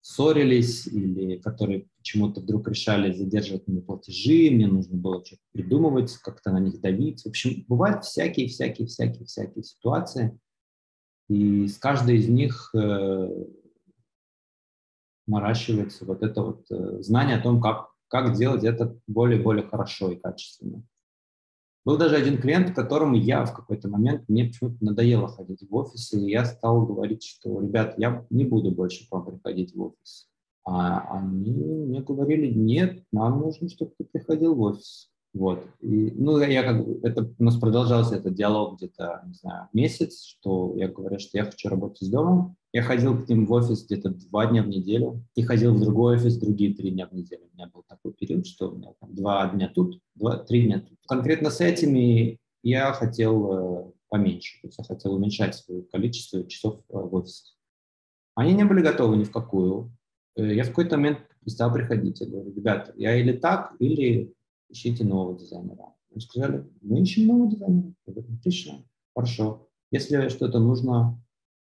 ссорились 0.00 0.86
или 0.86 1.36
которые 1.36 1.88
почему-то 1.98 2.40
вдруг 2.40 2.68
решали 2.68 3.12
задерживать 3.12 3.66
мне 3.66 3.82
платежи, 3.82 4.50
мне 4.50 4.66
нужно 4.66 4.96
было 4.96 5.24
что-то 5.24 5.42
придумывать, 5.52 6.12
как-то 6.18 6.50
на 6.52 6.58
них 6.58 6.80
давить. 6.80 7.22
В 7.22 7.28
общем, 7.28 7.64
бывают 7.68 8.04
всякие, 8.04 8.48
всякие, 8.48 8.86
всякие, 8.86 9.26
всякие 9.26 9.62
ситуации. 9.62 10.38
И 11.28 11.68
с 11.68 11.78
каждой 11.78 12.16
из 12.16 12.28
них 12.28 12.70
э, 12.74 13.44
наращивается 15.26 16.04
вот 16.04 16.22
это 16.22 16.42
вот 16.42 16.66
э, 16.70 17.02
знание 17.02 17.36
о 17.36 17.42
том, 17.42 17.60
как, 17.60 17.90
как 18.08 18.36
делать 18.36 18.64
это 18.64 18.98
более-более 19.06 19.66
хорошо 19.66 20.10
и 20.10 20.16
качественно. 20.16 20.82
Был 21.84 21.96
даже 21.96 22.16
один 22.16 22.40
клиент, 22.40 22.74
которому 22.74 23.16
я 23.16 23.44
в 23.44 23.54
какой-то 23.54 23.88
момент, 23.88 24.28
мне 24.28 24.44
почему-то 24.44 24.76
надоело 24.84 25.28
ходить 25.28 25.62
в 25.68 25.74
офис, 25.74 26.12
и 26.12 26.30
я 26.30 26.44
стал 26.44 26.84
говорить, 26.84 27.24
что, 27.24 27.60
ребят, 27.60 27.94
я 27.96 28.26
не 28.28 28.44
буду 28.44 28.70
больше 28.70 29.08
к 29.08 29.12
вам 29.12 29.24
приходить 29.24 29.74
в 29.74 29.80
офис. 29.80 30.28
А 30.64 31.18
они 31.18 31.52
мне 31.52 32.02
говорили, 32.02 32.52
нет, 32.52 33.02
нам 33.12 33.40
нужно, 33.40 33.68
чтобы 33.70 33.92
ты 33.96 34.04
приходил 34.04 34.54
в 34.54 34.60
офис. 34.60 35.10
Вот. 35.32 35.64
И, 35.80 36.10
ну, 36.16 36.38
я 36.40 36.62
как 36.64 36.84
бы, 36.84 36.98
это, 37.06 37.32
у 37.38 37.44
нас 37.44 37.56
продолжался 37.56 38.16
этот 38.16 38.34
диалог 38.34 38.76
где-то, 38.76 39.22
не 39.26 39.34
знаю, 39.34 39.68
месяц, 39.72 40.24
что 40.24 40.74
я 40.76 40.88
говорю, 40.88 41.18
что 41.20 41.38
я 41.38 41.44
хочу 41.44 41.68
работать 41.68 42.02
с 42.02 42.10
домом. 42.10 42.56
Я 42.72 42.82
ходил 42.82 43.18
к 43.18 43.28
ним 43.28 43.46
в 43.46 43.52
офис 43.52 43.84
где-то 43.84 44.10
два 44.10 44.46
дня 44.46 44.62
в 44.62 44.68
неделю 44.68 45.24
и 45.34 45.42
ходил 45.42 45.74
в 45.74 45.80
другой 45.80 46.16
офис 46.16 46.36
другие 46.36 46.74
три 46.74 46.90
дня 46.90 47.06
в 47.06 47.12
неделю. 47.12 47.48
У 47.52 47.56
меня 47.56 47.68
был 47.72 47.84
такой 47.88 48.12
период, 48.12 48.46
что 48.46 48.70
у 48.70 48.76
меня 48.76 48.92
там 49.00 49.14
два 49.14 49.48
дня 49.48 49.70
тут, 49.72 50.00
два, 50.14 50.38
три 50.38 50.66
дня 50.66 50.80
тут. 50.80 50.98
Конкретно 51.06 51.50
с 51.50 51.60
этими 51.60 52.38
я 52.62 52.92
хотел 52.92 53.52
э, 53.52 53.92
поменьше, 54.08 54.60
то 54.60 54.68
есть 54.68 54.78
я 54.78 54.84
хотел 54.84 55.14
уменьшать 55.14 55.54
свое 55.54 55.82
количество 55.82 56.46
часов 56.46 56.80
э, 56.88 56.96
в 56.96 57.14
офисе. 57.14 57.54
Они 58.34 58.52
не 58.52 58.64
были 58.64 58.82
готовы 58.82 59.16
ни 59.16 59.24
в 59.24 59.32
какую. 59.32 59.92
Э, 60.36 60.54
я 60.54 60.64
в 60.64 60.68
какой-то 60.68 60.96
момент 60.96 61.18
стал 61.46 61.72
приходить. 61.72 62.20
Я 62.20 62.26
говорю, 62.28 62.52
ребята, 62.54 62.92
я 62.96 63.16
или 63.16 63.32
так, 63.32 63.74
или 63.78 64.32
ищите 64.70 65.04
нового 65.04 65.38
дизайнера. 65.38 65.94
Они 66.10 66.20
сказали, 66.20 66.66
мы 66.80 67.00
ищем 67.00 67.26
нового 67.26 67.50
дизайнера. 67.50 67.92
Я 68.06 68.12
говорю, 68.12 68.34
отлично, 68.34 68.84
хорошо. 69.14 69.68
Если 69.90 70.28
что-то 70.28 70.58
нужно, 70.58 71.20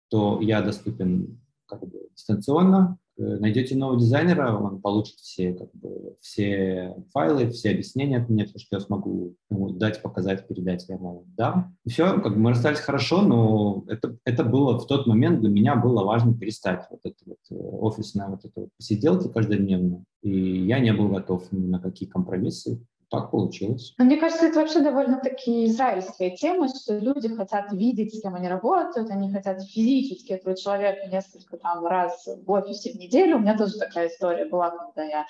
то 0.08 0.40
я 0.40 0.62
доступен 0.62 1.40
как 1.66 1.80
бы 1.80 2.08
дистанционно. 2.14 2.98
Э, 3.18 3.38
найдете 3.38 3.74
нового 3.76 3.98
дизайнера, 3.98 4.54
он 4.56 4.80
получит 4.80 5.16
все, 5.16 5.54
как 5.54 5.72
бы, 5.72 6.16
все 6.20 6.94
файлы, 7.12 7.50
все 7.50 7.70
объяснения 7.70 8.18
от 8.18 8.28
меня, 8.28 8.44
все, 8.44 8.58
что 8.58 8.76
я 8.76 8.80
смогу 8.80 9.34
ему 9.50 9.70
дать, 9.70 10.02
показать, 10.02 10.46
передать, 10.46 10.86
я 10.88 10.96
ему 10.96 11.24
дам. 11.28 11.76
И 11.84 11.90
все, 11.90 12.20
как 12.20 12.34
бы 12.34 12.38
мы 12.38 12.50
расстались 12.50 12.78
хорошо, 12.78 13.22
но 13.22 13.84
это, 13.88 14.18
это 14.24 14.44
было 14.44 14.78
в 14.78 14.86
тот 14.86 15.06
момент 15.06 15.40
для 15.40 15.48
меня 15.48 15.76
было 15.76 16.04
важно 16.04 16.36
перестать 16.36 16.86
вот 16.90 17.00
это 17.04 17.16
вот 17.24 17.38
э, 17.50 17.54
офисное 17.54 18.28
вот 18.28 18.44
это 18.44 18.60
вот 18.60 18.68
посиделки 18.76 19.32
каждодневно. 19.32 20.04
И 20.22 20.66
я 20.66 20.78
не 20.78 20.92
был 20.92 21.08
готов 21.08 21.50
ни 21.52 21.66
на 21.66 21.80
какие 21.80 22.08
компромиссы 22.08 22.84
так 23.08 23.30
получилось. 23.30 23.94
Мне 23.98 24.16
кажется, 24.16 24.46
это 24.46 24.60
вообще 24.60 24.80
довольно-таки 24.80 25.66
израильская 25.66 26.30
тема, 26.30 26.68
что 26.68 26.98
люди 26.98 27.28
хотят 27.28 27.72
видеть, 27.72 28.14
с 28.14 28.20
кем 28.20 28.34
они 28.34 28.48
работают, 28.48 29.10
они 29.10 29.32
хотят 29.32 29.62
физически 29.62 30.32
этого 30.32 30.56
человека 30.56 31.06
несколько 31.06 31.56
там 31.56 31.86
раз 31.86 32.26
в 32.26 32.50
офисе 32.50 32.92
в 32.92 32.96
неделю. 32.96 33.36
У 33.36 33.40
меня 33.40 33.56
тоже 33.56 33.78
такая 33.78 34.08
история 34.08 34.46
была, 34.46 34.70
когда 34.70 35.04
я 35.04 35.26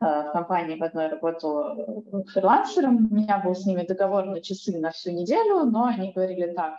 э, 0.00 0.28
в 0.28 0.32
компании 0.32 0.78
в 0.78 0.82
одной 0.84 1.08
работала 1.08 1.76
э, 1.76 2.22
фрилансером. 2.32 3.08
У 3.10 3.14
меня 3.14 3.38
был 3.44 3.54
с 3.54 3.66
ними 3.66 3.82
договор 3.82 4.26
на 4.26 4.40
часы 4.40 4.78
на 4.78 4.92
всю 4.92 5.10
неделю, 5.10 5.64
но 5.64 5.86
они 5.86 6.12
говорили 6.12 6.52
так, 6.52 6.74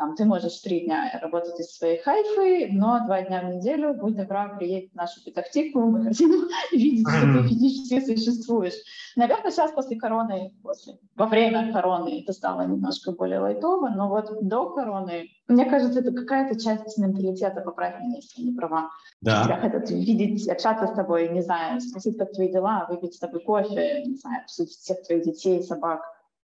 там, 0.00 0.16
ты 0.16 0.24
можешь 0.24 0.58
три 0.60 0.86
дня 0.86 1.10
работать 1.20 1.60
из 1.60 1.76
своей 1.76 1.98
хайфы, 2.00 2.68
но 2.72 3.04
два 3.04 3.20
дня 3.20 3.42
в 3.42 3.54
неделю, 3.56 3.92
будь 3.92 4.16
добра, 4.16 4.48
приедь 4.48 4.90
в 4.92 4.94
нашу 4.94 5.22
Петахтику, 5.22 5.78
мы 5.78 6.04
хотим 6.04 6.30
видеть, 6.72 7.06
что 7.06 7.20
ты 7.20 7.48
физически 7.48 8.16
существуешь. 8.16 8.72
Наверное, 9.14 9.50
сейчас 9.50 9.72
после 9.72 9.98
короны, 9.98 10.54
после, 10.62 10.98
во 11.16 11.26
время 11.26 11.70
короны 11.70 12.22
это 12.22 12.32
стало 12.32 12.62
немножко 12.62 13.12
более 13.12 13.40
лайтово, 13.40 13.90
но 13.90 14.08
вот 14.08 14.38
до 14.40 14.70
короны, 14.70 15.28
мне 15.48 15.66
кажется, 15.66 16.00
это 16.00 16.12
какая-то 16.12 16.58
часть 16.58 16.96
менталитета, 16.96 17.60
поправь 17.60 18.00
меня, 18.00 18.16
если 18.16 18.40
не 18.40 18.56
права. 18.56 18.88
Да. 19.20 19.44
Тебя 19.44 19.58
хотят 19.58 19.90
видеть, 19.90 20.48
общаться 20.48 20.86
с 20.86 20.92
тобой, 20.92 21.28
не 21.28 21.42
знаю, 21.42 21.78
спросить, 21.82 22.16
как 22.16 22.32
твои 22.32 22.50
дела, 22.50 22.86
выпить 22.88 23.16
с 23.16 23.18
тобой 23.18 23.40
кофе, 23.40 24.02
не 24.06 24.16
знаю, 24.16 24.44
обсудить 24.44 24.78
всех 24.78 25.02
твоих 25.02 25.24
детей, 25.24 25.62
собак, 25.62 26.00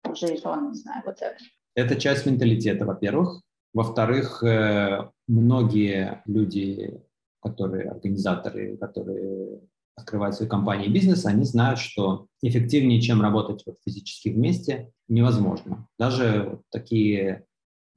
уже 0.08 0.38
жен, 0.38 0.70
не 0.70 0.74
знаю, 0.74 1.02
вот 1.04 1.20
это. 1.20 1.36
Это 1.74 1.96
часть 1.96 2.26
менталитета, 2.26 2.84
во-первых. 2.84 3.42
Во-вторых, 3.72 4.42
э, 4.42 5.08
многие 5.26 6.22
люди, 6.26 7.00
которые 7.40 7.90
организаторы, 7.90 8.76
которые 8.76 9.60
открывают 9.96 10.36
свои 10.36 10.48
компании 10.48 10.86
и 10.86 10.92
бизнес, 10.92 11.24
они 11.24 11.44
знают, 11.44 11.78
что 11.78 12.26
эффективнее, 12.42 13.00
чем 13.00 13.22
работать 13.22 13.62
вот 13.66 13.76
физически 13.84 14.28
вместе, 14.28 14.90
невозможно. 15.08 15.86
Даже 15.98 16.60
такие 16.70 17.44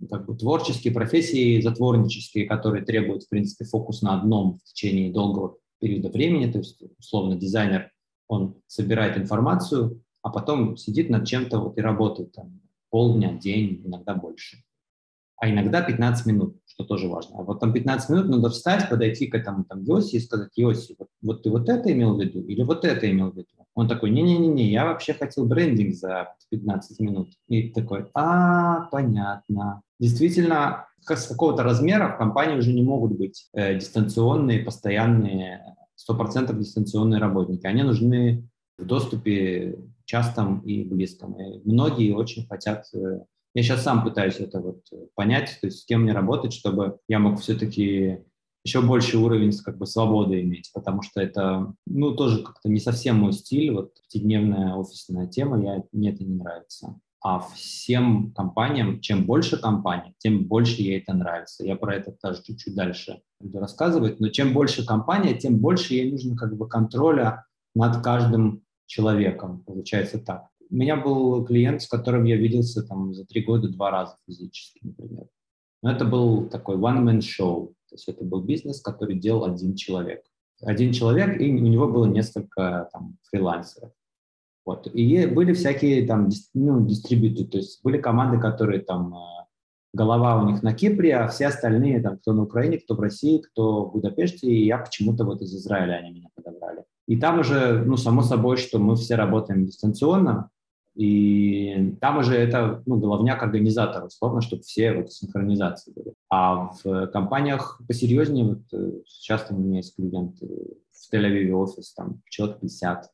как 0.09 0.26
бы, 0.26 0.38
творческие 0.38 0.93
профессии, 0.93 1.61
затворнические, 1.61 2.45
которые 2.45 2.86
требуют, 2.86 3.23
в 3.23 3.30
принципе, 3.30 3.65
фокус 3.65 4.01
на 4.01 4.19
одном 4.19 4.59
в 4.59 4.63
течение 4.63 5.11
долгого 5.11 5.57
периода 5.80 6.09
времени, 6.09 6.51
то 6.51 6.59
есть, 6.59 6.82
условно, 6.99 7.36
дизайнер, 7.36 7.91
он 8.28 8.55
собирает 8.67 9.17
информацию, 9.17 10.01
а 10.21 10.30
потом 10.30 10.78
сидит 10.78 11.09
над 11.09 11.28
чем-то 11.28 11.59
вот 11.59 11.78
и 11.78 11.82
работает 11.82 12.34
там, 12.34 12.59
полдня, 12.95 13.33
день, 13.33 13.81
иногда 13.83 14.15
больше. 14.15 14.63
А 15.35 15.49
иногда 15.49 15.81
15 15.81 16.25
минут, 16.27 16.55
что 16.65 16.85
тоже 16.85 17.09
важно. 17.09 17.39
А 17.39 17.43
вот 17.43 17.59
там 17.59 17.73
15 17.73 18.09
минут 18.09 18.29
надо 18.29 18.49
встать, 18.49 18.87
подойти 18.87 19.27
к 19.27 19.35
этому 19.35 19.65
там 19.65 19.83
Йоси 19.83 20.15
и 20.15 20.19
сказать, 20.21 20.51
Йоси, 20.55 20.95
вот, 20.97 21.09
вот 21.21 21.43
ты 21.43 21.49
вот 21.49 21.67
это 21.67 21.91
имел 21.91 22.15
в 22.15 22.21
виду 22.21 22.39
или 22.47 22.63
вот 22.63 22.85
это 22.85 23.11
имел 23.11 23.31
в 23.31 23.35
виду? 23.35 23.49
Он 23.73 23.89
такой, 23.89 24.11
не-не-не, 24.11 24.71
я 24.71 24.85
вообще 24.85 25.13
хотел 25.13 25.45
брендинг 25.45 25.93
за 25.93 26.35
15 26.51 27.01
минут. 27.01 27.33
И 27.49 27.67
такой, 27.71 28.05
а, 28.13 28.87
понятно. 28.91 29.81
Действительно, 29.99 30.87
с 31.01 31.27
какого-то 31.27 31.63
размера 31.63 32.13
в 32.13 32.17
компании 32.17 32.55
уже 32.55 32.71
не 32.71 32.83
могут 32.83 33.17
быть 33.17 33.49
э, 33.51 33.75
дистанционные, 33.77 34.63
постоянные, 34.63 35.75
100% 36.09 36.57
дистанционные 36.57 37.19
работники. 37.19 37.67
Они 37.67 37.83
нужны 37.83 38.47
в 38.77 38.85
доступе 38.85 39.79
частом 40.06 40.60
и 40.60 40.84
близком. 40.84 41.39
И 41.39 41.62
многие 41.64 42.14
очень 42.14 42.47
хотят... 42.47 42.86
Э, 42.93 43.20
я 43.53 43.64
сейчас 43.64 43.84
сам 43.84 44.03
пытаюсь 44.03 44.39
это 44.39 44.60
вот 44.60 44.82
понять, 45.16 45.58
то 45.62 45.68
есть 45.68 45.80
с 45.80 45.86
кем 45.86 46.03
мне 46.03 46.12
работать, 46.12 46.53
чтобы 46.53 46.99
я 47.08 47.20
мог 47.20 47.39
все-таки 47.39 48.20
еще 48.66 48.82
больше 48.82 49.18
уровень 49.18 49.56
как 49.64 49.78
бы 49.78 49.86
свободы 49.86 50.41
иметь, 50.41 50.72
потому 50.74 51.03
что 51.03 51.22
это, 51.22 51.74
ну, 51.86 52.16
тоже 52.16 52.43
как-то 52.43 52.68
не 52.68 52.80
совсем 52.80 53.18
мой 53.18 53.32
стиль, 53.32 53.72
вот 53.72 53.93
пятидневная 53.93 54.74
офисная 54.74 55.28
тема, 55.28 55.62
я, 55.64 55.84
мне 55.91 56.12
это 56.12 56.24
не 56.24 56.36
нравится. 56.36 56.99
А 57.22 57.39
всем 57.39 58.34
компаниям, 58.34 59.01
чем 59.01 59.26
больше 59.26 59.58
компаний, 59.58 60.16
тем 60.18 60.45
больше 60.45 60.82
ей 60.82 60.99
это 60.99 61.14
нравится. 61.14 61.66
Я 61.66 61.76
про 61.76 61.95
это 61.95 62.12
тоже 62.12 62.41
чуть-чуть 62.43 62.76
дальше 62.76 63.22
буду 63.39 63.60
рассказывать, 63.60 64.20
но 64.20 64.30
чем 64.30 64.53
больше 64.53 64.86
компания, 64.86 65.36
тем 65.36 65.60
больше 65.60 65.93
ей 65.93 66.12
нужно 66.12 66.36
как 66.36 66.58
бы 66.58 66.68
контроля 66.68 67.45
над 67.76 68.01
каждым 68.03 68.64
человеком, 68.86 69.63
получается 69.65 70.19
так. 70.19 70.47
У 70.69 70.75
меня 70.75 70.95
был 70.95 71.45
клиент, 71.45 71.81
с 71.81 71.88
которым 71.88 72.25
я 72.25 72.38
виделся 72.38 72.83
там 72.83 73.13
за 73.13 73.25
три 73.25 73.43
года 73.43 73.69
два 73.69 73.91
раза 73.91 74.15
физически, 74.27 74.79
например. 74.83 75.27
Но 75.83 75.91
это 75.91 76.05
был 76.05 76.47
такой 76.47 76.77
one-man 76.77 77.19
show, 77.19 77.67
то 77.89 77.95
есть 77.95 78.07
это 78.07 78.23
был 78.23 78.41
бизнес, 78.41 78.81
который 78.81 79.15
делал 79.15 79.45
один 79.45 79.75
человек. 79.75 80.23
Один 80.61 80.91
человек, 80.91 81.39
и 81.39 81.51
у 81.51 81.67
него 81.67 81.88
было 81.88 82.05
несколько 82.05 82.89
там, 82.91 83.17
фрилансеров. 83.29 83.91
Вот. 84.65 84.88
И 84.88 85.27
были 85.27 85.53
всякие 85.53 86.07
там 86.07 86.29
ну, 86.55 86.86
дистрибьюторы, 86.86 87.47
то 87.47 87.57
есть 87.57 87.83
были 87.83 87.99
команды, 87.99 88.39
которые 88.39 88.81
там 88.81 89.13
э, 89.13 89.17
голова 89.93 90.41
у 90.41 90.47
них 90.49 90.63
на 90.63 90.73
Кипре, 90.73 91.15
а 91.15 91.27
все 91.27 91.47
остальные, 91.47 92.01
там, 92.01 92.17
кто 92.17 92.33
на 92.33 92.43
Украине, 92.43 92.79
кто 92.79 92.95
в 92.95 92.99
России, 92.99 93.38
кто 93.38 93.86
в 93.86 93.93
Будапеште, 93.93 94.47
и 94.47 94.65
я 94.65 94.79
почему-то 94.79 95.23
вот 95.23 95.41
из 95.41 95.53
Израиля 95.53 95.97
они 95.97 96.11
меня 96.11 96.29
подобрали. 96.33 96.64
И 97.08 97.18
там 97.18 97.39
уже, 97.39 97.84
ну, 97.86 97.97
само 97.97 98.24
собой, 98.24 98.58
что 98.58 98.80
мы 98.80 98.95
все 98.95 99.16
работаем 99.16 99.66
дистанционно, 99.66 100.49
и 100.95 101.97
там 101.99 102.20
уже 102.20 102.36
это 102.36 102.82
ну, 102.86 102.97
головняк 102.97 103.43
организатора, 103.43 104.06
условно, 104.06 104.41
чтобы 104.41 104.62
все 104.64 104.93
вот 104.93 105.12
синхронизации 105.12 105.91
были. 105.91 106.14
А 106.30 106.72
в 106.84 107.08
компаниях 107.08 107.82
посерьезнее, 107.86 108.45
вот 108.45 108.62
э, 108.74 109.01
часто 109.22 109.53
у 109.53 109.58
меня 109.58 109.78
есть 109.78 109.95
клиенты 109.95 110.47
в 110.47 111.14
Тель-Авиве 111.14 111.51
офис, 111.51 111.93
там 111.93 112.22
человек 112.30 112.62
50, 112.62 113.12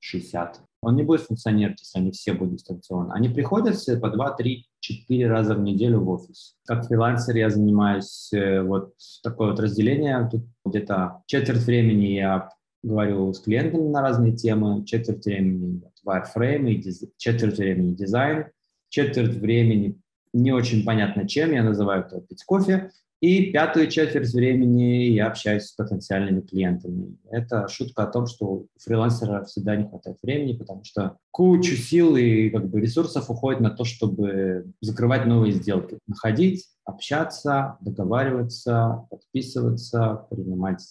60. 0.00 0.60
Он 0.82 0.96
не 0.96 1.04
будет 1.04 1.22
функционировать, 1.22 1.80
если 1.80 2.00
они 2.00 2.10
все 2.10 2.34
будут 2.34 2.56
дистанционно. 2.56 3.14
Они 3.14 3.30
приходят 3.30 3.76
все 3.76 3.96
по 3.96 4.10
2, 4.10 4.34
3, 4.34 4.66
4 4.80 5.28
раза 5.28 5.54
в 5.54 5.60
неделю 5.60 6.00
в 6.00 6.10
офис. 6.10 6.56
Как 6.66 6.86
фрилансер 6.86 7.36
я 7.36 7.48
занимаюсь 7.48 8.30
э, 8.34 8.60
вот 8.60 8.92
такое 9.22 9.52
вот 9.52 9.60
разделение. 9.60 10.28
Тут 10.30 10.42
где-то 10.66 11.22
четверть 11.26 11.64
времени 11.64 12.08
я 12.08 12.50
говорю 12.82 13.32
с 13.32 13.40
клиентами 13.40 13.88
на 13.88 14.02
разные 14.02 14.32
темы, 14.32 14.84
четверть 14.84 15.24
времени 15.24 15.82
wireframe, 16.06 16.82
четверть 17.16 17.58
времени 17.58 17.94
дизайн, 17.94 18.46
четверть 18.88 19.36
времени 19.36 19.98
не 20.32 20.52
очень 20.52 20.84
понятно 20.84 21.28
чем, 21.28 21.52
я 21.52 21.62
называю 21.62 22.04
это 22.04 22.20
пить 22.20 22.44
кофе, 22.44 22.90
и 23.20 23.52
пятую 23.52 23.86
четверть 23.86 24.32
времени 24.32 25.04
я 25.04 25.28
общаюсь 25.28 25.66
с 25.66 25.72
потенциальными 25.72 26.40
клиентами. 26.40 27.16
Это 27.30 27.68
шутка 27.68 28.02
о 28.02 28.06
том, 28.08 28.26
что 28.26 28.46
у 28.46 28.68
фрилансера 28.80 29.44
всегда 29.44 29.76
не 29.76 29.84
хватает 29.84 30.16
времени, 30.24 30.56
потому 30.56 30.82
что 30.82 31.18
кучу 31.30 31.76
сил 31.76 32.16
и 32.16 32.50
как 32.50 32.68
бы, 32.68 32.80
ресурсов 32.80 33.30
уходит 33.30 33.60
на 33.60 33.70
то, 33.70 33.84
чтобы 33.84 34.72
закрывать 34.80 35.26
новые 35.26 35.52
сделки. 35.52 36.00
Находить, 36.08 36.66
общаться, 36.84 37.76
договариваться, 37.80 39.06
подписываться, 39.08 40.26
принимать 40.28 40.82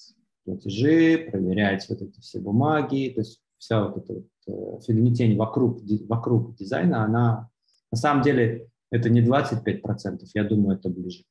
платежи, 0.46 1.30
проверять 1.32 1.88
вот 1.90 2.02
эти 2.02 2.20
все 2.20 2.40
бумаги. 2.40 3.12
То 3.14 3.22
есть 3.22 3.42
вся 3.58 3.88
вот 3.88 3.98
эта 3.98 4.14
вот 4.14 4.28
э, 4.48 4.82
фигнетень 4.86 5.38
вокруг, 5.38 5.82
вокруг 6.08 6.56
дизайна, 6.56 7.04
она 7.04 7.50
на 7.92 7.98
самом 7.98 8.24
деле 8.24 8.70
это 8.90 9.10
не 9.10 9.22
25%, 9.22 10.20
я 10.34 10.44
думаю, 10.44 10.78
это 10.78 10.90
ближе 10.90 11.24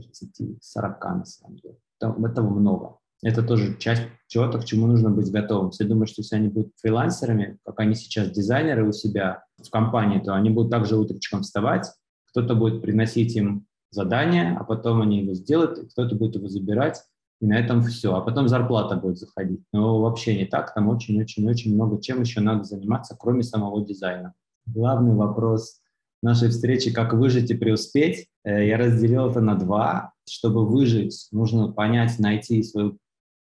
30-40 0.00 0.58
на 1.00 1.24
самом 1.24 1.56
деле. 1.58 1.76
Там, 1.98 2.24
этого 2.24 2.48
много. 2.48 2.98
Это 3.22 3.42
тоже 3.42 3.76
часть 3.78 4.02
чего-то, 4.28 4.60
к 4.60 4.64
чему 4.64 4.86
нужно 4.86 5.10
быть 5.10 5.30
готовым. 5.32 5.70
Все 5.70 5.84
думают, 5.84 6.10
что 6.10 6.22
если 6.22 6.36
они 6.36 6.48
будут 6.48 6.72
фрилансерами, 6.80 7.58
как 7.64 7.80
они 7.80 7.94
сейчас 7.94 8.30
дизайнеры 8.30 8.88
у 8.88 8.92
себя 8.92 9.44
в 9.56 9.68
компании, 9.70 10.20
то 10.20 10.34
они 10.34 10.50
будут 10.50 10.70
также 10.70 10.96
утречком 10.96 11.42
вставать, 11.42 11.86
кто-то 12.30 12.54
будет 12.54 12.80
приносить 12.80 13.34
им 13.34 13.66
задание, 13.90 14.56
а 14.56 14.62
потом 14.62 15.02
они 15.02 15.22
его 15.22 15.34
сделают, 15.34 15.90
кто-то 15.90 16.14
будет 16.14 16.36
его 16.36 16.48
забирать, 16.48 17.02
и 17.40 17.46
на 17.46 17.58
этом 17.58 17.82
все. 17.82 18.14
А 18.14 18.20
потом 18.20 18.48
зарплата 18.48 18.96
будет 18.96 19.18
заходить. 19.18 19.60
Но 19.72 20.00
вообще 20.00 20.36
не 20.36 20.46
так, 20.46 20.74
там 20.74 20.88
очень-очень-очень 20.88 21.74
много 21.74 22.00
чем 22.00 22.20
еще 22.20 22.40
надо 22.40 22.64
заниматься, 22.64 23.16
кроме 23.18 23.42
самого 23.42 23.84
дизайна. 23.84 24.34
Главный 24.66 25.14
вопрос 25.14 25.80
нашей 26.22 26.48
встречи 26.48 26.92
«Как 26.92 27.12
выжить 27.12 27.50
и 27.50 27.54
преуспеть». 27.54 28.28
Э, 28.44 28.66
я 28.66 28.76
разделил 28.76 29.30
это 29.30 29.40
на 29.40 29.54
два. 29.54 30.12
Чтобы 30.28 30.66
выжить, 30.66 31.28
нужно 31.32 31.72
понять, 31.72 32.18
найти 32.18 32.62
свою 32.62 32.98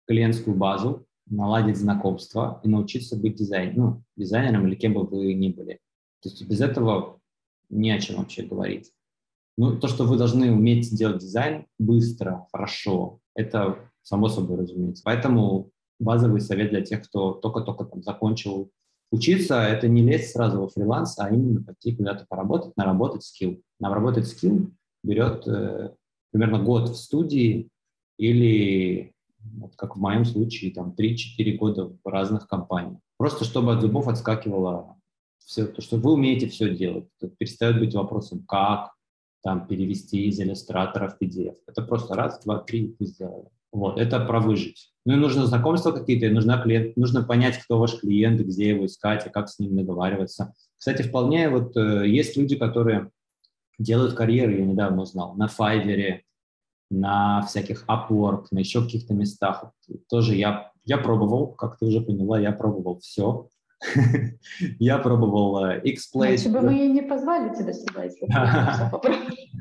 клиентскую 0.08 0.56
базу, 0.58 1.06
наладить 1.30 1.78
знакомство 1.78 2.60
и 2.64 2.68
научиться 2.68 3.16
быть 3.16 3.36
дизайн, 3.36 3.74
ну, 3.76 4.04
дизайнером 4.18 4.68
или 4.68 4.76
кем 4.76 4.94
бы 4.94 5.04
вы 5.06 5.34
ни 5.34 5.50
были. 5.50 5.80
То 6.22 6.30
есть 6.30 6.46
без 6.48 6.60
этого 6.62 7.20
не 7.70 7.92
о 7.92 8.00
чем 8.00 8.18
вообще 8.18 8.44
говорить. 8.44 8.92
Ну, 9.58 9.78
то, 9.80 9.88
что 9.88 10.06
вы 10.06 10.18
должны 10.18 10.52
уметь 10.52 10.96
делать 10.96 11.20
дизайн 11.20 11.68
быстро, 11.78 12.48
хорошо, 12.52 13.20
это 13.36 13.78
само 14.02 14.30
собой 14.30 14.58
разумеется. 14.58 15.04
Поэтому 15.06 15.70
базовый 16.00 16.42
совет 16.42 16.70
для 16.72 16.82
тех, 16.82 17.04
кто 17.04 17.34
только-только 17.34 17.86
там 17.86 18.04
закончил 18.04 18.72
Учиться– 19.14 19.62
это 19.62 19.88
не 19.88 20.02
лезть 20.02 20.32
сразу 20.32 20.60
во 20.60 20.70
фриланс, 20.70 21.20
а 21.20 21.30
именно 21.30 21.62
пойти 21.62 21.96
куда-то 21.96 22.26
поработать, 22.28 22.76
наработать 22.76 23.24
скилл. 23.24 23.62
Наработать 23.80 24.28
скилл 24.28 24.72
берет 25.04 25.48
э, 25.48 25.94
примерно 26.32 26.58
год 26.58 26.90
в 26.90 26.96
студии 26.96 27.70
или, 28.18 29.14
вот 29.38 29.76
как 29.76 29.96
в 29.96 30.00
моем 30.00 30.26
случае, 30.26 30.74
там 30.74 30.96
3-4 30.98 31.58
года 31.58 31.96
в 32.04 32.10
разных 32.10 32.48
компаниях. 32.48 32.98
Просто 33.18 33.46
чтобы 33.46 33.74
от 33.74 33.82
зубов 33.82 34.08
отскакивало 34.08 34.96
все, 35.46 35.68
то, 35.68 35.84
что 35.84 35.98
вы 35.98 36.14
умеете 36.14 36.50
все 36.50 36.76
делать. 36.76 37.06
Перестает 37.38 37.78
быть 37.78 37.94
вопросом, 37.94 38.44
как 38.48 38.94
там 39.44 39.68
перевести 39.68 40.26
из 40.28 40.40
иллюстратора 40.40 41.10
в 41.10 41.22
PDF. 41.22 41.56
Это 41.68 41.82
просто 41.82 42.16
раз, 42.16 42.42
два, 42.44 42.60
три, 42.60 42.96
вы 43.00 43.06
сделали. 43.06 43.50
Вот, 43.72 44.00
это 44.00 44.20
про 44.20 44.40
выжить. 44.40 44.94
Ну 45.06 45.14
и 45.14 45.18
нужно 45.18 45.46
знакомства 45.46 45.92
какие-то, 45.92 46.28
и 46.28 46.30
нужна 46.30 46.62
клиент, 46.62 46.96
нужно 46.96 47.24
понять, 47.24 47.58
кто 47.58 47.80
ваш 47.80 48.00
клиент, 48.00 48.40
где 48.40 48.70
его 48.70 48.86
искать, 48.86 49.26
и 49.28 49.30
как 49.30 49.50
с 49.50 49.60
ним 49.60 49.76
договариваться. 49.76 50.54
Кстати, 50.78 51.02
вполне 51.02 51.50
вот 51.50 51.76
э, 51.76 52.08
есть 52.08 52.38
люди, 52.38 52.56
которые 52.56 53.10
делают 53.80 54.14
карьеры, 54.14 54.60
я 54.60 54.66
недавно 54.66 55.02
узнал, 55.02 55.36
на 55.36 55.48
Fiverr, 55.48 56.20
на 56.90 57.42
всяких 57.42 57.86
Upwork, 57.88 58.46
на 58.52 58.60
еще 58.60 58.84
каких-то 58.84 59.14
местах. 59.14 59.72
Тоже 60.08 60.36
я, 60.36 60.72
я 60.86 60.98
пробовал, 60.98 61.48
как 61.48 61.78
ты 61.80 61.86
уже 61.86 62.00
поняла, 62.00 62.40
я 62.40 62.52
пробовал 62.52 63.00
все. 63.00 63.50
Я 64.80 64.98
пробовал 64.98 65.72
X-Place. 65.84 66.28
Иначе 66.28 66.50
бы 66.50 66.62
мы 66.62 66.88
не 66.88 67.02
позвали 67.02 67.54
тебя 67.56 67.74
сюда, 67.74 68.04
если 68.04 68.28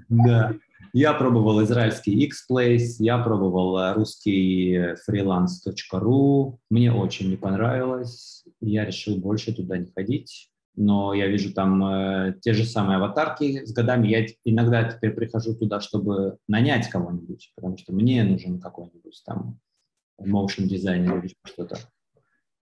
Да. 0.09 0.53
Я 0.95 1.15
пробовал 1.15 1.63
израильский 1.65 2.13
X-Place, 2.27 2.97
я 2.99 3.17
пробовал 3.17 3.79
э, 3.79 3.95
русский 3.95 4.77
freelance.ru. 5.09 6.59
Мне 6.69 6.93
очень 6.93 7.31
не 7.31 7.37
понравилось. 7.37 8.45
Я 8.61 8.85
решил 8.85 9.17
больше 9.17 9.55
туда 9.55 9.79
не 9.79 9.87
ходить. 9.87 10.51
Но 10.75 11.15
я 11.15 11.29
вижу 11.29 11.55
там 11.55 11.83
э, 11.85 12.35
те 12.43 12.53
же 12.53 12.65
самые 12.65 12.97
аватарки 12.97 13.65
с 13.65 13.73
годами. 13.73 14.09
Я 14.09 14.27
иногда 14.45 14.85
теперь 14.85 15.13
прихожу 15.13 15.55
туда, 15.55 15.81
чтобы 15.81 16.37
нанять 16.47 16.89
кого-нибудь, 16.89 17.53
потому 17.57 17.79
что 17.79 17.95
мне 17.95 18.23
нужен 18.25 18.61
какой-нибудь 18.61 19.23
там 19.25 19.59
motion 20.21 20.65
дизайнер 20.65 21.19
или 21.19 21.35
что-то. 21.45 21.79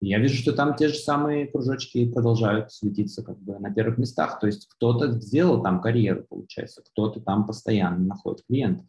Я 0.01 0.19
вижу, 0.19 0.35
что 0.37 0.53
там 0.53 0.77
те 0.77 0.89
же 0.89 0.95
самые 0.95 1.47
кружочки 1.47 2.11
продолжают 2.13 2.73
светиться 2.73 3.23
как 3.23 3.39
бы 3.39 3.59
на 3.59 3.73
первых 3.73 3.99
местах. 3.99 4.39
То 4.41 4.47
есть 4.47 4.69
кто-то 4.69 5.13
сделал 5.13 5.63
там 5.63 5.81
карьеру, 5.81 6.27
получается, 6.29 6.83
кто-то 6.83 7.21
там 7.21 7.47
постоянно 7.47 8.05
находит 8.05 8.45
клиентов 8.47 8.87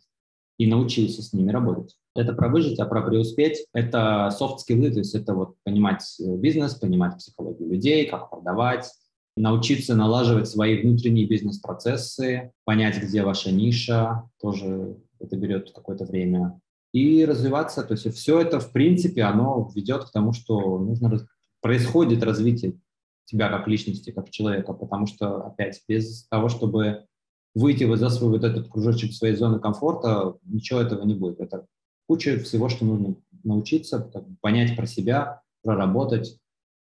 и 0.58 0.68
научился 0.68 1.22
с 1.22 1.34
ними 1.34 1.52
работать. 1.52 1.96
Это 2.16 2.34
про 2.34 2.50
выжить, 2.50 2.80
а 2.80 2.86
про 2.86 3.04
преуспеть– 3.04 3.66
это 3.74 4.30
софт-скиллы, 4.32 4.92
то 4.92 5.00
есть 5.00 5.14
это 5.14 5.34
вот 5.36 5.56
понимать 5.64 6.04
э, 6.20 6.36
бизнес, 6.36 6.74
понимать 6.74 7.18
психологию 7.18 7.70
людей, 7.70 8.08
как 8.08 8.32
продавать, 8.32 8.92
научиться 9.36 9.96
налаживать 9.96 10.50
свои 10.50 10.82
внутренние 10.82 11.28
бизнес-процессы, 11.28 12.52
понять, 12.66 12.98
где 13.02 13.22
ваша 13.22 13.52
ниша, 13.52 14.24
тоже 14.42 14.98
это 15.20 15.38
берет 15.38 15.72
какое-то 15.74 16.06
время, 16.06 16.60
и 16.98 17.26
развиваться. 17.26 17.84
То 17.84 17.94
есть 17.94 18.12
все 18.16 18.40
это, 18.40 18.60
в 18.60 18.72
принципе, 18.72 19.24
оно 19.24 19.70
ведет 19.76 20.06
к 20.06 20.12
тому, 20.12 20.34
что 20.34 20.80
нужно 20.80 21.28
происходит 21.62 22.24
развитие 22.24 22.80
тебя 23.26 23.50
как 23.50 23.68
личности, 23.68 24.12
как 24.12 24.30
человека, 24.30 24.74
потому 24.74 25.06
что, 25.06 25.48
опять, 25.48 25.84
без 25.88 26.28
того, 26.28 26.50
чтобы 26.50 27.06
выйти 27.54 27.84
вот 27.84 28.00
за 28.00 28.10
свой 28.10 28.32
вот 28.32 28.44
этот 28.44 28.70
кружочек 28.70 29.14
своей 29.14 29.36
зоны 29.36 29.60
комфорта, 29.60 30.38
ничего 30.44 30.80
этого 30.80 31.04
не 31.04 31.14
будет. 31.14 31.40
Это 31.40 31.66
куча 32.08 32.40
всего, 32.40 32.70
что 32.70 32.86
нужно 32.86 33.16
научиться, 33.44 34.00
понять 34.42 34.76
про 34.76 34.86
себя, 34.86 35.42
проработать, 35.64 36.40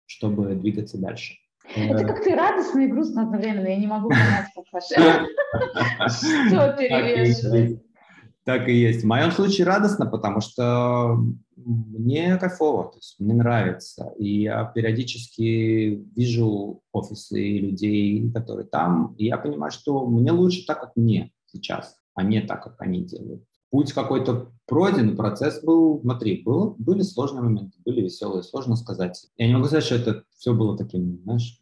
чтобы 0.07 0.55
двигаться 0.55 0.97
дальше. 0.99 1.35
Это 1.75 2.07
как-то 2.07 2.35
радостно 2.35 2.81
и 2.81 2.87
грустно 2.87 3.23
одновременно. 3.23 3.67
Я 3.67 3.77
не 3.77 3.87
могу 3.87 4.09
понять, 4.09 4.47
как 4.55 4.65
ваше. 4.73 4.95
Что 6.49 6.73
перевешивает? 6.79 7.83
Так 8.49 8.67
и 8.67 8.73
есть. 8.73 9.03
В 9.03 9.07
моем 9.07 9.31
случае 9.31 9.67
радостно, 9.67 10.07
потому 10.07 10.41
что 10.41 11.19
мне 11.55 12.39
кайфово, 12.39 12.85
то 12.85 12.97
есть 12.97 13.17
мне 13.19 13.35
нравится. 13.35 14.15
И 14.17 14.45
я 14.45 14.65
периодически 14.65 16.03
вижу 16.17 16.81
офисы 16.91 17.43
и 17.43 17.59
людей, 17.59 18.33
которые 18.33 18.67
там, 18.67 19.15
и 19.19 19.27
я 19.27 19.37
понимаю, 19.37 19.71
что 19.71 20.07
мне 20.07 20.33
лучше 20.33 20.65
так, 20.65 20.81
как 20.81 20.97
мне 20.97 21.31
сейчас, 21.45 21.97
а 22.15 22.23
не 22.23 22.41
так, 22.41 22.65
как 22.65 22.81
они 22.81 23.05
делают. 23.05 23.45
Путь 23.69 23.93
какой-то 23.93 24.51
пройден, 24.65 25.15
процесс 25.15 25.63
был, 25.63 26.01
смотри, 26.01 26.43
был, 26.43 26.75
были 26.79 27.03
сложные 27.03 27.43
моменты, 27.43 27.77
были 27.85 28.01
веселые, 28.01 28.43
сложно 28.43 28.77
сказать. 28.77 29.27
Я 29.37 29.47
не 29.47 29.53
могу 29.53 29.67
сказать, 29.67 29.85
что 29.85 29.97
это 29.97 30.23
все 30.39 30.55
было 30.55 30.75
таким, 30.75 31.21
знаешь, 31.25 31.61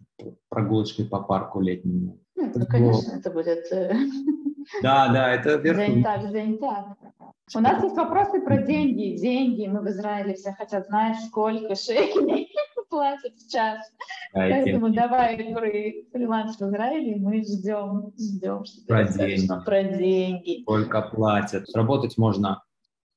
прогулочкой 0.48 1.06
по 1.06 1.20
парку 1.20 1.60
летнему. 1.60 2.20
Ну, 2.36 2.46
это, 2.46 2.64
конечно, 2.64 3.10
это 3.10 3.32
будет 3.32 3.72
э, 3.72 3.92
да, 4.82 5.08
да, 5.08 5.32
это 5.32 5.56
верно. 5.56 5.86
День 5.86 6.02
так, 6.02 6.32
день 6.32 6.58
так. 6.58 6.86
У 7.54 7.60
нас 7.60 7.82
есть 7.82 7.96
вопросы 7.96 8.40
про 8.40 8.58
деньги. 8.62 9.16
Деньги. 9.16 9.66
Мы 9.66 9.80
в 9.80 9.88
Израиле 9.88 10.34
все 10.34 10.52
хотят 10.52 10.86
знать, 10.86 11.16
сколько 11.26 11.74
шекелей 11.74 12.52
платят 12.90 13.34
в 13.34 13.50
час. 13.50 13.78
Поэтому 14.32 14.90
давай 14.90 15.36
про 15.36 15.70
фриланс 16.12 16.58
в 16.58 16.62
Израиле 16.62 17.16
мы 17.16 17.42
ждем, 17.42 18.12
ждем, 18.18 18.64
что 18.64 18.86
про 18.86 19.04
деньги. 19.04 19.48
про 19.64 19.82
деньги. 19.84 20.62
Сколько 20.62 21.02
платят. 21.02 21.66
Работать 21.74 22.18
можно 22.18 22.62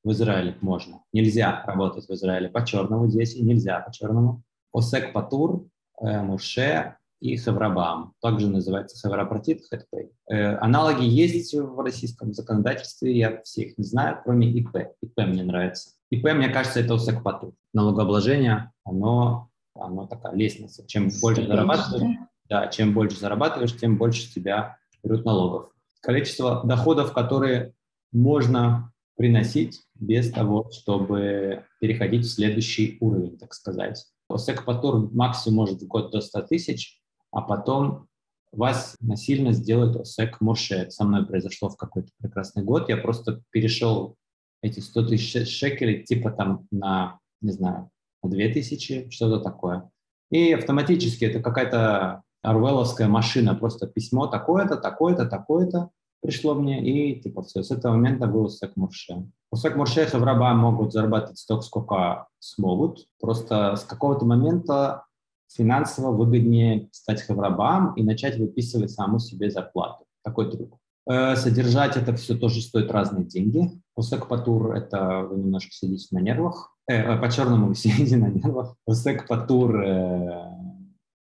в 0.04 0.12
Израиле, 0.12 0.56
можно. 0.60 1.02
Нельзя 1.12 1.62
работать 1.66 2.06
в 2.06 2.10
Израиле 2.12 2.48
по 2.48 2.64
черному 2.64 3.08
здесь, 3.08 3.34
и 3.34 3.42
нельзя 3.42 3.80
по 3.80 3.92
черному. 3.92 4.42
Осек 4.72 5.12
Патур, 5.12 5.66
э, 6.00 6.22
Муше 6.22 6.96
и 7.20 7.36
Хаврабам. 7.36 8.14
Также 8.20 8.48
называется 8.48 8.98
Хаврапратит 8.98 9.62
Хэтпэй. 9.68 10.10
Э, 10.30 10.56
аналоги 10.56 11.04
есть 11.04 11.54
в 11.54 11.78
российском 11.80 12.32
законодательстве, 12.32 13.16
я 13.16 13.42
всех 13.42 13.76
не 13.78 13.84
знаю, 13.84 14.20
кроме 14.24 14.50
ИП. 14.50 14.76
ИП 15.02 15.18
мне 15.18 15.42
нравится. 15.42 15.90
ИП, 16.10 16.32
мне 16.32 16.48
кажется, 16.48 16.80
это 16.80 16.94
Осек 16.94 17.22
Патур. 17.22 17.52
Налогообложение, 17.72 18.72
оно, 18.84 19.50
оно 19.74 20.06
такая 20.06 20.34
лестница. 20.34 20.86
Чем 20.86 21.10
больше 21.20 21.46
зарабатываешь, 21.46 22.18
да, 22.48 22.66
чем 22.68 22.94
больше 22.94 23.18
зарабатываешь, 23.18 23.76
тем 23.76 23.96
больше 23.96 24.22
с 24.22 24.32
тебя 24.32 24.78
берут 25.04 25.24
налогов. 25.24 25.70
Количество 26.00 26.62
доходов, 26.64 27.12
которые 27.12 27.74
можно 28.12 28.92
приносить 29.16 29.82
без 29.94 30.32
того, 30.32 30.70
чтобы 30.72 31.64
переходить 31.78 32.24
в 32.24 32.30
следующий 32.30 32.96
уровень, 33.00 33.38
так 33.38 33.52
сказать. 33.52 34.06
Осек-патур 34.28 35.10
максимум 35.12 35.56
может 35.56 35.82
в 35.82 35.86
год 35.86 36.10
до 36.10 36.20
100 36.20 36.42
тысяч, 36.42 36.99
а 37.30 37.42
потом 37.42 38.06
вас 38.52 38.96
насильно 39.00 39.52
сделают 39.52 39.96
осек 39.96 40.40
мурше. 40.40 40.90
Со 40.90 41.04
мной 41.04 41.24
произошло 41.26 41.68
в 41.68 41.76
какой-то 41.76 42.10
прекрасный 42.18 42.64
год. 42.64 42.88
Я 42.88 42.96
просто 42.96 43.42
перешел 43.50 44.16
эти 44.62 44.80
100 44.80 45.08
тысяч 45.08 45.48
шекелей 45.48 46.04
типа 46.04 46.30
там 46.30 46.66
на, 46.70 47.18
не 47.40 47.52
знаю, 47.52 47.90
на 48.22 48.30
2 48.30 48.38
тысячи, 48.52 49.08
что-то 49.10 49.40
такое. 49.40 49.90
И 50.30 50.52
автоматически 50.52 51.24
это 51.24 51.40
какая-то 51.40 52.22
арвеловская 52.42 53.08
машина, 53.08 53.54
просто 53.54 53.86
письмо 53.86 54.26
такое-то, 54.26 54.76
такое-то, 54.76 55.26
такое-то, 55.26 55.90
пришло 56.22 56.54
мне, 56.54 56.82
и 56.82 57.20
типа 57.20 57.42
все, 57.42 57.62
с 57.62 57.70
этого 57.70 57.92
момента 57.92 58.26
был 58.26 58.44
Усек 58.44 58.76
Мурше. 58.76 59.26
Усек 59.50 59.76
Мурше 59.76 60.02
и 60.02 60.06
Хавраба 60.06 60.54
могут 60.54 60.92
зарабатывать 60.92 61.38
столько, 61.38 61.62
сколько 61.62 62.28
смогут. 62.38 63.06
Просто 63.20 63.76
с 63.76 63.84
какого-то 63.84 64.24
момента 64.24 65.04
финансово 65.52 66.12
выгоднее 66.12 66.88
стать 66.92 67.22
Хаврабам 67.22 67.94
и 67.94 68.02
начать 68.02 68.38
выписывать 68.38 68.90
саму 68.90 69.18
себе 69.18 69.50
зарплату. 69.50 70.04
Такой 70.22 70.50
трюк. 70.50 70.78
Э, 71.10 71.34
содержать 71.34 71.96
это 71.96 72.14
все 72.14 72.36
тоже 72.36 72.60
стоит 72.60 72.90
разные 72.90 73.24
деньги. 73.24 73.70
Усек 73.96 74.28
Патур– 74.28 74.74
это 74.76 75.22
вы 75.22 75.38
немножко 75.38 75.72
сидите 75.72 76.08
на 76.12 76.20
нервах. 76.20 76.76
Э, 76.86 77.14
э 77.14 77.18
по-черному 77.18 77.68
вы 77.68 77.74
сидите 77.76 78.16
на 78.16 78.28
нервах. 78.28 78.76
Усек 78.86 79.26
Патур 79.26 79.82
э, 79.82 80.54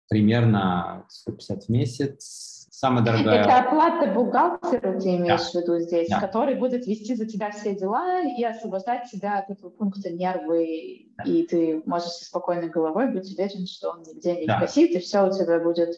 примерно 0.08 1.04
150 1.08 1.64
в 1.64 1.68
месяц, 1.68 2.57
самая 2.78 3.04
дорогая... 3.04 3.40
Это 3.40 3.58
оплата 3.58 4.12
бухгалтеру, 4.14 5.00
ты 5.00 5.16
имеешь 5.16 5.52
да. 5.52 5.60
в 5.60 5.62
виду 5.62 5.80
здесь, 5.80 6.08
да. 6.08 6.20
который 6.20 6.54
будет 6.54 6.86
вести 6.86 7.16
за 7.16 7.26
тебя 7.26 7.50
все 7.50 7.74
дела 7.74 8.22
и 8.22 8.44
освобождать 8.44 9.10
тебя 9.10 9.40
от 9.40 9.50
этого 9.50 9.70
пункта 9.70 10.10
нервы, 10.10 11.08
да. 11.16 11.24
и 11.24 11.44
ты 11.44 11.82
можешь 11.86 12.10
со 12.10 12.26
спокойной 12.26 12.68
головой 12.68 13.10
быть 13.12 13.32
уверен, 13.32 13.66
что 13.66 13.90
он 13.90 14.02
нигде 14.02 14.40
не 14.40 14.46
да. 14.46 14.60
косит, 14.60 14.90
и 14.90 15.00
все 15.00 15.26
у 15.26 15.32
тебя 15.32 15.58
будет 15.58 15.96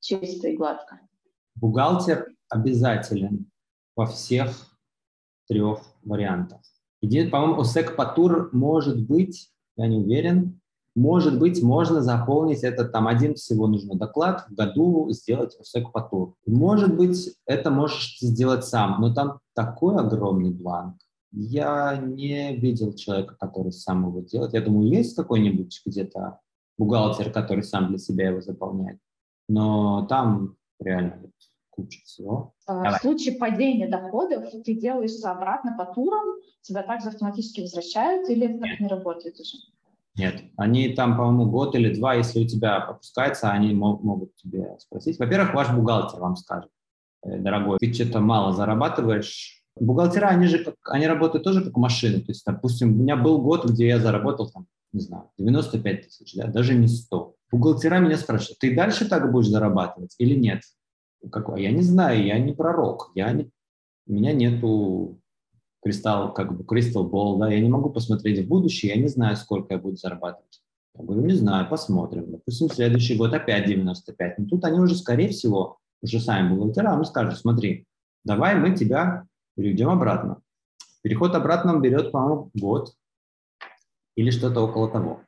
чисто 0.00 0.48
и 0.48 0.56
гладко. 0.56 1.00
Бухгалтер 1.54 2.34
обязателен 2.48 3.48
во 3.94 4.06
всех 4.06 4.76
трех 5.46 5.80
вариантах. 6.02 6.60
По-моему, 7.00 7.60
ОСЭК 7.60 7.94
Патур 7.94 8.50
может 8.52 9.00
быть, 9.06 9.52
я 9.76 9.86
не 9.86 9.98
уверен, 9.98 10.60
может 10.98 11.38
быть, 11.38 11.62
можно 11.62 12.02
заполнить 12.02 12.64
этот 12.64 12.90
там 12.90 13.06
один 13.06 13.34
всего 13.34 13.68
нужно 13.68 13.94
доклад 13.94 14.46
в 14.48 14.54
году 14.54 15.08
сделать 15.10 15.56
ОСЭК 15.60 15.92
поток. 15.92 16.34
Может 16.44 16.96
быть, 16.96 17.36
это 17.46 17.70
можешь 17.70 18.18
сделать 18.20 18.64
сам, 18.64 19.00
но 19.00 19.14
там 19.14 19.38
такой 19.54 19.96
огромный 19.96 20.50
бланк. 20.50 20.96
Я 21.30 21.96
не 21.96 22.56
видел 22.56 22.94
человека, 22.94 23.36
который 23.38 23.70
сам 23.70 24.08
его 24.08 24.20
делает. 24.20 24.54
Я 24.54 24.60
думаю, 24.60 24.88
есть 24.88 25.14
какой-нибудь 25.14 25.82
где-то 25.86 26.40
бухгалтер, 26.78 27.30
который 27.30 27.62
сам 27.62 27.88
для 27.88 27.98
себя 27.98 28.30
его 28.30 28.40
заполняет. 28.40 28.98
Но 29.48 30.04
там 30.06 30.56
реально 30.80 31.20
куча 31.70 32.00
всего. 32.04 32.54
А, 32.66 32.98
в 32.98 33.02
случае 33.02 33.36
падения 33.36 33.88
доходов 33.88 34.50
ты 34.64 34.74
делаешь 34.74 35.22
обратно 35.22 35.76
по 35.78 35.84
турам, 35.94 36.38
тебя 36.62 36.82
также 36.82 37.08
автоматически 37.08 37.60
возвращают 37.60 38.28
или 38.28 38.48
это 38.48 38.58
так 38.58 38.80
не 38.80 38.88
работает 38.88 39.38
уже? 39.38 39.58
Нет, 40.18 40.42
они 40.56 40.88
там, 40.90 41.16
по-моему, 41.16 41.48
год 41.48 41.76
или 41.76 41.94
два, 41.94 42.14
если 42.14 42.44
у 42.44 42.46
тебя 42.46 42.76
опускается, 42.78 43.50
они 43.50 43.72
могут 43.72 44.34
тебе 44.34 44.76
спросить. 44.80 45.18
Во-первых, 45.18 45.54
ваш 45.54 45.72
бухгалтер 45.72 46.20
вам 46.20 46.34
скажет, 46.34 46.70
«Э, 47.24 47.38
дорогой, 47.38 47.78
ты 47.78 47.92
что-то 47.92 48.20
мало 48.20 48.52
зарабатываешь. 48.52 49.62
Бухгалтера, 49.76 50.26
они 50.26 50.46
же, 50.46 50.64
как, 50.64 50.74
они 50.90 51.06
работают 51.06 51.44
тоже 51.44 51.64
как 51.64 51.76
машины. 51.76 52.18
То 52.18 52.32
есть, 52.32 52.44
допустим, 52.44 52.92
у 52.92 53.02
меня 53.02 53.16
был 53.16 53.40
год, 53.40 53.64
где 53.64 53.86
я 53.86 54.00
заработал, 54.00 54.50
там, 54.50 54.66
не 54.92 55.00
знаю, 55.00 55.30
95 55.38 56.02
тысяч, 56.02 56.34
да, 56.34 56.48
даже 56.48 56.74
не 56.74 56.88
100. 56.88 57.34
Бухгалтера 57.52 57.98
меня 57.98 58.16
спрашивают, 58.16 58.58
ты 58.58 58.74
дальше 58.74 59.08
так 59.08 59.30
будешь 59.30 59.48
зарабатывать 59.48 60.16
или 60.18 60.34
нет? 60.34 60.62
Как, 61.30 61.56
я 61.58 61.70
не 61.70 61.82
знаю, 61.82 62.24
я 62.24 62.38
не 62.40 62.52
пророк, 62.52 63.12
я 63.14 63.30
не, 63.32 63.50
у 64.06 64.12
меня 64.12 64.32
нету 64.32 65.20
кристалл, 65.82 66.32
как 66.32 66.56
бы 66.56 66.64
crystal 66.64 67.08
ball, 67.08 67.38
да, 67.38 67.50
я 67.50 67.60
не 67.60 67.68
могу 67.68 67.90
посмотреть 67.90 68.44
в 68.44 68.48
будущее, 68.48 68.94
я 68.94 69.00
не 69.00 69.08
знаю, 69.08 69.36
сколько 69.36 69.74
я 69.74 69.80
буду 69.80 69.96
зарабатывать. 69.96 70.62
Я 70.96 71.04
говорю, 71.04 71.22
не 71.22 71.34
знаю, 71.34 71.68
посмотрим. 71.68 72.30
Допустим, 72.30 72.68
следующий 72.70 73.16
год 73.16 73.32
опять 73.32 73.66
95. 73.66 74.38
Но 74.38 74.46
тут 74.46 74.64
они 74.64 74.80
уже, 74.80 74.96
скорее 74.96 75.28
всего, 75.28 75.78
уже 76.02 76.20
сами 76.20 76.48
бухгалтера, 76.48 76.94
они 76.94 77.04
скажут, 77.04 77.38
смотри, 77.38 77.86
давай 78.24 78.56
мы 78.56 78.74
тебя 78.74 79.24
переведем 79.56 79.90
обратно. 79.90 80.40
Переход 81.02 81.34
обратно 81.34 81.78
берет, 81.78 82.10
по-моему, 82.10 82.50
год 82.54 82.94
или 84.16 84.30
что-то 84.30 84.60
около 84.60 84.90
того. 84.90 85.20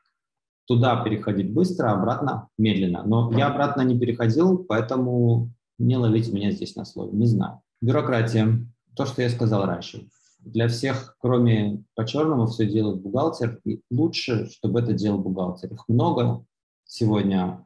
Туда 0.66 1.02
переходить 1.02 1.52
быстро, 1.52 1.92
обратно 1.92 2.48
медленно. 2.58 3.02
Но 3.04 3.32
я 3.36 3.48
обратно 3.48 3.82
не 3.82 3.98
переходил, 3.98 4.58
поэтому 4.58 5.50
не 5.78 5.96
ловить 5.96 6.32
меня 6.32 6.50
здесь 6.50 6.76
на 6.76 6.84
слове. 6.84 7.16
Не 7.16 7.26
знаю. 7.26 7.60
Бюрократия. 7.80 8.66
То, 8.96 9.06
что 9.06 9.22
я 9.22 9.30
сказал 9.30 9.64
раньше 9.66 10.08
для 10.44 10.68
всех, 10.68 11.16
кроме 11.20 11.82
по-черному, 11.94 12.46
все 12.46 12.66
делает 12.66 13.00
бухгалтер. 13.00 13.60
И 13.64 13.80
лучше, 13.90 14.48
чтобы 14.50 14.80
это 14.80 14.92
делал 14.92 15.18
бухгалтер. 15.18 15.72
Их 15.72 15.84
много 15.88 16.44
сегодня. 16.84 17.64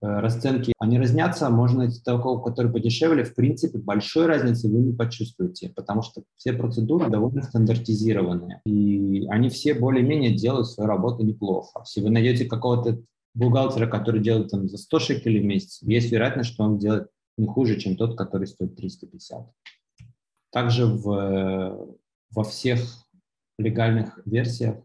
Э, 0.00 0.20
расценки, 0.20 0.72
они 0.78 0.98
разнятся. 0.98 1.50
Можно 1.50 1.80
найти 1.80 2.00
того, 2.02 2.40
который 2.40 2.72
подешевле. 2.72 3.24
В 3.24 3.34
принципе, 3.34 3.78
большой 3.78 4.26
разницы 4.26 4.68
вы 4.68 4.80
не 4.80 4.92
почувствуете, 4.92 5.70
потому 5.74 6.02
что 6.02 6.22
все 6.36 6.52
процедуры 6.52 7.08
довольно 7.10 7.42
стандартизированные. 7.42 8.60
И 8.66 9.26
они 9.28 9.48
все 9.48 9.74
более-менее 9.74 10.34
делают 10.34 10.68
свою 10.68 10.88
работу 10.88 11.24
неплохо. 11.24 11.80
Если 11.86 12.00
вы 12.00 12.10
найдете 12.10 12.46
какого-то 12.46 13.00
бухгалтера, 13.34 13.86
который 13.86 14.20
делает 14.20 14.50
там 14.50 14.68
за 14.68 14.78
100 14.78 14.98
шекелей 14.98 15.40
в 15.40 15.44
месяц, 15.44 15.80
есть 15.82 16.10
вероятность, 16.12 16.50
что 16.50 16.64
он 16.64 16.78
делает 16.78 17.08
не 17.36 17.46
хуже, 17.46 17.78
чем 17.78 17.96
тот, 17.96 18.16
который 18.16 18.46
стоит 18.46 18.76
350. 18.76 19.46
Также 20.50 20.86
в 20.86 21.96
во 22.34 22.44
всех 22.44 22.80
легальных 23.58 24.20
версиях 24.26 24.76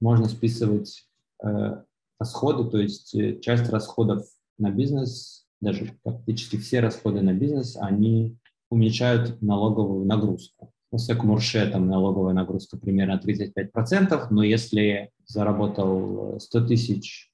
можно 0.00 0.28
списывать 0.28 1.06
э, 1.42 1.82
расходы, 2.18 2.70
то 2.70 2.78
есть 2.78 3.14
э, 3.14 3.38
часть 3.40 3.68
расходов 3.70 4.26
на 4.58 4.70
бизнес, 4.70 5.46
даже 5.60 5.98
практически 6.02 6.56
все 6.56 6.80
расходы 6.80 7.20
на 7.20 7.32
бизнес, 7.32 7.76
они 7.76 8.38
уменьшают 8.70 9.40
налоговую 9.42 10.06
нагрузку. 10.06 10.72
У 10.90 10.98
Секмурше 10.98 11.68
там 11.70 11.88
налоговая 11.88 12.34
нагрузка 12.34 12.76
примерно 12.76 13.20
35%, 13.22 14.28
но 14.30 14.42
если 14.42 15.10
заработал 15.26 16.38
100 16.38 16.66
тысяч, 16.66 17.32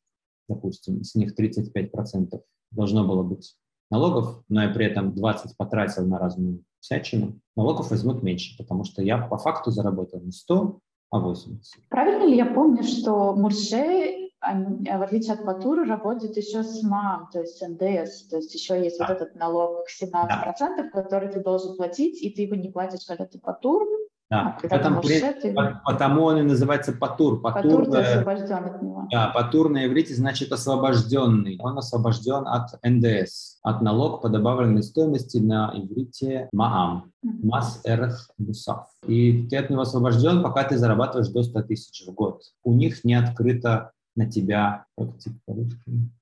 допустим, 0.48 1.04
с 1.04 1.14
них 1.14 1.38
35% 1.38 2.40
должно 2.70 3.06
было 3.06 3.22
быть 3.22 3.56
налогов, 3.90 4.42
но 4.48 4.62
я 4.62 4.70
при 4.70 4.86
этом 4.86 5.14
20 5.14 5.56
потратил 5.56 6.06
на 6.06 6.18
разную 6.18 6.64
всячину, 6.80 7.40
налогов 7.60 7.90
возьмут 7.90 8.22
меньше, 8.22 8.56
потому 8.56 8.84
что 8.84 9.02
я 9.02 9.18
по 9.18 9.36
факту 9.36 9.70
заработал 9.70 10.20
не 10.20 10.32
100, 10.32 10.80
а 11.10 11.18
80. 11.18 11.88
Правильно 11.88 12.24
ли 12.24 12.36
я 12.36 12.46
помню, 12.46 12.82
что 12.82 13.34
Мурше, 13.34 14.30
в 14.40 15.02
отличие 15.02 15.34
от 15.34 15.44
Патуры, 15.44 15.84
работает 15.84 16.36
еще 16.36 16.62
с 16.62 16.82
МАМ, 16.82 17.28
то 17.32 17.40
есть 17.40 17.60
НДС, 17.60 18.28
то 18.28 18.36
есть 18.36 18.54
еще 18.54 18.82
есть 18.82 18.98
да. 18.98 19.06
вот 19.06 19.16
этот 19.16 19.34
налог 19.34 19.84
17%, 20.02 20.12
да. 20.28 20.90
который 20.90 21.28
ты 21.28 21.40
должен 21.40 21.76
платить, 21.76 22.22
и 22.22 22.30
ты 22.30 22.42
его 22.42 22.54
не 22.54 22.70
платишь, 22.70 23.04
когда 23.06 23.26
ты 23.26 23.38
Патур, 23.38 23.86
да, 24.30 24.56
а 24.62 24.68
потому, 24.68 25.00
ты... 25.00 25.54
потому 25.84 26.22
он 26.22 26.38
и 26.38 26.42
называется 26.42 26.92
патур. 26.92 27.40
Патур, 27.40 27.84
патур 27.84 27.98
освобожден 27.98 28.64
от 28.64 28.80
него. 28.80 29.08
Да, 29.10 29.32
патур 29.34 29.70
на 29.70 29.84
иврите 29.86 30.14
значит 30.14 30.52
освобожденный. 30.52 31.58
Он 31.60 31.76
освобожден 31.76 32.46
от 32.46 32.78
НДС, 32.84 33.58
от 33.64 33.82
налог 33.82 34.22
по 34.22 34.28
добавленной 34.28 34.84
стоимости 34.84 35.38
на 35.38 35.72
иврите 35.74 36.48
МААМ, 36.52 37.10
Мас 37.22 37.80
Эрх 37.84 38.30
Мусав. 38.38 38.86
И 39.04 39.48
ты 39.48 39.56
от 39.56 39.68
него 39.68 39.82
освобожден, 39.82 40.44
пока 40.44 40.62
ты 40.62 40.78
зарабатываешь 40.78 41.30
до 41.30 41.42
100 41.42 41.62
тысяч 41.62 42.06
в 42.06 42.12
год. 42.12 42.42
У 42.62 42.72
них 42.72 43.02
не 43.02 43.14
открыто 43.14 43.90
на 44.14 44.30
тебя, 44.30 44.84
как 44.96 45.18
типа 45.18 45.56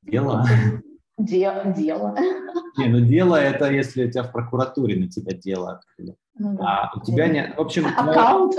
дело. 0.03 0.47
Дело. 1.19 1.75
дело. 1.77 2.15
Не, 2.79 2.89
ну 2.89 3.01
дело 3.01 3.37
это 3.37 3.71
если 3.71 4.07
у 4.07 4.11
тебя 4.11 4.23
в 4.23 4.33
прокуратуре 4.33 4.99
на 4.99 5.09
тебя 5.09 5.33
дело 5.33 5.73
открыли. 5.73 6.17
Ну, 6.39 6.57
да. 6.57 6.91
А 6.93 6.99
у 6.99 7.05
тебя 7.05 7.29
не, 7.29 7.53
в 7.57 7.61
общем, 7.61 7.87
аккаунт. 7.87 8.55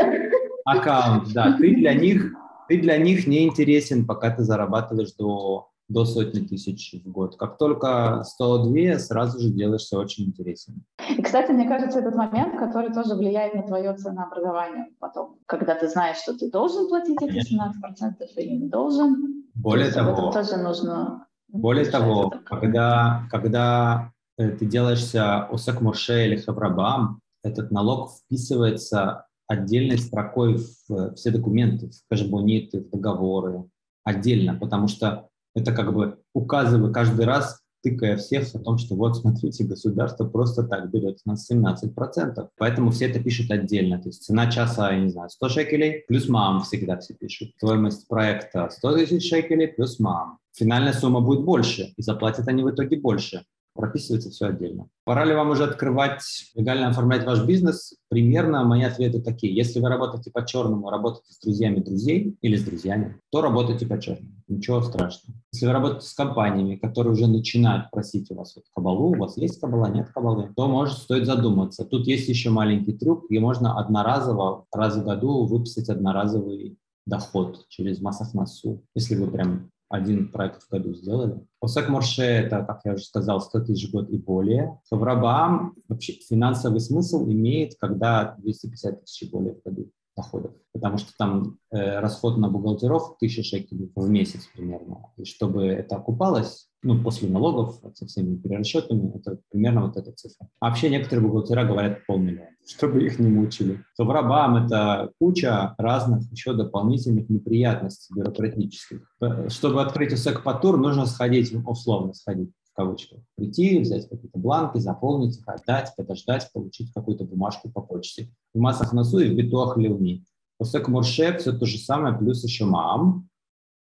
Аккаунт, 0.65 1.33
да. 1.33 1.53
Ты 1.59 1.75
для 1.75 1.93
них, 1.93 2.33
ты 2.67 2.79
для 2.81 2.97
них 2.97 3.25
не 3.25 3.47
интересен, 3.47 4.05
пока 4.05 4.29
ты 4.29 4.43
зарабатываешь 4.43 5.13
до 5.13 5.69
до 5.89 6.05
сотни 6.05 6.41
тысяч 6.41 6.93
в 7.03 7.11
год. 7.11 7.35
Как 7.35 7.57
только 7.57 8.23
102, 8.23 8.99
сразу 8.99 9.39
же 9.39 9.49
делаешься 9.49 9.97
очень 9.97 10.25
интересен. 10.25 10.85
И, 11.17 11.21
кстати, 11.21 11.51
мне 11.51 11.67
кажется, 11.67 11.99
этот 11.99 12.15
момент, 12.15 12.57
который 12.59 12.93
тоже 12.93 13.15
влияет 13.15 13.55
на 13.55 13.63
твое 13.63 13.95
ценообразование 13.95 14.85
потом, 14.99 15.37
когда 15.47 15.73
ты 15.73 15.87
знаешь, 15.89 16.17
что 16.17 16.37
ты 16.37 16.51
должен 16.51 16.87
платить 16.87 17.19
эти 17.21 17.55
17% 17.55 18.13
или 18.37 18.55
не 18.55 18.69
должен. 18.69 19.45
Более 19.55 19.89
то 19.89 20.05
того, 20.05 20.31
тоже 20.31 20.57
нужно 20.57 21.25
более 21.51 21.85
того, 21.85 22.33
когда, 22.45 23.27
когда 23.31 24.11
э, 24.37 24.51
ты 24.51 24.65
делаешься 24.65 25.45
Осек 25.45 25.81
Мурше 25.81 26.25
или 26.25 26.37
Хаврабам, 26.37 27.21
этот 27.43 27.71
налог 27.71 28.11
вписывается 28.11 29.25
отдельной 29.47 29.97
строкой 29.97 30.57
в 30.87 31.15
все 31.15 31.31
документы, 31.31 31.89
в 31.89 32.07
кэшбониты, 32.09 32.81
в 32.81 32.89
договоры, 32.89 33.65
отдельно, 34.03 34.55
потому 34.55 34.87
что 34.87 35.27
это 35.55 35.71
как 35.71 35.93
бы 35.93 36.19
указывая 36.33 36.91
каждый 36.91 37.25
раз, 37.25 37.61
тыкая 37.81 38.17
всех 38.17 38.53
о 38.55 38.59
том, 38.59 38.77
что 38.77 38.95
вот, 38.95 39.17
смотрите, 39.17 39.63
государство 39.63 40.25
просто 40.25 40.63
так 40.63 40.91
берет 40.91 41.19
у 41.25 41.29
нас 41.29 41.49
17%. 41.49 42.49
Поэтому 42.57 42.91
все 42.91 43.09
это 43.09 43.21
пишут 43.21 43.51
отдельно. 43.51 43.99
То 43.99 44.09
есть 44.09 44.23
цена 44.23 44.51
часа, 44.51 44.91
я 44.91 44.99
не 44.99 45.09
знаю, 45.09 45.29
100 45.29 45.49
шекелей 45.49 46.03
плюс 46.07 46.27
мам 46.27 46.61
всегда 46.61 46.99
все 46.99 47.13
пишут. 47.13 47.51
Стоимость 47.57 48.07
проекта 48.07 48.69
100 48.69 48.97
тысяч 48.97 49.29
шекелей 49.29 49.69
плюс 49.69 49.99
мам. 49.99 50.39
Финальная 50.55 50.93
сумма 50.93 51.21
будет 51.21 51.43
больше, 51.43 51.93
и 51.95 52.01
заплатят 52.01 52.47
они 52.47 52.63
в 52.63 52.69
итоге 52.69 52.97
больше 52.97 53.43
прописывается 53.79 54.29
все 54.29 54.47
отдельно. 54.47 54.89
Пора 55.05 55.25
ли 55.25 55.33
вам 55.33 55.51
уже 55.51 55.63
открывать, 55.63 56.21
легально 56.53 56.89
оформлять 56.89 57.25
ваш 57.25 57.45
бизнес? 57.45 57.95
Примерно 58.09 58.63
мои 58.63 58.83
ответы 58.83 59.21
такие. 59.21 59.55
Если 59.55 59.79
вы 59.79 59.87
работаете 59.87 60.31
по 60.31 60.45
черному, 60.45 60.89
работаете 60.89 61.31
с 61.31 61.39
друзьями 61.39 61.79
друзей 61.79 62.37
или 62.41 62.57
с 62.57 62.63
друзьями, 62.63 63.19
то 63.31 63.41
работайте 63.41 63.85
по 63.85 63.99
черному. 63.99 64.33
Ничего 64.47 64.81
страшного. 64.81 65.39
Если 65.53 65.65
вы 65.65 65.71
работаете 65.71 66.07
с 66.07 66.13
компаниями, 66.13 66.75
которые 66.75 67.13
уже 67.13 67.27
начинают 67.27 67.89
просить 67.91 68.29
у 68.31 68.35
вас 68.35 68.55
вот 68.55 68.65
кабалу, 68.75 69.11
у 69.11 69.17
вас 69.17 69.37
есть 69.37 69.59
кабала, 69.61 69.87
нет 69.87 70.09
кабалы, 70.09 70.51
то 70.55 70.67
может 70.67 70.97
стоит 70.97 71.25
задуматься. 71.25 71.85
Тут 71.85 72.07
есть 72.07 72.27
еще 72.27 72.49
маленький 72.49 72.93
трюк, 72.93 73.25
и 73.29 73.39
можно 73.39 73.79
одноразово, 73.79 74.65
раз 74.73 74.97
в 74.97 75.05
году 75.05 75.45
выписать 75.45 75.89
одноразовый 75.89 76.77
доход 77.05 77.65
через 77.69 78.01
Масахнасу, 78.01 78.83
если 78.93 79.15
вы 79.15 79.31
прям 79.31 79.71
один 79.89 80.31
проект 80.31 80.63
в 80.63 80.69
году 80.69 80.93
сделали. 80.93 81.45
Осек 81.61 81.89
Морше– 81.89 82.21
это, 82.23 82.63
как 82.63 82.81
я 82.85 82.93
уже 82.93 83.03
сказал, 83.03 83.41
100 83.41 83.65
тысяч 83.65 83.89
в 83.89 83.91
год 83.91 84.09
и 84.09 84.17
более. 84.17 84.79
Хаврабаам 84.89 85.75
вообще 85.87 86.13
финансовый 86.13 86.79
смысл 86.79 87.25
имеет, 87.25 87.73
когда 87.79 88.35
250 88.37 89.01
тысяч 89.01 89.23
и 89.23 89.29
более 89.29 89.55
в 89.55 89.63
году 89.63 89.91
доходов, 90.15 90.53
потому 90.73 90.97
что 90.97 91.11
там 91.17 91.57
э, 91.71 91.99
расход 91.99 92.37
на 92.37 92.49
бухгалтеров 92.49 93.15
1000 93.17 93.43
шекелей 93.43 93.91
в 93.95 94.09
месяц 94.09 94.47
примерно. 94.53 95.11
И 95.17 95.25
чтобы 95.25 95.65
это 95.65 95.95
окупалось, 95.95 96.68
ну, 96.81 97.01
после 97.03 97.29
налогов, 97.29 97.81
со 97.93 98.05
всеми 98.05 98.37
перерасчетами, 98.37 99.11
это 99.15 99.39
примерно 99.51 99.85
вот 99.85 99.97
эта 99.97 100.11
цифра. 100.13 100.47
А 100.59 100.69
вообще 100.69 100.89
некоторые 100.89 101.27
бухгалтера 101.27 101.65
говорят 101.65 102.05
полмиллиона, 102.05 102.51
чтобы 102.65 103.03
их 103.03 103.19
не 103.19 103.27
мучили. 103.27 103.83
Соврабам– 103.95 104.55
это 104.65 105.11
куча 105.19 105.75
разных 105.77 106.31
еще 106.31 106.53
дополнительных 106.53 107.29
неприятностей 107.29 108.13
бюрократических. 108.13 109.01
Чтобы 109.49 109.81
открыть 109.81 110.13
УСЭК 110.13 110.43
Патур, 110.43 110.77
нужно 110.77 111.05
сходить, 111.05 111.53
условно 111.65 112.13
сходить, 112.13 112.51
в 112.71 112.75
кавычках, 112.75 113.19
прийти, 113.35 113.79
взять 113.79 114.07
какие-то 114.07 114.39
бланки, 114.39 114.77
заполнить 114.77 115.37
их, 115.37 115.47
отдать, 115.47 115.93
подождать, 115.97 116.49
получить 116.53 116.93
какую-то 116.93 117.25
бумажку 117.25 117.69
по 117.69 117.81
почте. 117.81 118.29
В 118.53 118.59
массах 118.59 118.93
носу 118.93 119.19
и 119.19 119.29
в 119.29 119.35
битуах 119.35 119.75
левни. 119.75 120.23
УСЭК 120.59 120.87
Мурше– 120.87 121.37
все 121.39 121.51
то 121.51 121.65
же 121.65 121.77
самое, 121.77 122.17
плюс 122.17 122.43
еще 122.43 122.63
МАМ, 122.65 123.27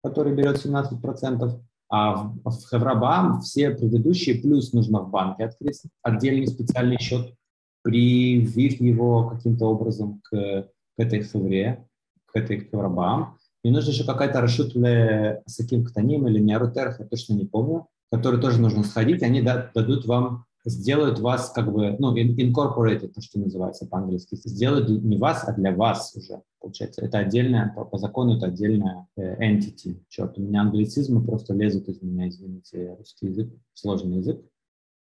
который 0.04 0.34
берет 0.34 0.66
17%. 0.66 1.62
А 1.90 2.16
в, 2.16 2.40
в 2.44 2.70
Хеврабам 2.70 3.42
все 3.42 3.72
предыдущие 3.72 4.36
плюс 4.36 4.74
нужно 4.74 5.02
в 5.02 5.10
банке 5.10 5.46
открыть 5.46 5.84
отдельный 6.02 6.48
специальный 6.48 6.98
счет, 6.98 7.36
привив 7.84 8.82
его 8.82 9.30
каким-то 9.30 9.66
образом 9.66 10.22
к, 10.24 10.32
к 10.32 10.70
этой 10.98 11.24
хевре, 11.24 11.88
к 12.26 12.36
этой 12.36 12.62
Хеврабам. 12.62 13.38
И 13.64 13.70
нужно 13.70 13.92
еще 13.92 14.06
какая-то 14.06 14.42
расшутля 14.42 15.42
с 15.46 15.58
каким 15.58 15.86
ктаним 15.86 16.28
или 16.28 16.40
неарутерх, 16.40 17.00
я 17.00 17.06
точно 17.06 17.34
не 17.34 17.46
помню, 17.46 17.88
который 18.12 18.42
тоже 18.42 18.60
нужно 18.60 18.84
сходить, 18.84 19.24
они 19.24 19.42
дадут 19.42 20.06
вам 20.06 20.46
сделают 20.66 21.20
вас 21.20 21.52
как 21.52 21.72
бы, 21.72 21.96
ну, 22.00 22.16
incorporated, 22.16 23.10
то, 23.10 23.22
что 23.22 23.40
называется 23.40 23.86
по-английски, 23.86 24.36
сделают 24.36 24.90
не 24.90 25.18
вас, 25.18 25.44
а 25.48 25.54
для 25.54 25.76
вас 25.76 26.16
уже, 26.16 26.42
получается. 26.60 27.02
Это 27.02 27.20
отдельная, 27.20 27.74
по, 27.76 27.86
по 27.86 27.98
закону 27.98 28.38
это 28.38 28.48
отдельная 28.48 29.08
э, 29.18 29.36
entity. 29.44 29.98
Черт, 30.08 30.38
у 30.38 30.42
меня 30.42 30.62
англицизмы 30.62 31.24
просто 31.24 31.54
лезут 31.54 31.90
из 31.90 32.02
меня, 32.02 32.30
извините, 32.30 32.96
русский 32.98 33.28
язык, 33.28 33.54
сложный 33.74 34.18
язык. 34.18 34.42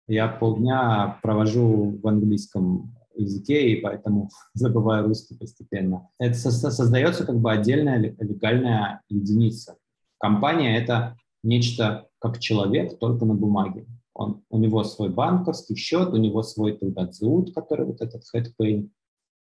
Я 0.07 0.27
полдня 0.27 1.19
провожу 1.21 1.99
в 2.01 2.07
английском 2.07 2.95
языке, 3.15 3.69
и 3.71 3.81
поэтому 3.81 4.29
забываю 4.53 5.07
русский 5.07 5.35
постепенно. 5.35 6.09
Это 6.17 6.33
создается 6.35 7.25
как 7.25 7.39
бы 7.39 7.51
отдельная 7.51 7.97
легальная 7.97 9.01
единица. 9.09 9.77
Компания— 10.17 10.77
это 10.79 11.17
нечто 11.43 12.07
как 12.19 12.39
человек, 12.39 12.99
только 12.99 13.25
на 13.25 13.33
бумаге. 13.33 13.85
Он, 14.13 14.43
у 14.49 14.57
него 14.57 14.83
свой 14.83 15.09
банковский 15.09 15.75
счет, 15.75 16.09
у 16.13 16.17
него 16.17 16.43
свой 16.43 16.77
Тудадзут, 16.77 17.53
который 17.53 17.85
вот 17.85 18.01
этот 18.01 18.23
HeadPay 18.33 18.89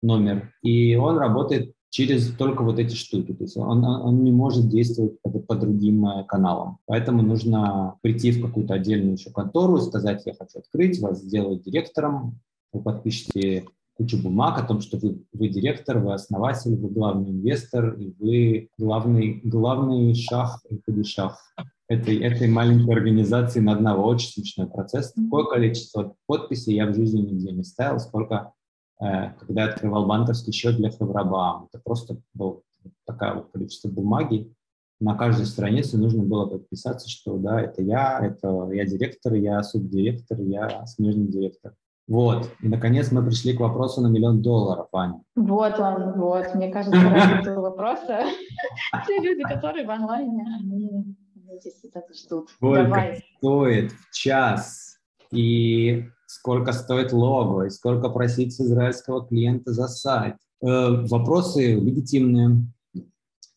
номер, 0.02 0.52
и 0.62 0.94
он 0.96 1.18
работает 1.18 1.74
через 1.90 2.34
только 2.36 2.62
вот 2.62 2.78
эти 2.78 2.94
штуки. 2.94 3.32
То 3.32 3.44
есть 3.44 3.56
он, 3.56 3.84
он 3.84 4.22
не 4.22 4.30
может 4.30 4.68
действовать 4.68 5.20
по, 5.22 5.30
по 5.30 5.54
другим 5.54 6.06
э, 6.06 6.24
каналам. 6.24 6.78
Поэтому 6.86 7.22
нужно 7.22 7.96
прийти 8.02 8.30
в 8.30 8.42
какую-то 8.42 8.74
отдельную 8.74 9.14
еще 9.14 9.30
контору, 9.30 9.78
сказать, 9.78 10.22
я 10.26 10.34
хочу 10.34 10.58
открыть, 10.58 11.00
вас 11.00 11.20
сделать 11.20 11.62
директором, 11.62 12.40
вы 12.72 12.82
подпишите 12.82 13.64
кучу 13.94 14.22
бумаг 14.22 14.58
о 14.58 14.66
том, 14.66 14.80
что 14.80 14.98
вы, 14.98 15.24
вы 15.32 15.48
директор, 15.48 15.98
вы 15.98 16.14
основатель, 16.14 16.76
вы 16.76 16.88
главный 16.88 17.30
инвестор, 17.30 17.94
и 17.94 18.14
вы 18.18 18.68
главный, 18.78 19.40
главный 19.42 20.14
шах 20.14 20.62
и 20.70 20.76
падишах 20.76 21.40
этой, 21.88 22.18
этой 22.18 22.48
маленькой 22.48 22.94
организации 22.94 23.60
на 23.60 23.72
одного. 23.72 24.06
Очень 24.06 24.30
смешной 24.30 24.68
процесс. 24.68 25.12
Такое 25.12 25.44
количество 25.44 26.14
подписей 26.26 26.76
я 26.76 26.86
в 26.86 26.94
жизни 26.94 27.20
нигде 27.20 27.50
не 27.52 27.64
ставил, 27.64 27.98
сколько, 27.98 28.52
э, 29.00 29.32
когда 29.40 29.64
я 29.64 29.68
открывал 29.70 30.06
банковский 30.06 30.52
счет 30.52 30.76
для 30.76 30.90
Хеврабаам. 30.90 31.68
Это 31.72 31.82
просто 31.82 32.18
было 32.34 32.60
такое 33.06 33.34
вот 33.34 33.50
количество 33.52 33.88
бумаги. 33.88 34.52
На 35.00 35.14
каждой 35.14 35.46
странице 35.46 35.96
нужно 35.96 36.24
было 36.24 36.46
подписаться, 36.46 37.08
что 37.08 37.36
да, 37.36 37.60
это 37.60 37.82
я, 37.82 38.18
это 38.20 38.68
я 38.72 38.84
директор, 38.84 39.32
я 39.34 39.62
субдиректор, 39.62 40.40
я 40.40 40.86
смежный 40.86 41.28
директор. 41.28 41.74
Вот. 42.08 42.50
И, 42.62 42.68
наконец, 42.68 43.12
мы 43.12 43.22
пришли 43.24 43.54
к 43.54 43.60
вопросу 43.60 44.00
на 44.00 44.08
миллион 44.08 44.40
долларов, 44.42 44.88
Аня. 44.92 45.22
Вот 45.36 45.78
он, 45.78 46.18
вот. 46.18 46.54
Мне 46.54 46.70
кажется, 46.70 46.98
ради 46.98 47.40
этого 47.42 47.60
вопроса 47.60 48.22
все 49.04 49.18
люди, 49.20 49.42
которые 49.42 49.86
в 49.86 49.90
онлайне, 49.90 50.44
они 50.58 51.16
вот 51.64 51.96
это 51.96 52.14
ждут. 52.14 52.50
Сколько 52.50 52.84
Давай. 52.84 53.24
стоит 53.38 53.92
в 53.92 54.14
час 54.14 54.98
и 55.30 56.04
сколько 56.26 56.72
стоит 56.72 57.12
лого, 57.12 57.66
и 57.66 57.70
сколько 57.70 58.08
просить 58.08 58.54
с 58.54 58.60
израильского 58.60 59.26
клиента 59.26 59.72
за 59.72 59.88
сайт. 59.88 60.36
Э, 60.62 61.06
вопросы 61.06 61.74
легитимные, 61.74 62.66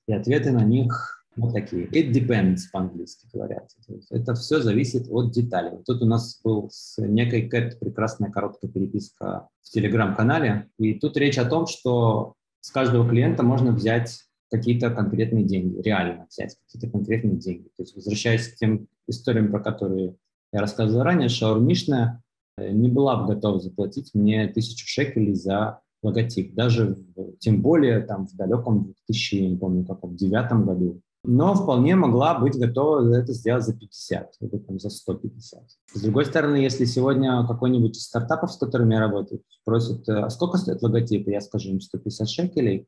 и 0.07 0.13
ответы 0.13 0.51
на 0.51 0.63
них 0.63 1.25
вот 1.35 1.53
такие. 1.53 1.87
It 1.87 2.11
depends 2.11 2.59
по-английски 2.71 3.27
говорят. 3.33 3.69
Это 4.09 4.35
все 4.35 4.61
зависит 4.61 5.07
от 5.09 5.31
деталей. 5.31 5.81
Тут 5.85 6.01
у 6.01 6.05
нас 6.05 6.39
был 6.43 6.69
с 6.71 7.01
некой 7.01 7.47
Кэт 7.47 7.79
прекрасная 7.79 8.29
короткая 8.29 8.69
переписка 8.69 9.47
в 9.61 9.69
телеграм-канале. 9.69 10.69
И 10.77 10.95
тут 10.95 11.17
речь 11.17 11.37
о 11.37 11.45
том, 11.45 11.67
что 11.67 12.33
с 12.59 12.69
каждого 12.71 13.09
клиента 13.09 13.43
можно 13.43 13.71
взять 13.71 14.23
какие-то 14.51 14.91
конкретные 14.91 15.45
деньги, 15.45 15.81
реально 15.81 16.27
взять 16.29 16.57
какие-то 16.65 16.91
конкретные 16.91 17.37
деньги. 17.37 17.69
То 17.77 17.83
есть 17.83 17.95
возвращаясь 17.95 18.49
к 18.49 18.55
тем 18.55 18.87
историям, 19.07 19.49
про 19.49 19.61
которые 19.61 20.15
я 20.51 20.59
рассказывал 20.59 21.03
ранее, 21.03 21.29
шаурмишная 21.29 22.21
э, 22.57 22.71
не 22.71 22.89
была 22.89 23.15
бы 23.15 23.33
готова 23.33 23.61
заплатить 23.61 24.11
мне 24.13 24.47
тысячу 24.49 24.85
шекелей 24.85 25.33
за 25.33 25.79
логотип, 26.03 26.53
даже 26.53 26.97
в, 27.15 27.37
тем 27.37 27.61
более 27.61 28.01
там 28.01 28.27
в 28.27 28.35
далеком 28.35 28.93
2000, 29.07 29.35
я 29.35 29.49
не 29.49 29.57
помню, 29.57 29.85
как 29.85 30.03
в 30.03 30.15
девятом 30.15 30.65
году. 30.65 31.01
Но 31.23 31.53
вполне 31.53 31.95
могла 31.95 32.39
быть 32.39 32.57
готова 32.57 33.15
это 33.15 33.31
сделать 33.33 33.63
за 33.63 33.73
50 33.77 34.33
или 34.41 34.57
там, 34.57 34.79
за 34.79 34.89
150. 34.89 35.61
С 35.93 36.01
другой 36.01 36.25
стороны, 36.25 36.55
если 36.55 36.85
сегодня 36.85 37.45
какой-нибудь 37.47 37.95
из 37.95 38.03
стартапов, 38.03 38.51
с 38.51 38.57
которыми 38.57 38.95
я 38.95 39.01
работаю, 39.01 39.43
спросит, 39.49 40.09
а 40.09 40.29
сколько 40.31 40.57
стоит 40.57 40.81
логотип, 40.81 41.27
я 41.27 41.39
скажу 41.41 41.69
им 41.69 41.79
150 41.79 42.27
шекелей, 42.27 42.87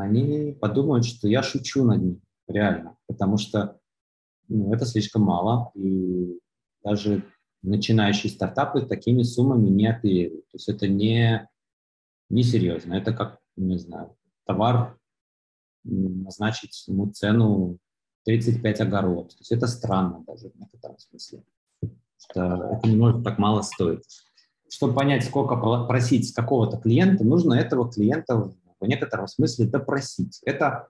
они 0.00 0.52
подумают, 0.52 1.04
что 1.04 1.28
я 1.28 1.42
шучу 1.42 1.84
над 1.84 2.02
ним. 2.02 2.22
реально, 2.46 2.96
потому 3.06 3.38
что 3.38 3.78
ну, 4.48 4.72
это 4.72 4.86
слишком 4.86 5.22
мало, 5.22 5.70
и 5.74 6.38
даже 6.82 7.24
начинающие 7.62 8.32
стартапы 8.32 8.82
такими 8.82 9.22
суммами 9.22 9.68
не 9.68 9.86
оперируют. 9.86 10.46
То 10.50 10.56
есть 10.56 10.68
это 10.68 10.88
не, 10.88 11.48
не 12.30 12.42
серьезно. 12.42 12.94
Это 12.94 13.12
как, 13.12 13.38
не 13.56 13.78
знаю, 13.78 14.16
товар, 14.46 14.98
назначить 15.84 16.84
ему 16.86 17.10
цену 17.10 17.78
35 18.24 18.80
огород. 18.82 19.30
То 19.30 19.38
есть 19.40 19.52
это 19.52 19.66
странно 19.66 20.24
даже 20.26 20.50
в 20.50 20.56
некотором 20.56 20.98
смысле. 20.98 21.44
Что 22.18 22.72
это 22.72 22.88
не 22.88 22.96
может 22.96 23.24
так 23.24 23.38
мало 23.38 23.62
стоить. 23.62 24.04
Чтобы 24.70 24.94
понять, 24.94 25.24
сколько 25.24 25.56
просить 25.86 26.28
с 26.28 26.32
какого-то 26.32 26.78
клиента, 26.78 27.24
нужно 27.24 27.54
этого 27.54 27.90
клиента 27.90 28.52
в 28.80 28.86
некотором 28.86 29.26
смысле 29.26 29.66
допросить. 29.66 30.40
Это 30.44 30.88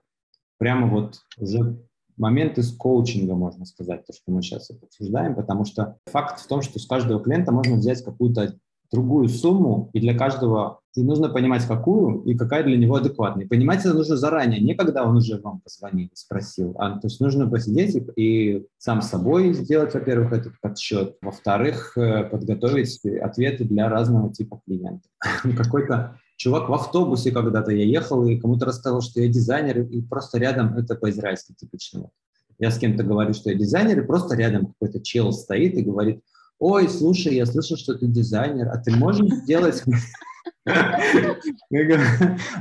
прямо 0.57 0.87
вот 0.87 1.21
уже 1.37 1.77
момент 2.17 2.57
из 2.57 2.75
коучинга, 2.75 3.33
можно 3.33 3.65
сказать, 3.65 4.05
то, 4.05 4.13
что 4.13 4.31
мы 4.31 4.41
сейчас 4.41 4.69
обсуждаем, 4.69 5.35
потому 5.35 5.65
что 5.65 5.97
факт 6.05 6.39
в 6.41 6.47
том, 6.47 6.61
что 6.61 6.77
с 6.79 6.85
каждого 6.85 7.21
клиента 7.21 7.51
можно 7.51 7.77
взять 7.77 8.03
какую-то 8.03 8.57
другую 8.91 9.29
сумму, 9.29 9.89
и 9.93 9.99
для 9.99 10.17
каждого 10.17 10.81
и 10.95 11.03
нужно 11.03 11.29
понимать, 11.29 11.65
какую 11.65 12.23
и 12.23 12.35
какая 12.35 12.63
для 12.63 12.75
него 12.75 12.95
адекватная. 12.95 13.47
понимать 13.47 13.81
это 13.81 13.93
нужно 13.93 14.17
заранее, 14.17 14.59
не 14.59 14.73
когда 14.73 15.05
он 15.05 15.17
уже 15.17 15.39
вам 15.39 15.61
позвонил, 15.61 16.09
спросил. 16.13 16.75
А, 16.77 16.97
то 16.99 17.07
есть 17.07 17.21
нужно 17.21 17.49
посидеть 17.49 17.95
и, 17.95 18.21
и 18.21 18.67
сам 18.77 19.01
собой 19.01 19.53
сделать, 19.53 19.93
во-первых, 19.93 20.33
этот 20.33 20.53
подсчет, 20.59 21.15
во-вторых, 21.21 21.97
э, 21.97 22.25
подготовить 22.25 22.99
ответы 23.21 23.63
для 23.63 23.87
разного 23.87 24.33
типа 24.33 24.59
клиентов. 24.65 25.09
Какой-то 25.57 26.17
чувак 26.39 26.69
в 26.69 26.73
автобусе 26.73 27.31
когда-то 27.31 27.71
я 27.71 27.83
ехал 27.83 28.25
и 28.25 28.37
кому-то 28.37 28.65
рассказал, 28.65 29.01
что 29.01 29.19
я 29.21 29.27
дизайнер, 29.27 29.81
и 29.81 30.01
просто 30.01 30.39
рядом, 30.39 30.77
это 30.77 30.95
по-израильски 30.95 31.53
типичного. 31.53 32.11
Я 32.59 32.71
с 32.71 32.79
кем-то 32.79 33.03
говорю, 33.03 33.33
что 33.33 33.49
я 33.49 33.57
дизайнер, 33.57 33.99
и 33.99 34.07
просто 34.07 34.35
рядом 34.35 34.67
какой-то 34.67 35.01
чел 35.01 35.33
стоит 35.33 35.73
и 35.75 35.81
говорит, 35.81 36.21
ой, 36.57 36.87
слушай, 36.87 37.35
я 37.35 37.45
слышал, 37.45 37.75
что 37.75 37.93
ты 37.95 38.07
дизайнер, 38.07 38.69
а 38.69 38.77
ты 38.77 38.91
можешь 38.95 39.29
сделать... 39.43 39.83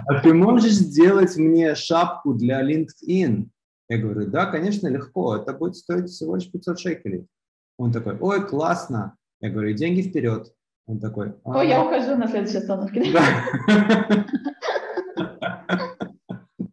А 0.06 0.20
ты 0.22 0.32
можешь 0.32 0.72
сделать 0.72 1.36
мне 1.36 1.74
шапку 1.74 2.32
для 2.32 2.62
LinkedIn? 2.62 3.48
Я 3.88 3.98
говорю, 3.98 4.26
да, 4.26 4.46
конечно, 4.46 4.88
легко, 4.88 5.36
это 5.36 5.52
будет 5.52 5.76
стоить 5.76 6.08
всего 6.08 6.36
лишь 6.36 6.50
500 6.50 6.78
шекелей. 6.78 7.26
Он 7.76 7.92
такой, 7.92 8.16
ой, 8.18 8.46
классно. 8.46 9.16
Я 9.40 9.50
говорю, 9.50 9.74
деньги 9.74 10.02
вперед. 10.02 10.52
Он 10.88 10.98
такой... 10.98 11.34
А, 11.44 11.58
Ой, 11.58 11.68
я 11.68 11.84
ухожу 11.84 12.16
на 12.16 12.26
следующей 12.26 12.58
остановке. 12.58 13.04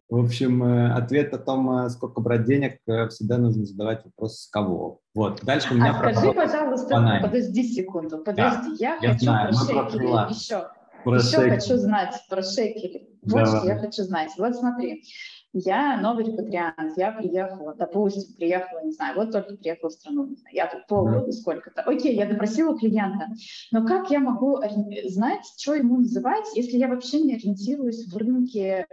В 0.08 0.24
общем, 0.24 0.64
э, 0.64 0.94
ответ 0.94 1.34
о 1.34 1.38
том, 1.38 1.70
э, 1.70 1.90
сколько 1.90 2.22
брать 2.22 2.44
денег, 2.44 2.78
э, 2.86 3.08
всегда 3.08 3.36
нужно 3.36 3.66
задавать 3.66 4.02
вопрос 4.06 4.40
с 4.40 4.48
кого. 4.48 5.00
Вот. 5.14 5.40
Дальше 5.42 5.74
у 5.74 5.76
меня 5.76 5.90
а 5.90 5.98
скажи, 5.98 6.32
пожалуйста, 6.32 6.94
банально. 6.94 7.28
подожди 7.28 7.62
секунду, 7.62 8.18
подожди, 8.24 8.70
да, 8.70 8.76
я, 8.78 8.98
я 9.02 9.12
хочу 9.12 9.24
знаю, 9.24 9.52
про 9.52 9.58
шекели 9.90 10.32
еще. 10.32 10.68
Про 11.04 11.16
еще 11.16 11.28
шекели. 11.28 11.50
хочу 11.50 11.76
знать 11.76 12.14
про 12.30 12.42
шекели. 12.42 13.10
Вот 13.20 13.44
Давай. 13.44 13.58
что 13.58 13.66
я 13.68 13.78
хочу 13.78 14.02
знать. 14.04 14.30
Вот 14.38 14.56
смотри, 14.56 15.04
я 15.52 16.00
новый 16.00 16.24
репатриант, 16.24 16.96
я 16.96 17.12
приехала, 17.12 17.74
допустим, 17.74 18.34
приехала, 18.34 18.84
не 18.84 18.92
знаю, 18.92 19.16
вот 19.16 19.32
только 19.32 19.56
приехала 19.56 19.90
в 19.90 19.92
страну, 19.92 20.26
не 20.26 20.36
знаю, 20.36 20.54
я 20.54 20.66
тут 20.66 20.86
полгода, 20.86 21.32
сколько-то. 21.32 21.82
Окей, 21.82 22.14
я 22.16 22.26
допросила 22.26 22.78
клиента, 22.78 23.28
но 23.72 23.86
как 23.86 24.10
я 24.10 24.20
могу 24.20 24.60
знать, 25.04 25.42
что 25.58 25.74
ему 25.74 25.98
называть, 25.98 26.46
если 26.54 26.76
я 26.76 26.88
вообще 26.88 27.20
не 27.20 27.34
ориентируюсь 27.34 28.06
в 28.06 28.16
рынке 28.16 28.86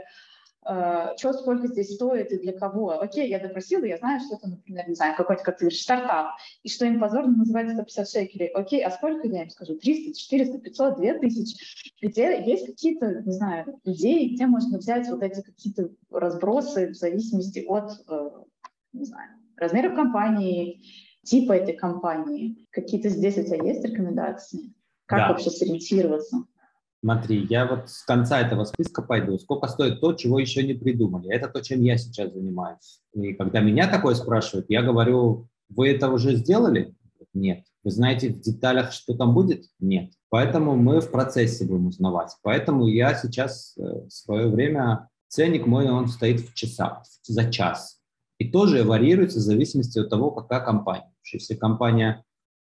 что 1.18 1.34
сколько 1.34 1.68
здесь 1.68 1.96
стоит 1.96 2.32
и 2.32 2.40
для 2.40 2.54
кого. 2.54 3.02
Окей, 3.02 3.30
я 3.30 3.40
допросила, 3.40 3.84
я 3.84 3.98
знаю, 3.98 4.22
что 4.22 4.36
это, 4.36 4.48
например, 4.48 4.88
не 4.88 4.96
знаю, 4.96 5.16
какой-то, 5.16 5.44
как 5.44 5.58
ты 5.58 5.66
говоришь, 5.66 5.82
стартап, 5.82 6.32
и 6.64 6.70
что 6.70 6.86
им 6.86 7.00
позорно 7.00 7.38
называется 7.38 7.76
150 7.76 8.10
шекелей. 8.10 8.48
Окей, 8.48 8.84
а 8.84 8.92
сколько 8.92 9.28
я 9.28 9.44
им 9.44 9.50
скажу? 9.50 9.76
300, 9.76 10.18
400, 10.18 10.60
500, 10.60 10.96
2000? 10.98 11.58
Где 12.02 12.44
есть 12.44 12.66
какие-то, 12.66 13.22
не 13.24 13.32
знаю, 13.32 13.80
идеи, 13.84 14.34
где 14.36 14.48
можно 14.48 14.78
взять 14.78 15.08
вот 15.10 15.22
эти 15.22 15.42
какие-то 15.42 15.90
разбросы 16.12 16.90
в 16.90 16.96
зависимости 16.96 17.64
от, 17.68 17.92
э, 18.10 18.30
не 18.94 19.06
знаю, 19.06 19.30
размеров 19.58 19.96
компании, 19.96 20.82
типа 21.24 21.54
этой 21.54 21.74
компании. 21.74 22.66
Какие-то 22.70 23.10
здесь 23.10 23.38
у 23.38 23.44
тебя 23.44 23.64
есть 23.64 23.84
рекомендации? 23.84 24.74
Как 25.06 25.20
да. 25.20 25.30
вообще 25.30 25.50
сориентироваться? 25.50 26.46
Смотри, 27.04 27.46
я 27.50 27.66
вот 27.66 27.90
с 27.90 28.04
конца 28.04 28.40
этого 28.40 28.64
списка 28.64 29.02
пойду. 29.02 29.38
Сколько 29.38 29.68
стоит 29.68 30.00
то, 30.00 30.14
чего 30.14 30.40
еще 30.40 30.64
не 30.64 30.74
придумали? 30.74 31.30
Это 31.30 31.50
то, 31.50 31.60
чем 31.60 31.82
я 31.82 31.98
сейчас 31.98 32.32
занимаюсь. 32.32 33.02
И 33.14 33.34
когда 33.34 33.60
меня 33.60 33.90
такое 33.90 34.16
спрашивают, 34.16 34.68
я 34.70 34.82
говорю, 34.82 35.50
вы 35.68 35.90
это 35.90 36.10
уже 36.10 36.38
сделали? 36.38 36.96
Нет. 37.34 37.66
Вы 37.84 37.92
знаете 37.92 38.30
в 38.30 38.40
деталях, 38.40 38.94
что 38.94 39.18
там 39.18 39.34
будет? 39.34 39.66
Нет. 39.82 40.14
Поэтому 40.30 40.78
мы 40.78 41.02
в 41.02 41.12
процессе 41.12 41.66
будем 41.66 41.88
узнавать. 41.88 42.38
Поэтому 42.42 42.88
я 42.88 43.14
сейчас 43.16 43.76
э, 43.78 43.82
в 43.82 44.10
свое 44.10 44.48
время, 44.48 45.10
ценник 45.28 45.68
мой, 45.68 45.90
он 45.90 46.08
стоит 46.08 46.40
в 46.40 46.54
часах, 46.54 47.04
за 47.24 47.52
час. 47.52 48.00
И 48.38 48.50
тоже 48.50 48.86
варьируется 48.86 49.40
в 49.40 49.42
зависимости 49.42 50.00
от 50.00 50.10
того, 50.10 50.32
какая 50.32 50.62
компания. 50.62 51.12
Если 51.34 51.56
компания 51.56 52.24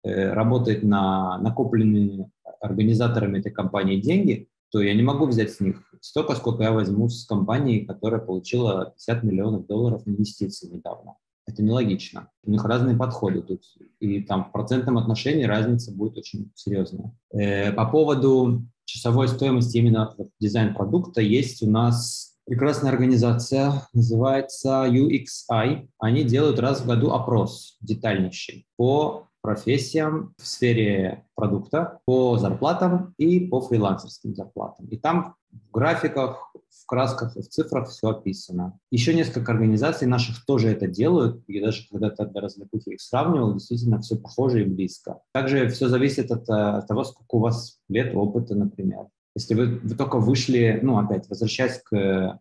э, 0.04 0.32
работает 0.32 0.84
на 0.84 1.38
накопленные 1.38 2.30
организаторами 2.60 3.38
этой 3.38 3.52
компании 3.52 4.00
деньги, 4.00 4.48
то 4.70 4.80
я 4.80 4.94
не 4.94 5.02
могу 5.02 5.26
взять 5.26 5.52
с 5.52 5.60
них 5.60 5.82
столько, 6.00 6.34
сколько 6.34 6.62
я 6.62 6.72
возьму 6.72 7.08
с 7.08 7.26
компании, 7.26 7.84
которая 7.84 8.20
получила 8.20 8.94
50 8.96 9.24
миллионов 9.24 9.66
долларов 9.66 10.02
инвестиций 10.06 10.70
недавно. 10.70 11.16
Это 11.46 11.62
нелогично. 11.62 12.30
У 12.44 12.50
них 12.50 12.64
разные 12.64 12.96
подходы 12.96 13.42
тут. 13.42 13.62
И 13.98 14.22
там 14.22 14.44
в 14.44 14.52
процентном 14.52 14.98
отношении 14.98 15.44
разница 15.44 15.92
будет 15.92 16.16
очень 16.16 16.52
серьезная. 16.54 17.12
Э, 17.32 17.72
по 17.72 17.86
поводу 17.86 18.62
часовой 18.84 19.28
стоимости 19.28 19.78
именно 19.78 20.14
дизайн 20.38 20.74
продукта 20.74 21.20
есть 21.20 21.62
у 21.62 21.70
нас 21.70 22.36
прекрасная 22.46 22.92
организация, 22.92 23.88
называется 23.92 24.86
UXI. 24.88 25.88
Они 25.98 26.24
делают 26.24 26.58
раз 26.60 26.82
в 26.82 26.86
году 26.86 27.10
опрос 27.10 27.76
детальнейший 27.80 28.66
по 28.76 29.28
профессиям 29.42 30.34
в 30.38 30.46
сфере 30.46 31.24
продукта, 31.34 32.00
по 32.04 32.38
зарплатам 32.38 33.14
и 33.16 33.40
по 33.40 33.60
фрилансерским 33.60 34.34
зарплатам. 34.34 34.86
И 34.86 34.96
там 34.96 35.34
в 35.50 35.70
графиках, 35.72 36.54
в 36.68 36.86
красках 36.86 37.36
и 37.36 37.42
в 37.42 37.48
цифрах 37.48 37.88
все 37.88 38.10
описано. 38.10 38.78
Еще 38.90 39.14
несколько 39.14 39.52
организаций 39.52 40.06
наших 40.06 40.44
тоже 40.44 40.68
это 40.68 40.86
делают, 40.86 41.42
и 41.46 41.60
даже 41.60 41.88
когда 41.90 42.10
то 42.10 42.26
для 42.26 42.40
развлекухи 42.40 42.90
их 42.90 43.00
сравнивал, 43.00 43.54
действительно 43.54 44.00
все 44.00 44.16
похоже 44.16 44.62
и 44.62 44.66
близко. 44.66 45.20
Также 45.32 45.68
все 45.68 45.88
зависит 45.88 46.30
от, 46.30 46.48
от 46.48 46.86
того, 46.86 47.04
сколько 47.04 47.34
у 47.36 47.40
вас 47.40 47.80
лет 47.88 48.14
опыта, 48.14 48.54
например. 48.54 49.06
Если 49.34 49.54
вы, 49.54 49.78
вы 49.78 49.94
только 49.94 50.18
вышли, 50.18 50.80
ну, 50.82 50.98
опять, 50.98 51.28
возвращаясь 51.28 51.80
к 51.82 52.40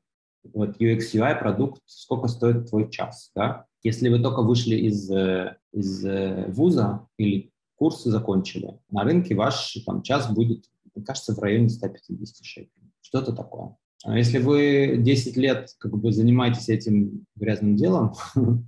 вот 0.53 0.77
UX 0.81 0.99
UI 1.13 1.37
продукт, 1.39 1.81
сколько 1.85 2.27
стоит 2.27 2.69
твой 2.69 2.89
час, 2.89 3.31
да? 3.35 3.65
Если 3.83 4.09
вы 4.09 4.19
только 4.19 4.41
вышли 4.41 4.75
из, 4.75 5.09
э, 5.09 5.55
из 5.71 6.05
э, 6.05 6.45
вуза 6.49 7.07
или 7.17 7.51
курсы 7.75 8.09
закончили, 8.09 8.79
на 8.91 9.03
рынке 9.03 9.35
ваш 9.35 9.77
там, 9.85 10.01
час 10.01 10.31
будет, 10.31 10.65
мне 10.93 11.05
кажется, 11.05 11.33
в 11.33 11.39
районе 11.39 11.69
150 11.69 12.45
шекелей. 12.45 12.91
Что-то 13.01 13.33
такое. 13.33 13.75
А 14.03 14.17
если 14.17 14.37
вы 14.39 14.97
10 14.99 15.37
лет 15.37 15.69
как 15.77 15.97
бы 15.97 16.11
занимаетесь 16.11 16.69
этим 16.69 17.25
грязным 17.35 17.75
делом, 17.75 18.13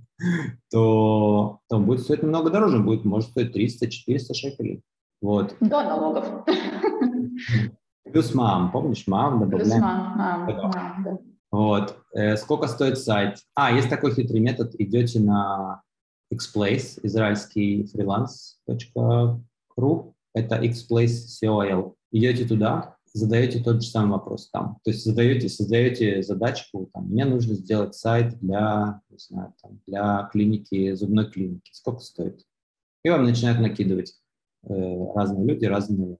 то, 0.70 1.60
то 1.68 1.78
будет 1.78 2.00
стоить 2.00 2.22
намного 2.22 2.50
дороже, 2.50 2.80
будет, 2.80 3.04
может 3.04 3.30
стоить 3.30 3.56
300-400 3.56 4.34
шекелей. 4.34 4.82
Вот. 5.20 5.56
До 5.60 5.82
налогов. 5.82 6.44
Плюс 8.12 8.34
мам, 8.34 8.72
помнишь, 8.72 9.06
мам 9.06 9.40
добавляем? 9.40 9.70
Плюс 9.70 9.80
мам, 9.80 10.18
мам, 10.18 10.46
мам 10.46 11.04
да. 11.04 11.18
Вот. 11.50 11.96
Э, 12.14 12.36
сколько 12.36 12.66
стоит 12.66 12.98
сайт? 12.98 13.38
А, 13.54 13.72
есть 13.72 13.88
такой 13.88 14.14
хитрый 14.14 14.40
метод. 14.40 14.74
Идете 14.78 15.20
на 15.20 15.82
Xplace, 16.32 17.00
израильский 17.02 17.84
freelance.ru. 17.84 20.14
Это 20.34 20.64
Xplace 20.64 21.26
COL. 21.42 21.94
Идете 22.10 22.46
туда, 22.46 22.96
задаете 23.12 23.62
тот 23.62 23.82
же 23.82 23.88
самый 23.88 24.12
вопрос 24.12 24.48
там. 24.50 24.78
То 24.84 24.90
есть 24.90 25.04
задаете, 25.04 25.48
создаете 25.48 26.22
задачку, 26.22 26.90
там, 26.92 27.08
мне 27.08 27.24
нужно 27.24 27.54
сделать 27.54 27.94
сайт 27.94 28.38
для, 28.40 29.00
не 29.10 29.18
знаю, 29.18 29.54
там, 29.62 29.80
для 29.86 30.28
клиники, 30.32 30.94
зубной 30.94 31.30
клиники. 31.30 31.70
Сколько 31.72 32.00
стоит? 32.00 32.44
И 33.04 33.10
вам 33.10 33.24
начинают 33.24 33.60
накидывать 33.60 34.14
э, 34.64 35.12
разные 35.14 35.46
люди, 35.46 35.66
разные 35.66 36.18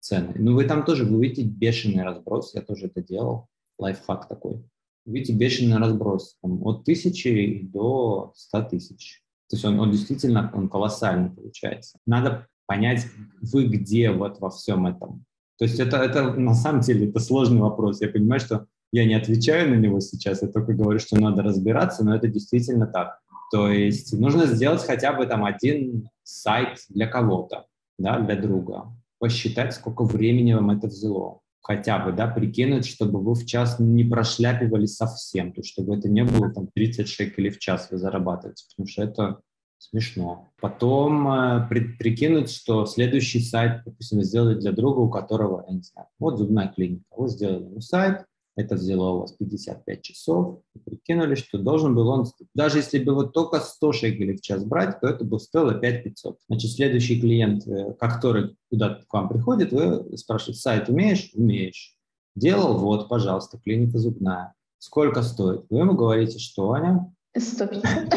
цены. 0.00 0.34
Ну, 0.36 0.54
вы 0.54 0.64
там 0.64 0.84
тоже 0.84 1.04
вы 1.04 1.16
увидите 1.16 1.44
бешеный 1.44 2.04
разброс, 2.04 2.54
я 2.54 2.60
тоже 2.60 2.86
это 2.86 3.02
делал, 3.02 3.48
лайфхак 3.78 4.28
такой 4.28 4.62
видите, 5.06 5.32
бешеный 5.32 5.78
разброс 5.78 6.36
там, 6.42 6.64
от 6.66 6.84
тысячи 6.84 7.60
до 7.62 8.32
ста 8.34 8.62
тысяч. 8.62 9.22
То 9.48 9.56
есть 9.56 9.64
он, 9.64 9.78
он 9.78 9.90
действительно 9.90 10.50
он 10.54 10.68
колоссальный 10.68 11.30
получается. 11.30 11.98
Надо 12.06 12.46
понять, 12.66 13.06
вы 13.40 13.66
где 13.66 14.10
вот 14.10 14.40
во 14.40 14.50
всем 14.50 14.86
этом. 14.86 15.24
То 15.58 15.66
есть 15.66 15.78
это, 15.78 15.98
это 15.98 16.32
на 16.32 16.54
самом 16.54 16.80
деле 16.80 17.08
это 17.08 17.20
сложный 17.20 17.60
вопрос. 17.60 18.00
Я 18.00 18.08
понимаю, 18.08 18.40
что 18.40 18.66
я 18.92 19.04
не 19.04 19.14
отвечаю 19.14 19.70
на 19.70 19.74
него 19.74 20.00
сейчас, 20.00 20.42
я 20.42 20.48
только 20.48 20.72
говорю, 20.72 20.98
что 20.98 21.20
надо 21.20 21.42
разбираться, 21.42 22.04
но 22.04 22.14
это 22.14 22.28
действительно 22.28 22.86
так. 22.86 23.20
То 23.50 23.68
есть 23.68 24.12
нужно 24.18 24.46
сделать 24.46 24.82
хотя 24.82 25.12
бы 25.12 25.26
там 25.26 25.44
один 25.44 26.08
сайт 26.22 26.78
для 26.88 27.06
кого-то, 27.06 27.66
да, 27.98 28.18
для 28.18 28.36
друга, 28.36 28.86
посчитать, 29.18 29.74
сколько 29.74 30.04
времени 30.04 30.54
вам 30.54 30.70
это 30.70 30.86
взяло 30.86 31.40
хотя 31.64 31.98
бы, 31.98 32.12
да, 32.12 32.28
прикинуть, 32.28 32.84
чтобы 32.84 33.20
вы 33.20 33.34
в 33.34 33.46
час 33.46 33.78
не 33.80 34.04
прошляпивали 34.04 34.84
совсем, 34.84 35.50
то 35.52 35.62
есть 35.62 35.72
чтобы 35.72 35.96
это 35.96 36.10
не 36.10 36.22
было 36.22 36.52
там 36.52 36.68
30 36.74 37.08
шекелей 37.08 37.50
в 37.50 37.58
час 37.58 37.88
вы 37.90 37.96
зарабатываете, 37.96 38.66
потому 38.70 38.86
что 38.86 39.02
это 39.02 39.40
смешно. 39.78 40.52
Потом 40.60 41.26
э, 41.26 41.66
при, 41.70 41.80
прикинуть, 41.80 42.50
что 42.50 42.84
следующий 42.84 43.40
сайт, 43.40 43.82
допустим, 43.86 44.22
сделать 44.22 44.58
для 44.58 44.72
друга, 44.72 45.00
у 45.00 45.08
которого, 45.08 45.64
я 45.66 45.74
не 45.74 45.82
знаю, 45.82 46.08
вот 46.18 46.38
зубная 46.38 46.68
клиника, 46.68 47.04
вы 47.16 47.28
сделали 47.28 47.80
сайт, 47.80 48.26
это 48.56 48.76
взяло 48.76 49.10
у 49.10 49.20
вас 49.20 49.32
55 49.32 50.02
часов, 50.02 50.60
и 50.74 50.78
прикинули, 50.78 51.34
что 51.34 51.58
должен 51.58 51.94
был 51.94 52.08
он, 52.08 52.26
даже 52.54 52.78
если 52.78 53.02
бы 53.02 53.14
вот 53.14 53.32
только 53.32 53.60
100 53.60 53.92
шекелей 53.92 54.36
в 54.36 54.40
час 54.40 54.64
брать, 54.64 55.00
то 55.00 55.08
это 55.08 55.24
бы 55.24 55.40
стоило 55.40 55.74
5500. 55.74 56.38
Значит, 56.48 56.70
следующий 56.70 57.20
клиент, 57.20 57.66
э, 57.66 57.94
который 57.94 58.56
куда-то 58.70 59.04
к 59.06 59.12
вам 59.12 59.28
приходит, 59.28 59.72
вы 59.72 60.16
спрашиваете, 60.16 60.60
сайт 60.60 60.88
умеешь? 60.88 61.30
Умеешь. 61.34 61.96
Делал? 62.36 62.78
Вот, 62.78 63.08
пожалуйста, 63.08 63.58
клиника 63.58 63.98
зубная. 63.98 64.54
Сколько 64.78 65.22
стоит? 65.22 65.66
Вы 65.70 65.80
ему 65.80 65.94
говорите, 65.94 66.38
что, 66.38 66.72
Аня? 66.72 67.12
150. 67.36 68.14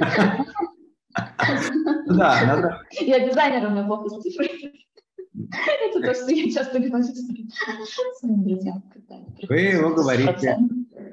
Да, 2.06 2.44
надо. 2.46 2.82
Я 3.00 3.26
дизайнер, 3.26 3.66
у 3.66 3.70
меня 3.70 3.84
плохо 3.84 4.08
с 4.08 4.22
цифрой. 4.22 4.88
Это 5.34 6.00
то, 6.00 6.14
что 6.14 6.30
я 6.30 6.50
часто 6.50 6.78
говорю 6.78 7.02
своим 7.02 8.44
друзьям. 8.44 8.82
Вы 9.48 9.56
его 9.58 9.90
говорите, 9.94 10.58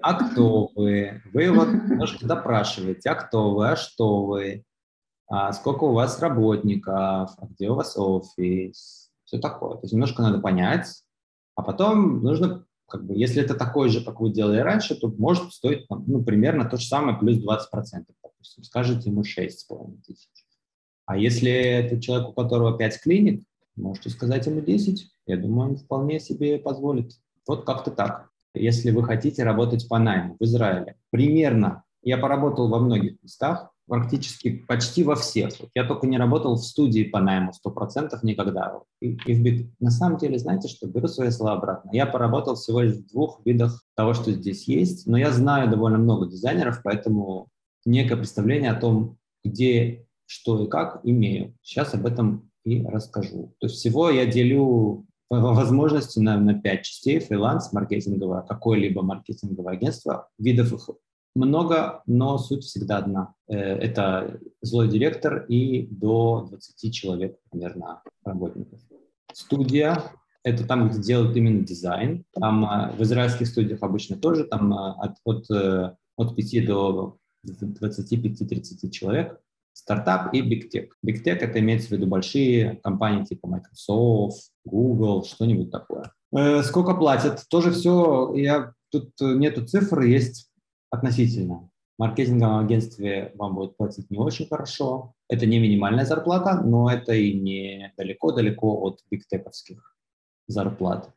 а 0.01 0.13
кто 0.13 0.71
вы? 0.75 1.21
Вы 1.33 1.43
его 1.43 1.65
немножко 1.65 2.27
допрашиваете, 2.27 3.09
а 3.09 3.15
кто 3.15 3.55
вы, 3.55 3.71
а 3.71 3.75
что 3.75 4.25
вы, 4.25 4.63
а 5.27 5.51
сколько 5.53 5.85
у 5.85 5.93
вас 5.93 6.19
работников, 6.19 7.31
а 7.37 7.47
где 7.49 7.69
у 7.69 7.75
вас 7.75 7.97
офис, 7.97 9.11
все 9.23 9.39
такое. 9.39 9.75
То 9.75 9.83
есть 9.83 9.93
немножко 9.93 10.21
надо 10.21 10.39
понять, 10.39 11.03
а 11.55 11.63
потом 11.63 12.21
нужно, 12.21 12.65
как 12.87 13.05
бы, 13.05 13.15
если 13.15 13.41
это 13.41 13.55
такой 13.55 13.89
же, 13.89 14.03
как 14.03 14.19
вы 14.19 14.31
делали 14.31 14.59
раньше, 14.59 14.95
то 14.95 15.07
может 15.07 15.51
стоить 15.53 15.85
ну, 15.89 16.23
примерно 16.23 16.65
то 16.65 16.77
же 16.77 16.85
самое 16.85 17.17
плюс 17.17 17.37
20%, 17.37 18.05
допустим, 18.21 18.63
скажете 18.63 19.09
ему 19.09 19.21
6,5 19.21 20.01
тысяч. 20.05 20.29
А 21.05 21.17
если 21.17 21.51
это 21.51 21.99
человек, 21.99 22.29
у 22.29 22.33
которого 22.33 22.77
5 22.77 23.01
клиник, 23.01 23.43
Можете 23.81 24.11
сказать 24.11 24.45
ему 24.45 24.61
10. 24.61 25.11
Я 25.25 25.37
думаю, 25.37 25.71
он 25.71 25.75
вполне 25.75 26.19
себе 26.19 26.59
позволит. 26.59 27.13
Вот 27.47 27.65
как-то 27.65 27.91
так. 27.91 28.29
Если 28.53 28.91
вы 28.91 29.03
хотите 29.03 29.43
работать 29.43 29.87
по 29.89 29.97
найму 29.97 30.37
в 30.39 30.43
Израиле, 30.43 30.97
примерно, 31.09 31.83
я 32.03 32.17
поработал 32.17 32.69
во 32.69 32.79
многих 32.79 33.21
местах, 33.23 33.71
практически 33.87 34.57
почти 34.67 35.03
во 35.03 35.15
всех. 35.15 35.53
Я 35.73 35.85
только 35.85 36.07
не 36.07 36.17
работал 36.17 36.55
в 36.55 36.63
студии 36.63 37.03
по 37.03 37.19
найму 37.19 37.51
100% 37.65 38.11
никогда. 38.23 38.79
И, 39.01 39.17
и 39.25 39.33
в 39.33 39.41
бит... 39.41 39.71
На 39.79 39.89
самом 39.89 40.17
деле, 40.17 40.37
знаете 40.37 40.67
что, 40.67 40.87
беру 40.87 41.07
свои 41.07 41.29
слова 41.29 41.53
обратно. 41.53 41.89
Я 41.91 42.05
поработал 42.05 42.55
всего 42.55 42.81
лишь 42.81 42.95
в 42.95 43.07
двух 43.11 43.41
видах 43.45 43.83
того, 43.95 44.13
что 44.13 44.31
здесь 44.31 44.67
есть, 44.67 45.07
но 45.07 45.17
я 45.17 45.31
знаю 45.31 45.69
довольно 45.69 45.97
много 45.97 46.27
дизайнеров, 46.27 46.81
поэтому 46.83 47.49
некое 47.85 48.15
представление 48.15 48.71
о 48.71 48.79
том, 48.79 49.17
где, 49.43 50.05
что 50.25 50.63
и 50.63 50.69
как 50.69 51.01
имею. 51.03 51.55
Сейчас 51.61 51.93
об 51.93 52.05
этом 52.05 52.50
и 52.65 52.83
расскажу. 52.85 53.53
То 53.59 53.67
есть 53.67 53.77
всего 53.77 54.09
я 54.09 54.25
делю 54.25 55.05
возможности 55.29 56.19
на, 56.19 56.37
на 56.37 56.59
пять 56.59 56.83
частей. 56.83 57.19
Фриланс, 57.19 57.71
маркетинговое, 57.71 58.41
какое-либо 58.41 59.01
маркетинговое 59.01 59.73
агентство. 59.73 60.29
Видов 60.37 60.73
их 60.73 60.89
много, 61.35 62.03
но 62.05 62.37
суть 62.37 62.63
всегда 62.63 62.97
одна. 62.97 63.33
Э, 63.47 63.55
это 63.55 64.39
злой 64.61 64.89
директор 64.89 65.45
и 65.47 65.87
до 65.87 66.47
20 66.49 66.93
человек 66.93 67.37
примерно 67.49 68.03
работников. 68.25 68.81
Студия– 69.31 70.11
это 70.43 70.67
там, 70.67 70.89
где 70.89 71.01
делают 71.01 71.37
именно 71.37 71.63
дизайн. 71.63 72.25
Там 72.33 72.65
э, 72.65 72.91
в 72.97 73.01
израильских 73.03 73.47
студиях 73.47 73.81
обычно 73.81 74.17
тоже 74.17 74.43
там 74.43 74.73
э, 74.73 74.93
от, 74.97 75.15
от, 75.23 75.45
от 76.17 76.35
5 76.35 76.65
до 76.65 77.17
25-30 77.47 78.89
человек 78.89 79.39
стартап 79.73 80.33
и 80.33 80.41
Big 80.41 80.69
Tech. 80.73 80.89
Big 81.05 81.23
Tech– 81.23 81.37
это 81.41 81.59
имеется 81.59 81.89
в 81.89 81.91
виду 81.91 82.07
большие 82.07 82.79
компании 82.83 83.25
типа 83.25 83.47
Microsoft, 83.47 84.51
Google, 84.65 85.23
что-нибудь 85.23 85.71
такое. 85.71 86.11
Э, 86.35 86.61
сколько 86.63 86.93
платят? 86.93 87.45
Тоже 87.49 87.71
все, 87.71 88.33
я, 88.35 88.73
тут 88.89 89.11
нету 89.19 89.65
цифр, 89.65 90.01
есть 90.01 90.51
относительно. 90.89 91.69
В 91.97 91.99
маркетинговом 92.01 92.65
агентстве 92.65 93.31
вам 93.35 93.55
будет 93.55 93.77
платить 93.77 94.09
не 94.09 94.17
очень 94.17 94.47
хорошо. 94.47 95.13
Это 95.29 95.45
не 95.45 95.59
минимальная 95.59 96.05
зарплата, 96.05 96.61
но 96.63 96.91
это 96.91 97.13
и 97.13 97.33
не 97.39 97.93
далеко-далеко 97.97 98.81
от 98.81 98.99
бигтековских 99.09 99.95
зарплат. 100.47 101.11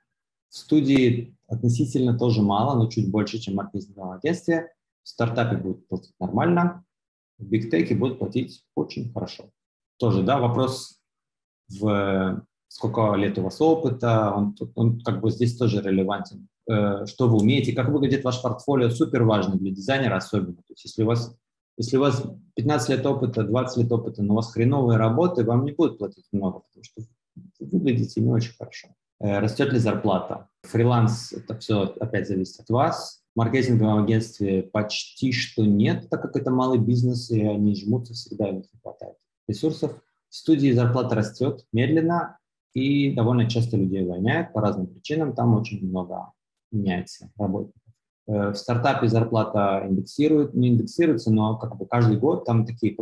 В 0.49 0.57
студии 0.57 1.37
относительно 1.49 2.17
тоже 2.17 2.43
мало, 2.43 2.77
но 2.79 2.89
чуть 2.89 3.11
больше, 3.11 3.39
чем 3.39 3.55
в 3.55 3.57
маркетинговом 3.57 4.13
агентстве. 4.13 4.73
В 5.03 5.09
стартапе 5.09 5.57
будет 5.57 5.87
платить 5.89 6.15
нормально, 6.19 6.84
в 7.39 7.47
бигтеке 7.47 7.95
будут 7.95 8.19
платить 8.19 8.65
очень 8.75 9.13
хорошо. 9.13 9.51
Тоже, 9.99 10.23
да, 10.23 10.39
вопрос 10.39 10.99
в 11.69 12.45
сколько 12.69 13.15
лет 13.15 13.39
у 13.39 13.43
вас 13.43 13.61
опыта, 13.61 14.33
он, 14.33 14.57
он 14.75 15.01
как 15.01 15.21
бы 15.21 15.31
здесь 15.31 15.57
тоже 15.57 15.81
релевантен. 15.81 16.49
Э, 16.69 17.07
что 17.07 17.29
вы 17.29 17.39
умеете, 17.39 17.73
как 17.73 17.89
выглядит 17.89 18.25
ваш 18.25 18.43
портфолио, 18.43 18.91
супер 18.91 19.23
важно 19.25 19.57
для 19.57 19.71
дизайнера 19.71 20.17
особенно. 20.17 20.57
То 20.57 20.73
есть 20.73 20.85
если 20.85 21.03
у 21.03 21.07
вас 21.07 21.37
если 21.77 21.97
у 21.97 22.01
вас 22.01 22.25
15 22.55 22.89
лет 22.91 23.07
опыта, 23.07 23.43
20 23.43 23.79
лет 23.79 23.93
опыта, 23.93 24.23
но 24.23 24.35
у 24.35 24.37
вас 24.37 24.53
хреновые 24.53 24.97
работы, 24.97 25.45
вам 25.45 25.65
не 25.65 25.73
будут 25.73 25.99
платить 25.99 26.27
много, 26.31 26.61
потому 26.61 26.85
что 26.85 27.03
вы 27.59 27.79
выглядите 27.79 28.21
не 28.21 28.31
очень 28.31 28.55
хорошо. 28.57 28.89
Э, 29.21 29.41
растет 29.41 29.73
ли 29.73 29.79
зарплата? 29.79 30.49
Фриланс– 30.63 31.33
это 31.33 31.59
все 31.59 31.95
опять 32.01 32.29
зависит 32.29 32.61
от 32.61 32.71
вас. 32.71 33.24
Маркетинговом 33.35 34.05
агентстве 34.05 34.63
почти 34.63 35.33
что 35.33 35.65
нет, 35.65 36.09
так 36.09 36.23
как 36.23 36.37
это 36.37 36.51
малый 36.51 36.79
бизнес, 36.79 37.31
и 37.31 37.43
они 37.43 37.75
жмутся 37.75 38.15
всегда, 38.15 38.49
им 38.49 38.59
не 38.59 38.81
хватает 38.83 39.17
ресурсов. 39.49 39.93
В 40.29 40.37
студии 40.37 40.73
зарплата 40.73 41.15
растет 41.15 41.65
медленно, 41.73 42.39
и 42.75 43.13
довольно 43.15 43.49
часто 43.49 43.77
людей 43.77 44.05
увольняют 44.05 44.53
по 44.53 44.61
разным 44.61 44.87
причинам, 44.87 45.35
там 45.35 45.55
очень 45.55 45.87
много 45.87 46.33
меняется 46.73 47.31
работников. 47.37 47.83
Э, 48.27 48.51
в 48.51 48.55
стартапе 48.55 49.09
зарплата 49.09 49.85
индексирует, 49.89 50.55
не 50.55 50.69
индексируется, 50.69 51.33
но 51.33 51.57
как 51.57 51.77
бы 51.77 51.87
каждый 51.87 52.19
год 52.19 52.45
там 52.45 52.67
такие 52.67 52.97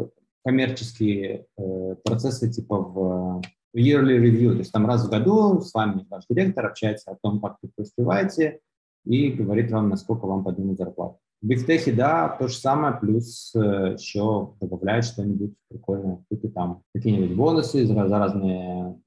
коммерческие 0.45 1.47
э, 1.57 1.97
процессы 2.05 2.51
типа 2.51 2.79
в 2.79 3.43
yearly 3.77 4.19
review, 4.19 4.53
то 4.53 4.59
есть 4.59 4.73
там 4.73 4.87
раз 4.87 5.07
в 5.07 5.11
году 5.11 5.61
с 5.61 5.73
вами 5.73 6.07
ваш 6.11 6.25
директор 6.29 6.67
общается 6.67 7.13
о 7.13 7.17
том, 7.23 7.41
как 7.41 7.57
вы 7.63 7.71
успеваете, 7.79 8.61
и 9.05 9.31
говорит 9.31 9.71
вам, 9.71 9.89
насколько 9.89 10.27
вам 10.27 10.45
поднимут 10.45 10.79
зарплату. 10.79 11.19
В 11.41 11.47
бигтехе, 11.47 11.93
да, 11.93 12.29
то 12.39 12.47
же 12.47 12.55
самое, 12.55 12.97
плюс 13.01 13.53
э, 13.57 13.97
еще 13.99 14.55
добавляют 14.61 15.05
что-нибудь 15.05 15.55
прикольное, 15.69 16.25
какие 16.31 16.51
там 16.53 16.83
какие-нибудь 16.95 17.37
бонусы 17.37 17.85
за, 17.85 17.95
за 18.07 18.19
разные, 18.19 19.01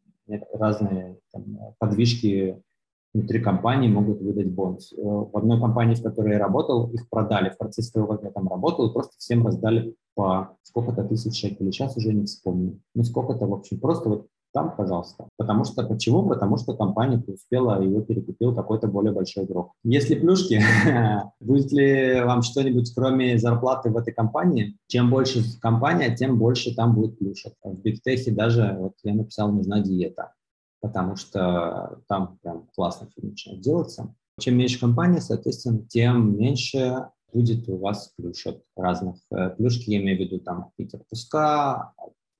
разные 0.54 1.18
там, 1.32 1.60
подвижки 1.80 2.62
внутри 3.14 3.40
компании 3.40 3.88
могут 3.88 4.22
выдать 4.22 4.52
бонус. 4.52 4.92
Э, 4.92 5.02
в 5.02 5.38
одной 5.38 5.60
компании, 5.62 5.96
в 5.96 6.04
которой 6.04 6.34
я 6.34 6.40
работал, 6.40 6.92
их 6.92 7.08
продали 7.10 7.50
в 7.50 7.58
процессе 7.58 7.92
того, 7.94 8.08
как 8.08 8.24
я 8.24 8.32
там 8.32 8.50
работал, 8.50 8.92
просто 8.92 9.14
всем 9.18 9.46
раздали 9.46 9.96
по 10.14 10.58
сколько-то 10.64 11.06
тысяч 11.06 11.40
шекелей. 11.40 11.72
Сейчас 11.72 11.96
уже 11.96 12.14
не 12.14 12.26
вспомню. 12.26 12.82
Ну, 12.94 13.04
сколько-то, 13.04 13.48
в 13.48 13.54
общем, 13.54 13.80
просто 13.80 14.10
вот 14.10 14.28
там, 14.56 14.74
пожалуйста. 14.74 15.28
Потому 15.38 15.66
что, 15.66 15.86
почему? 15.86 16.26
Потому 16.30 16.56
что 16.56 16.78
компания 16.78 17.18
преуспела, 17.18 17.82
ее 17.82 18.02
перекупил 18.02 18.56
какой-то 18.56 18.88
более 18.88 19.12
большой 19.12 19.44
игрок. 19.44 19.74
Если 19.84 20.16
плюшки, 20.16 20.62
будет 21.42 21.74
ли 21.74 22.22
вам 22.22 22.42
что-нибудь, 22.42 22.90
кроме 22.96 23.38
зарплаты 23.38 23.90
в 23.90 23.98
этой 23.98 24.14
компании? 24.14 24.78
Чем 24.88 25.10
больше 25.10 25.44
компания, 25.60 26.16
тем 26.16 26.40
больше 26.40 26.74
там 26.74 26.96
будет 26.96 27.20
плюшек. 27.20 27.54
В 27.64 27.82
бигтехе 27.82 28.32
даже, 28.32 28.78
вот 28.80 28.94
я 29.04 29.14
написал, 29.14 29.52
нужна 29.52 29.82
диета, 29.82 30.32
потому 30.80 31.18
что 31.18 32.00
там 32.08 32.40
прям 32.42 32.70
классно 32.74 33.10
все 33.10 33.28
начинает 33.28 33.62
делаться. 33.62 34.16
Чем 34.40 34.56
меньше 34.56 34.80
компания, 34.80 35.20
соответственно, 35.20 35.80
тем 35.86 36.38
меньше 36.38 37.10
будет 37.34 37.68
у 37.68 37.76
вас 37.76 38.14
плюшек 38.16 38.62
разных. 38.78 39.18
Э, 39.32 39.50
плюшки 39.50 39.90
я 39.90 39.98
имею 39.98 40.18
в 40.18 40.22
виду 40.22 40.40
там 40.40 40.70
какие-то 40.70 40.98
отпуска, 40.98 41.92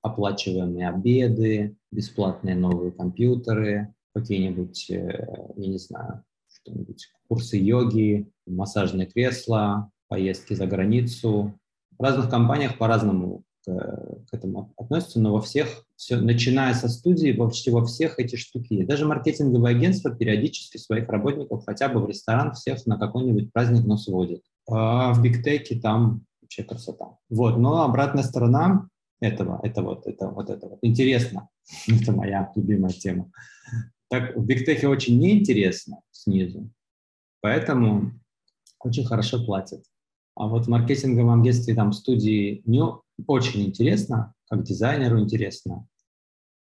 оплачиваемые 0.06 0.88
обеды, 0.88 1.76
бесплатные 1.90 2.54
новые 2.54 2.92
компьютеры, 2.92 3.94
какие-нибудь, 4.14 4.90
э, 4.90 5.52
я 5.56 5.68
не 5.68 5.78
знаю, 5.78 6.24
что-нибудь, 6.48 7.08
курсы 7.28 7.56
йоги, 7.56 8.30
массажные 8.46 9.06
кресла, 9.06 9.90
поездки 10.08 10.54
за 10.54 10.66
границу. 10.66 11.58
В 11.98 12.02
разных 12.02 12.30
компаниях 12.30 12.78
по-разному 12.78 13.44
к 13.66 14.28
этому 14.32 14.72
относятся, 14.76 15.18
но 15.20 15.32
во 15.32 15.40
всех, 15.40 15.84
все, 15.96 16.16
начиная 16.16 16.72
со 16.74 16.88
студии, 16.88 17.32
почти 17.32 17.70
во 17.70 17.84
всех 17.84 18.18
эти 18.20 18.36
штуки. 18.36 18.84
Даже 18.84 19.06
маркетинговые 19.06 19.76
агентства 19.76 20.14
периодически 20.14 20.76
своих 20.76 21.08
работников 21.08 21.64
хотя 21.66 21.88
бы 21.88 22.00
в 22.00 22.08
ресторан 22.08 22.52
всех 22.52 22.86
на 22.86 22.96
какой-нибудь 22.96 23.52
праздник 23.52 23.84
нос 23.84 24.04
сводят. 24.04 24.42
А 24.68 25.12
в 25.12 25.22
бигтеке 25.22 25.80
там 25.80 26.24
вообще 26.42 26.62
красота. 26.62 27.16
Вот, 27.28 27.56
но 27.56 27.82
обратная 27.82 28.22
сторона 28.22 28.88
этого, 29.20 29.60
это 29.62 29.82
вот, 29.82 30.06
это 30.06 30.28
вот, 30.28 30.50
это 30.50 30.68
вот. 30.68 30.78
Интересно. 30.82 31.48
это 31.88 32.12
моя 32.12 32.50
любимая 32.54 32.92
тема. 32.92 33.30
Так, 34.08 34.36
в 34.36 34.44
бигтехе 34.44 34.88
очень 34.88 35.18
неинтересно 35.18 36.00
снизу, 36.12 36.70
поэтому 37.40 38.12
очень 38.78 39.04
хорошо 39.04 39.44
платят. 39.44 39.84
А 40.36 40.46
вот 40.46 40.66
в 40.66 40.68
маркетинговом 40.68 41.40
агентстве, 41.40 41.74
там, 41.74 41.92
студии 41.92 42.62
не 42.66 42.82
очень 43.26 43.64
интересно, 43.64 44.34
как 44.48 44.62
дизайнеру 44.62 45.18
интересно, 45.18 45.88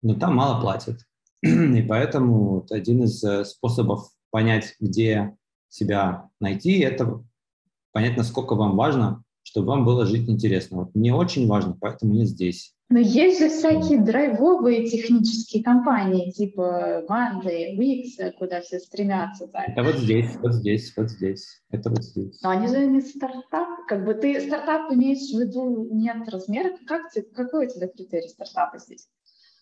но 0.03 0.15
там 0.15 0.37
мало 0.37 0.61
платят. 0.61 1.01
И 1.43 1.83
поэтому 1.83 2.51
вот 2.51 2.71
один 2.71 3.05
из 3.05 3.25
э, 3.25 3.45
способов 3.45 4.11
понять, 4.31 4.77
где 4.79 5.37
себя 5.69 6.29
найти, 6.39 6.79
это 6.81 7.25
понять, 7.93 8.17
насколько 8.17 8.55
вам 8.55 8.77
важно, 8.77 9.25
чтобы 9.53 9.69
вам 9.69 9.85
было 9.85 10.07
жить 10.07 10.31
интересно. 10.31 10.79
Вот 10.79 10.95
мне 10.95 11.15
очень 11.15 11.47
важно, 11.47 11.77
поэтому 11.79 12.15
я 12.15 12.25
здесь. 12.25 12.75
Но 12.89 12.99
есть 12.99 13.39
же 13.39 13.51
всякие 13.51 14.01
драйвовые 14.01 14.89
технические 14.89 15.63
компании, 15.63 16.31
типа 16.31 17.05
Monday, 17.07 17.77
Wix, 17.77 18.33
куда 18.39 18.63
все 18.63 18.79
стремятся. 18.79 19.47
Так. 19.49 19.69
Это 19.69 19.83
вот 19.83 19.97
здесь, 19.97 20.37
вот 20.41 20.55
здесь, 20.55 20.95
вот 20.97 21.11
здесь. 21.11 21.61
Это 21.71 21.91
вот 21.91 22.03
здесь. 22.03 22.41
Но 22.43 22.49
они 22.49 22.67
же 22.67 22.87
не 22.87 23.03
стартап. 23.03 23.69
Как 23.89 24.07
бы 24.07 24.15
ты 24.15 24.41
стартап 24.41 24.91
имеешь 24.91 25.31
в 25.35 25.39
виду 25.39 25.87
нет 25.93 26.27
размера. 26.31 26.71
Как 26.87 27.13
ты, 27.13 27.21
какой 27.21 27.67
у 27.67 27.69
тебя 27.69 27.89
критерий 27.89 28.29
стартапа 28.29 28.79
здесь? 28.79 29.07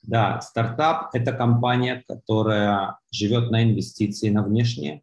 Да, 0.05 0.41
стартап– 0.41 1.11
это 1.13 1.33
компания, 1.33 2.05
которая 2.07 2.99
живет 3.11 3.51
на 3.51 3.65
инвестиции, 3.65 4.31
на 4.31 4.45
внешние. 4.45 5.03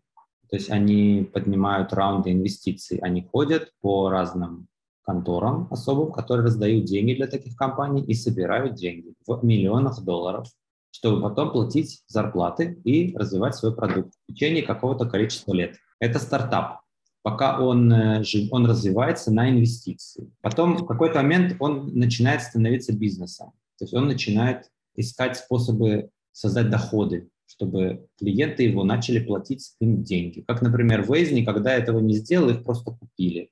То 0.50 0.56
есть 0.56 0.72
они 0.72 1.30
поднимают 1.34 1.92
раунды 1.92 2.32
инвестиций, 2.32 3.00
они 3.00 3.22
ходят 3.22 3.74
по 3.82 4.10
разным 4.10 4.68
конторам 5.08 5.68
особым, 5.72 6.12
которые 6.12 6.46
раздают 6.46 6.86
деньги 6.86 7.14
для 7.14 7.28
таких 7.28 7.56
компаний 7.56 8.04
и 8.04 8.14
собирают 8.14 8.76
деньги 8.76 9.14
в 9.26 9.44
миллионах 9.44 10.04
долларов, 10.04 10.48
чтобы 10.92 11.22
потом 11.22 11.52
платить 11.52 12.04
зарплаты 12.08 12.80
и 12.84 13.16
развивать 13.16 13.56
свой 13.56 13.74
продукт 13.74 14.14
в 14.28 14.34
течение 14.34 14.64
какого-то 14.64 15.06
количества 15.06 15.54
лет. 15.54 15.78
Это 16.00 16.20
стартап. 16.20 16.82
Пока 17.24 17.60
он, 17.62 17.92
э, 17.92 18.24
он 18.52 18.66
развивается 18.66 19.32
на 19.32 19.50
инвестиции. 19.50 20.30
Потом 20.42 20.78
в 20.78 20.86
какой-то 20.86 21.16
момент 21.16 21.56
он 21.60 21.94
начинает 21.94 22.42
становиться 22.42 22.94
бизнесом. 22.94 23.52
То 23.80 23.86
есть 23.86 23.94
он 23.94 24.08
начинает 24.08 24.70
искать 24.96 25.38
способы 25.38 26.10
создать 26.34 26.70
доходы, 26.70 27.30
чтобы 27.46 28.08
клиенты 28.20 28.64
его 28.64 28.84
начали 28.84 29.20
платить 29.20 29.74
им 29.80 30.04
деньги. 30.04 30.42
Как, 30.42 30.62
например, 30.62 31.02
Waze 31.02 31.34
никогда 31.34 31.74
этого 31.74 32.00
не 32.00 32.16
сделал, 32.16 32.50
их 32.50 32.64
просто 32.64 32.92
купили 32.92 33.52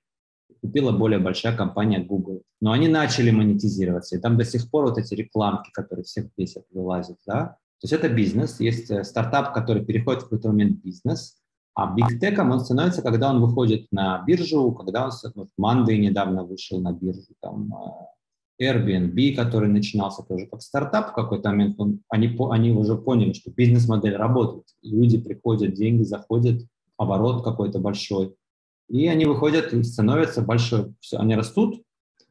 купила 0.66 0.91
более 0.91 1.20
большая 1.20 1.55
компания 1.55 1.99
Google. 1.99 2.41
Но 2.59 2.72
они 2.72 2.88
начали 2.88 3.32
монетизироваться, 3.32 4.18
и 4.18 4.20
там 4.20 4.38
до 4.38 4.45
сих 4.45 4.70
пор 4.70 4.86
вот 4.86 4.97
эти 4.97 5.13
рекламки, 5.13 5.70
которые 5.72 6.03
всех 6.03 6.28
бесят, 6.38 6.63
вылазят, 6.72 7.18
да. 7.28 7.57
То 7.82 7.88
есть 7.88 7.93
это 7.93 8.09
бизнес, 8.09 8.59
есть 8.59 8.89
э, 8.89 9.03
стартап, 9.03 9.53
который 9.53 9.86
переходит 9.86 10.22
в 10.22 10.24
какой-то 10.26 10.47
момент 10.49 10.78
в 10.78 10.82
бизнес, 10.82 11.38
а 11.76 11.93
бигтеком 11.93 12.51
он 12.51 12.61
становится, 12.61 13.01
когда 13.01 13.30
он 13.30 13.41
выходит 13.41 13.88
на 13.91 14.24
биржу, 14.26 14.72
когда 14.72 15.05
он, 15.05 15.11
вот 15.36 15.49
Monday 15.59 15.97
недавно 15.97 16.43
вышел 16.43 16.80
на 16.80 16.93
биржу, 16.93 17.34
там 17.41 17.72
э, 18.59 18.63
Airbnb, 18.63 19.36
который 19.36 19.68
начинался 19.70 20.24
тоже 20.24 20.47
как 20.47 20.61
стартап 20.61 21.11
в 21.11 21.13
какой-то 21.13 21.49
момент, 21.49 21.76
он, 21.78 21.99
они, 22.09 22.36
они 22.49 22.72
уже 22.72 22.95
поняли, 22.95 23.34
что 23.34 23.51
бизнес-модель 23.51 24.16
работает, 24.16 24.66
люди 24.82 25.20
приходят, 25.20 25.74
деньги 25.74 26.03
заходят, 26.03 26.61
оборот 26.97 27.43
какой-то 27.43 27.80
большой, 27.80 28.34
и 28.90 29.08
они 29.08 29.26
выходят 29.26 29.74
и 29.74 29.84
становятся 29.84 30.42
большой. 30.42 30.94
Они 31.14 31.36
растут. 31.36 31.84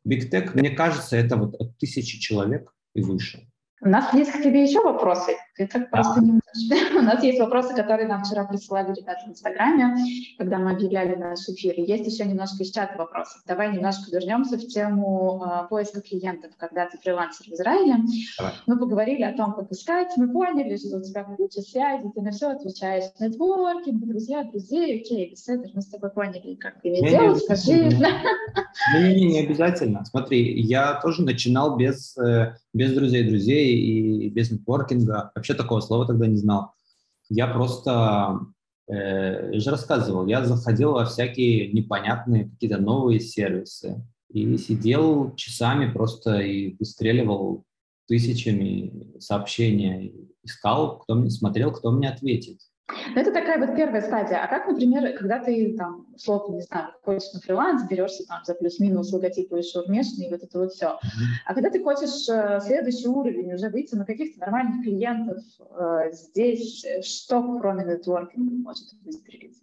Big 0.07 0.31
Tech, 0.31 0.53
мне 0.55 0.71
кажется, 0.71 1.17
это 1.17 1.37
вот 1.37 1.55
от 1.55 1.79
тысячи 1.79 2.19
человек 2.19 2.75
и 2.95 3.03
выше. 3.03 3.51
У 3.85 3.89
нас 3.89 4.15
есть 4.15 4.33
к 4.33 4.43
тебе 4.43 4.63
еще 4.63 4.81
вопросы. 4.81 5.33
Ты 5.57 5.67
так 5.67 5.91
просто 5.91 6.21
не 6.23 6.33
можешь. 6.33 6.95
У 6.97 7.03
нас 7.03 7.23
есть 7.23 7.39
вопросы, 7.39 7.75
которые 7.75 8.09
нам 8.09 8.25
вчера 8.25 8.45
присылали 8.45 8.95
ребята 8.95 9.21
в 9.27 9.31
Инстаграме, 9.31 9.95
когда 10.39 10.59
мы 10.59 10.71
объявляли 10.71 11.15
наш 11.17 11.41
эфир. 11.49 11.75
И 11.75 11.83
есть 11.83 12.11
еще 12.11 12.25
немножко 12.25 12.63
из 12.63 12.71
чата 12.71 12.97
вопросов. 12.97 13.43
Давай 13.47 13.73
немножко 13.73 14.11
вернемся 14.11 14.57
в 14.57 14.67
тему 14.67 15.45
э, 15.45 15.69
поиска 15.69 16.01
клиентов, 16.01 16.53
когда 16.57 16.87
ты 16.87 16.97
фрилансер 16.99 17.47
в 17.47 17.53
Израиле. 17.53 17.97
Давай. 18.39 18.53
Мы 18.67 18.79
поговорили 18.79 19.23
о 19.23 19.37
том, 19.37 19.53
как 19.53 19.71
искать. 19.71 20.09
Мы 20.17 20.33
поняли, 20.33 20.77
что 20.77 20.97
у 20.97 21.03
тебя 21.03 21.25
куча 21.25 21.61
связей, 21.61 22.11
ты 22.15 22.23
на 22.23 22.31
все 22.31 22.53
отвечаешь. 22.53 23.05
Нетворкинг, 23.21 24.07
друзья, 24.07 24.45
друзей. 24.45 25.03
Окей, 25.03 25.31
беседа, 25.31 25.69
мы 25.75 25.83
с 25.83 25.89
тобой 25.89 26.11
поняли, 26.11 26.55
как 26.55 26.81
ты 26.81 26.89
не 26.89 27.03
делать. 27.03 27.43
Скажи. 27.43 27.91
Не, 28.95 29.27
не, 29.27 29.41
обязательно. 29.41 30.05
Смотри, 30.07 30.59
я 30.63 31.01
тоже 31.03 31.23
начинал 31.23 31.77
без, 31.77 32.17
э, 32.17 32.55
без 32.73 32.95
друзей 32.95 33.29
друзей 33.29 33.74
и 33.75 34.29
без 34.31 34.51
нетворкинга. 34.51 35.33
Вообще 35.35 35.55
такого 35.55 35.81
слова 35.81 36.07
тогда 36.07 36.27
не 36.27 36.37
знал. 36.37 36.73
Я 37.29 37.47
просто, 37.49 38.41
э, 38.89 39.59
же 39.59 39.71
рассказывал, 39.71 40.27
я 40.27 40.45
заходил 40.45 40.93
во 40.93 41.05
всякие 41.07 41.73
непонятные 41.73 42.51
какие-то 42.51 42.79
новые 42.79 43.21
сервисы 43.21 44.05
и 44.31 44.57
сидел 44.59 45.35
часами 45.37 45.91
просто 45.91 46.39
и 46.39 46.77
выстреливал 46.77 47.65
тысячами 48.07 49.19
сообщения, 49.19 50.13
искал, 50.43 50.99
кто 50.99 51.15
мне 51.15 51.31
смотрел, 51.31 51.73
кто 51.73 51.91
мне 51.91 52.09
ответит. 52.09 52.61
Ну, 52.89 53.21
это 53.21 53.33
такая 53.33 53.59
вот 53.59 53.75
первая 53.77 54.03
стадия. 54.03 54.45
А 54.45 54.47
как, 54.47 54.67
например, 54.69 55.17
когда 55.17 55.39
ты 55.39 55.75
там, 55.77 56.07
условно, 56.15 56.57
не 56.57 56.63
знаю, 56.63 56.89
ходишь 57.03 57.33
на 57.33 57.41
фриланс, 57.41 57.89
берешься 57.89 58.27
там 58.27 58.45
за 58.45 58.55
плюс-минус 58.55 59.11
логотипы 59.11 59.59
и 59.59 59.89
внешний, 59.89 60.29
вот 60.29 60.43
это 60.43 60.59
вот 60.59 60.73
все. 60.73 60.87
Mm-hmm. 60.87 61.47
А 61.47 61.55
когда 61.55 61.71
ты 61.71 61.83
хочешь 61.83 62.29
э, 62.29 62.61
следующий 62.61 63.09
уровень, 63.09 63.55
уже 63.55 63.71
выйти 63.71 63.95
на 63.95 64.05
каких-то 64.05 64.41
нормальных 64.41 64.83
клиентов 64.83 65.39
э, 65.79 66.13
здесь, 66.13 66.85
что 67.03 67.59
кроме 67.59 67.85
нетворкинга 67.85 68.55
может 68.55 68.85
выстрелить? 69.03 69.57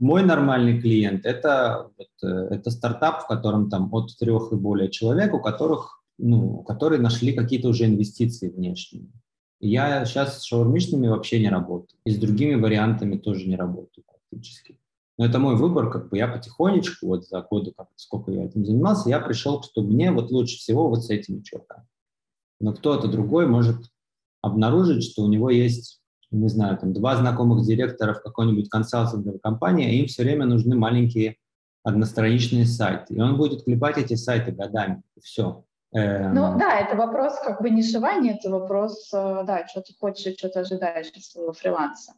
Мой 0.00 0.24
нормальный 0.24 0.80
клиент 0.80 1.26
это, 1.26 1.90
э, 2.22 2.26
это 2.26 2.70
стартап, 2.70 3.24
в 3.24 3.26
котором 3.26 3.68
там 3.68 3.92
от 3.92 4.16
трех 4.18 4.50
и 4.52 4.56
более 4.56 4.90
человек, 4.90 5.34
у 5.34 5.40
которых, 5.40 6.02
ну, 6.16 6.62
которые 6.62 7.02
нашли 7.02 7.34
какие-то 7.34 7.68
уже 7.68 7.84
инвестиции 7.84 8.48
внешние. 8.48 9.08
Я 9.64 10.04
сейчас 10.04 10.40
с 10.40 10.42
шаурмичными 10.42 11.06
вообще 11.06 11.38
не 11.40 11.48
работаю. 11.48 11.98
И 12.04 12.10
с 12.10 12.18
другими 12.18 12.60
вариантами 12.60 13.16
тоже 13.16 13.48
не 13.48 13.54
работаю 13.54 14.04
практически. 14.06 14.76
Но 15.18 15.26
это 15.26 15.38
мой 15.38 15.54
выбор, 15.54 15.88
как 15.88 16.08
бы 16.08 16.18
я 16.18 16.26
потихонечку, 16.26 17.06
вот 17.06 17.26
за 17.28 17.42
годы, 17.42 17.72
как, 17.76 17.88
сколько 17.94 18.32
я 18.32 18.44
этим 18.44 18.66
занимался, 18.66 19.08
я 19.08 19.20
пришел, 19.20 19.62
что 19.62 19.82
мне 19.82 20.10
вот 20.10 20.32
лучше 20.32 20.56
всего 20.56 20.88
вот 20.88 21.04
с 21.04 21.10
этими 21.10 21.42
чуваками. 21.42 21.86
Но 22.58 22.72
кто-то 22.72 23.06
другой 23.06 23.46
может 23.46 23.76
обнаружить, 24.40 25.04
что 25.04 25.22
у 25.22 25.28
него 25.28 25.48
есть, 25.48 26.00
не 26.32 26.48
знаю, 26.48 26.76
там 26.76 26.92
два 26.92 27.16
знакомых 27.16 27.64
директора 27.64 28.14
в 28.14 28.22
какой-нибудь 28.22 28.68
консалтинговой 28.68 29.38
компании, 29.38 29.86
а 29.86 29.90
им 29.90 30.06
все 30.06 30.24
время 30.24 30.44
нужны 30.44 30.74
маленькие 30.74 31.36
одностраничные 31.84 32.66
сайты. 32.66 33.14
И 33.14 33.20
он 33.20 33.36
будет 33.36 33.62
клепать 33.62 33.98
эти 33.98 34.14
сайты 34.14 34.50
годами. 34.50 35.02
И 35.16 35.20
все. 35.20 35.64
Эм... 35.92 36.34
Ну 36.34 36.58
да, 36.58 36.80
это 36.80 36.96
вопрос 36.96 37.38
как 37.44 37.60
бы 37.60 37.68
нишевания, 37.70 38.34
это 38.34 38.50
вопрос, 38.50 39.10
э, 39.12 39.44
да, 39.46 39.66
что 39.68 39.82
ты 39.82 39.92
хочешь, 39.98 40.34
что 40.38 40.48
ты 40.48 40.60
ожидаешь 40.60 41.08
от 41.08 41.22
своего 41.22 41.52
фриланса. 41.52 42.14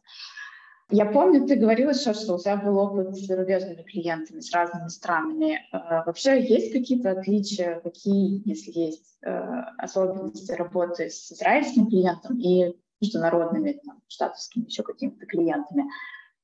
Я 0.91 1.05
помню, 1.05 1.47
ты 1.47 1.55
говорила 1.55 1.89
еще, 1.89 2.13
что 2.13 2.35
у 2.35 2.39
тебя 2.39 2.57
был 2.57 2.77
опыт 2.77 3.15
с 3.15 3.25
зарубежными 3.25 3.81
клиентами, 3.81 4.39
с 4.39 4.53
разными 4.53 4.87
странами. 4.87 5.59
Э, 5.73 6.03
вообще 6.05 6.41
есть 6.41 6.71
какие-то 6.71 7.11
отличия, 7.11 7.81
какие, 7.81 8.47
если 8.47 8.71
есть, 8.71 9.17
э, 9.23 9.29
особенности 9.77 10.53
работы 10.53 11.09
с 11.09 11.31
израильским 11.33 11.87
клиентом 11.87 12.39
и 12.39 12.77
международными, 13.01 13.79
там, 13.85 14.01
штатовскими 14.07 14.65
еще 14.65 14.83
какими-то 14.83 15.25
клиентами? 15.25 15.83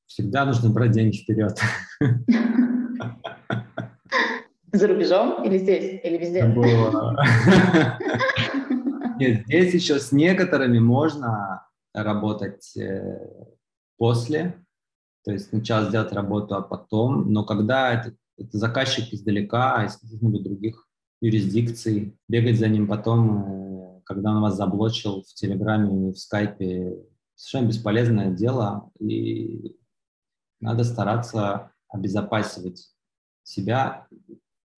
Всегда 0.05 0.43
нужно 0.43 0.69
брать 0.69 0.91
деньги 0.91 1.15
вперед. 1.15 1.57
За 4.73 4.87
рубежом 4.87 5.43
или 5.43 5.57
здесь, 5.57 5.99
или 6.03 6.17
везде? 6.17 6.45
Нет, 9.19 9.45
здесь 9.45 9.73
еще 9.73 9.99
с 9.99 10.11
некоторыми 10.11 10.79
можно 10.79 11.67
работать 11.93 12.75
э, 12.77 13.19
после, 13.97 14.55
то 15.23 15.31
есть 15.31 15.49
сначала 15.49 15.89
сделать 15.89 16.13
работу, 16.13 16.55
а 16.55 16.61
потом, 16.61 17.31
но 17.31 17.43
когда 17.43 17.93
это, 17.93 18.15
это 18.37 18.57
заказчик 18.57 19.13
издалека, 19.13 19.85
из 19.85 19.97
каких-нибудь 19.97 20.43
других 20.43 20.87
юрисдикций, 21.21 22.17
бегать 22.27 22.57
за 22.57 22.67
ним 22.67 22.87
потом, 22.87 23.97
э, 23.97 24.01
когда 24.05 24.31
он 24.31 24.41
вас 24.41 24.55
заблочил 24.55 25.23
в 25.23 25.33
Телеграме 25.35 26.09
и 26.09 26.13
в 26.13 26.17
Скайпе, 26.17 26.97
совершенно 27.35 27.69
бесполезное 27.69 28.31
дело, 28.31 28.89
и 28.99 29.77
надо 30.59 30.83
стараться 30.83 31.71
обезопасивать 31.89 32.91
себя 33.43 34.07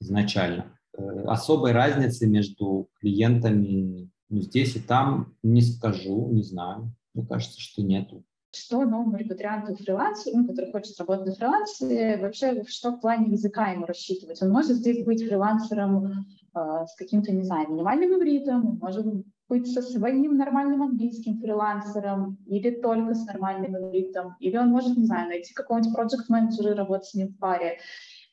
изначально. 0.03 0.79
особой 1.27 1.73
разницы 1.73 2.27
между 2.27 2.89
клиентами 3.01 4.11
ну, 4.33 4.41
здесь 4.41 4.77
и 4.77 4.81
там 4.81 5.35
не 5.43 5.61
скажу, 5.61 6.29
не 6.31 6.43
знаю. 6.43 6.91
Мне 7.13 7.27
кажется, 7.27 7.61
что 7.61 7.83
нету. 7.83 8.25
Что 8.55 8.85
новому 8.85 9.17
репатрианту 9.17 9.75
фрилансеру, 9.75 10.39
ну, 10.39 10.47
который 10.47 10.73
хочет 10.73 10.99
работать 10.99 11.27
на 11.27 11.35
фрилансе, 11.35 12.19
вообще 12.19 12.65
что 12.67 12.93
в 12.93 13.01
плане 13.01 13.33
языка 13.33 13.71
ему 13.73 13.85
рассчитывать? 13.87 14.43
Он 14.43 14.51
может 14.51 14.77
здесь 14.77 15.05
быть 15.05 15.23
фрилансером 15.23 16.27
э, 16.55 16.85
с 16.87 16.95
каким-то, 16.97 17.33
не 17.33 17.45
знаю, 17.45 17.71
минимальным 17.71 18.19
ивритом, 18.19 18.79
может 18.81 19.07
быть 19.51 19.71
со 19.71 19.83
своим 19.83 20.37
нормальным 20.39 20.83
английским 20.83 21.39
фрилансером 21.39 22.39
или 22.47 22.71
только 22.71 23.15
с 23.15 23.27
нормальным 23.27 23.77
ивритом, 23.77 24.35
или 24.41 24.57
он 24.57 24.71
может, 24.71 24.97
не 24.97 25.05
знаю, 25.05 25.29
найти 25.29 25.53
какого-нибудь 25.53 25.95
проект 25.95 26.31
менеджера 26.31 26.73
и 26.73 26.75
работать 26.75 27.09
с 27.09 27.15
ним 27.15 27.29
в 27.29 27.39
паре. 27.39 27.79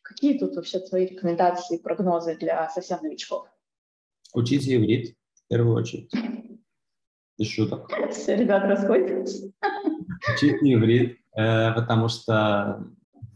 Какие 0.10 0.40
тут 0.40 0.56
вообще 0.56 0.80
твои 0.80 1.06
рекомендации 1.06 1.78
и 1.78 1.82
прогнозы 1.82 2.36
для 2.36 2.68
совсем 2.70 3.00
новичков? 3.04 3.48
Учите 4.34 4.76
иврит 4.76 5.16
в 5.36 5.48
первую 5.48 5.76
очередь. 5.76 6.12
Без 7.38 7.48
шуток. 7.48 7.88
Все, 8.12 8.36
ребят, 8.36 8.64
расходитесь. 8.64 9.44
Учить 10.34 10.64
иврит, 10.64 11.20
э, 11.36 11.74
потому 11.76 12.08
что 12.08 12.88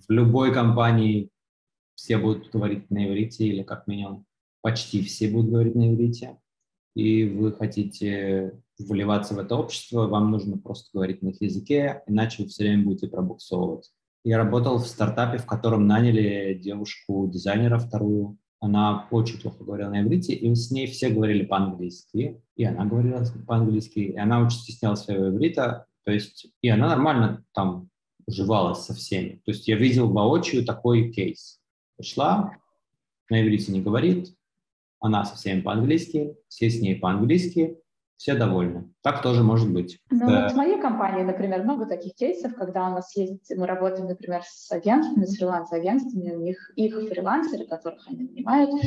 в 0.07 0.11
любой 0.11 0.51
компании 0.51 1.29
все 1.93 2.17
будут 2.17 2.49
говорить 2.49 2.89
на 2.89 3.07
иврите, 3.07 3.45
или 3.45 3.61
как 3.61 3.85
минимум 3.85 4.25
почти 4.61 5.03
все 5.03 5.29
будут 5.29 5.51
говорить 5.51 5.75
на 5.75 5.93
иврите, 5.93 6.39
и 6.95 7.25
вы 7.25 7.53
хотите 7.53 8.59
вливаться 8.79 9.35
в 9.35 9.39
это 9.39 9.55
общество, 9.55 10.07
вам 10.07 10.31
нужно 10.31 10.57
просто 10.57 10.89
говорить 10.91 11.21
на 11.21 11.29
их 11.29 11.41
языке, 11.41 12.01
иначе 12.07 12.41
вы 12.43 12.49
все 12.49 12.63
время 12.63 12.83
будете 12.83 13.07
пробуксовывать. 13.07 13.91
Я 14.23 14.37
работал 14.37 14.77
в 14.77 14.87
стартапе, 14.87 15.37
в 15.37 15.45
котором 15.45 15.85
наняли 15.85 16.53
девушку-дизайнера 16.53 17.77
вторую, 17.77 18.37
она 18.63 19.09
очень 19.11 19.41
плохо 19.41 19.61
говорила 19.65 19.89
на 19.89 20.01
иврите, 20.01 20.33
и 20.33 20.55
с 20.55 20.71
ней 20.71 20.87
все 20.87 21.09
говорили 21.09 21.43
по-английски, 21.43 22.41
и 22.55 22.63
она 22.63 22.85
говорила 22.85 23.25
по-английски, 23.45 23.99
и 23.99 24.17
она 24.17 24.41
очень 24.41 24.59
стеснялась 24.59 25.01
своего 25.01 25.27
иврита, 25.27 25.85
то 26.05 26.11
есть, 26.11 26.47
и 26.61 26.69
она 26.69 26.87
нормально 26.87 27.43
там 27.53 27.89
уживалась 28.25 28.85
со 28.85 28.93
всеми. 28.93 29.41
То 29.43 29.51
есть 29.51 29.67
я 29.67 29.75
видел 29.75 30.09
воочию 30.09 30.63
такой 30.63 31.11
кейс. 31.11 31.59
Пришла, 31.97 32.55
на 33.29 33.41
иврите 33.41 33.73
не 33.73 33.81
говорит, 33.81 34.33
она 35.01 35.25
со 35.25 35.35
всеми 35.35 35.59
по-английски, 35.59 36.37
все 36.47 36.69
с 36.69 36.79
ней 36.79 36.95
по-английски, 36.95 37.79
все 38.23 38.35
довольны. 38.35 38.89
Так 39.01 39.21
тоже 39.21 39.43
может 39.43 39.69
быть. 39.69 39.99
Ну, 40.09 40.29
да. 40.29 40.43
вот 40.43 40.53
в 40.53 40.55
моей 40.55 40.79
компании, 40.79 41.23
например, 41.23 41.63
много 41.63 41.85
таких 41.85 42.15
кейсов, 42.15 42.55
когда 42.55 42.87
у 42.87 42.91
нас 42.91 43.13
есть, 43.17 43.53
мы 43.53 43.67
работаем, 43.67 44.07
например, 44.07 44.43
с 44.45 44.71
агентствами, 44.71 45.25
с 45.25 45.35
фриланс-агентствами, 45.35 46.31
у 46.31 46.39
них 46.39 46.71
их 46.77 46.93
фрилансеры, 47.09 47.65
которых 47.65 48.07
они 48.07 48.23
нанимают, 48.23 48.81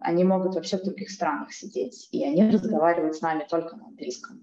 они 0.00 0.24
могут 0.24 0.54
вообще 0.54 0.78
в 0.78 0.84
других 0.84 1.10
странах 1.10 1.52
сидеть, 1.52 2.08
и 2.12 2.24
они 2.24 2.48
разговаривают 2.48 3.14
с 3.14 3.20
нами 3.20 3.46
только 3.48 3.76
на 3.76 3.88
английском. 3.88 4.40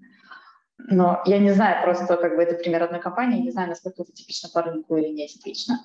Но 0.78 1.24
я 1.26 1.40
не 1.40 1.52
знаю, 1.52 1.84
просто 1.84 2.06
как 2.16 2.36
бы 2.36 2.44
это 2.44 2.54
пример 2.54 2.84
одной 2.84 3.02
компании, 3.02 3.42
не 3.42 3.52
знаю, 3.52 3.70
насколько 3.70 4.04
это 4.04 4.12
типично 4.12 4.50
по 4.54 4.62
рынку 4.62 4.96
или 4.96 5.08
не 5.12 5.28
типично. 5.28 5.80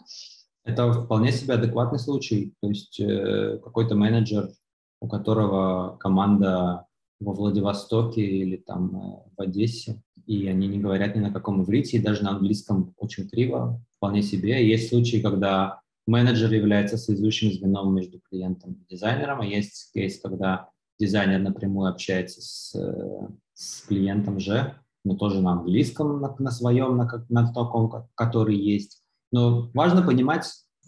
Это 0.65 0.93
вполне 0.93 1.33
себе 1.33 1.55
адекватный 1.55 1.99
случай. 1.99 2.53
То 2.61 2.69
есть 2.69 3.01
э, 3.01 3.59
какой-то 3.65 3.95
менеджер, 3.95 4.51
у 5.01 5.09
которого 5.09 5.97
команда 5.97 6.85
во 7.21 7.33
Владивостоке 7.33 8.23
или 8.23 8.57
там 8.57 8.97
э, 8.97 9.31
в 9.37 9.41
Одессе, 9.43 10.03
и 10.27 10.47
они 10.47 10.67
не 10.69 10.81
говорят 10.81 11.15
ни 11.15 11.21
на 11.21 11.33
каком 11.33 11.63
иврите, 11.63 11.97
и 11.97 12.03
даже 12.03 12.25
на 12.25 12.31
английском 12.31 12.95
очень 12.97 13.29
криво, 13.29 13.81
вполне 13.97 14.23
себе. 14.23 14.67
Есть 14.67 14.89
случаи, 14.89 15.19
когда 15.19 15.81
менеджер 16.07 16.53
является 16.53 16.97
связующим 16.97 17.53
звеном 17.53 17.95
между 17.95 18.21
клиентом 18.21 18.73
и 18.73 18.95
дизайнером, 18.95 19.41
а 19.41 19.47
есть 19.47 19.91
кейс, 19.93 20.21
когда 20.21 20.71
дизайнер 20.99 21.41
напрямую 21.41 21.91
общается 21.91 22.41
с, 22.41 22.75
э, 22.75 23.29
с 23.55 23.83
клиентом 23.83 24.41
же, 24.41 24.75
но 25.05 25.15
тоже 25.17 25.41
на 25.41 25.53
английском, 25.53 26.21
на, 26.21 26.35
на 26.39 26.51
своем, 26.51 26.97
на, 26.97 27.27
на 27.29 27.53
таком, 27.53 28.09
который 28.15 28.57
есть. 28.57 29.03
Но 29.33 29.71
важно 29.73 30.03
понимать, 30.03 30.47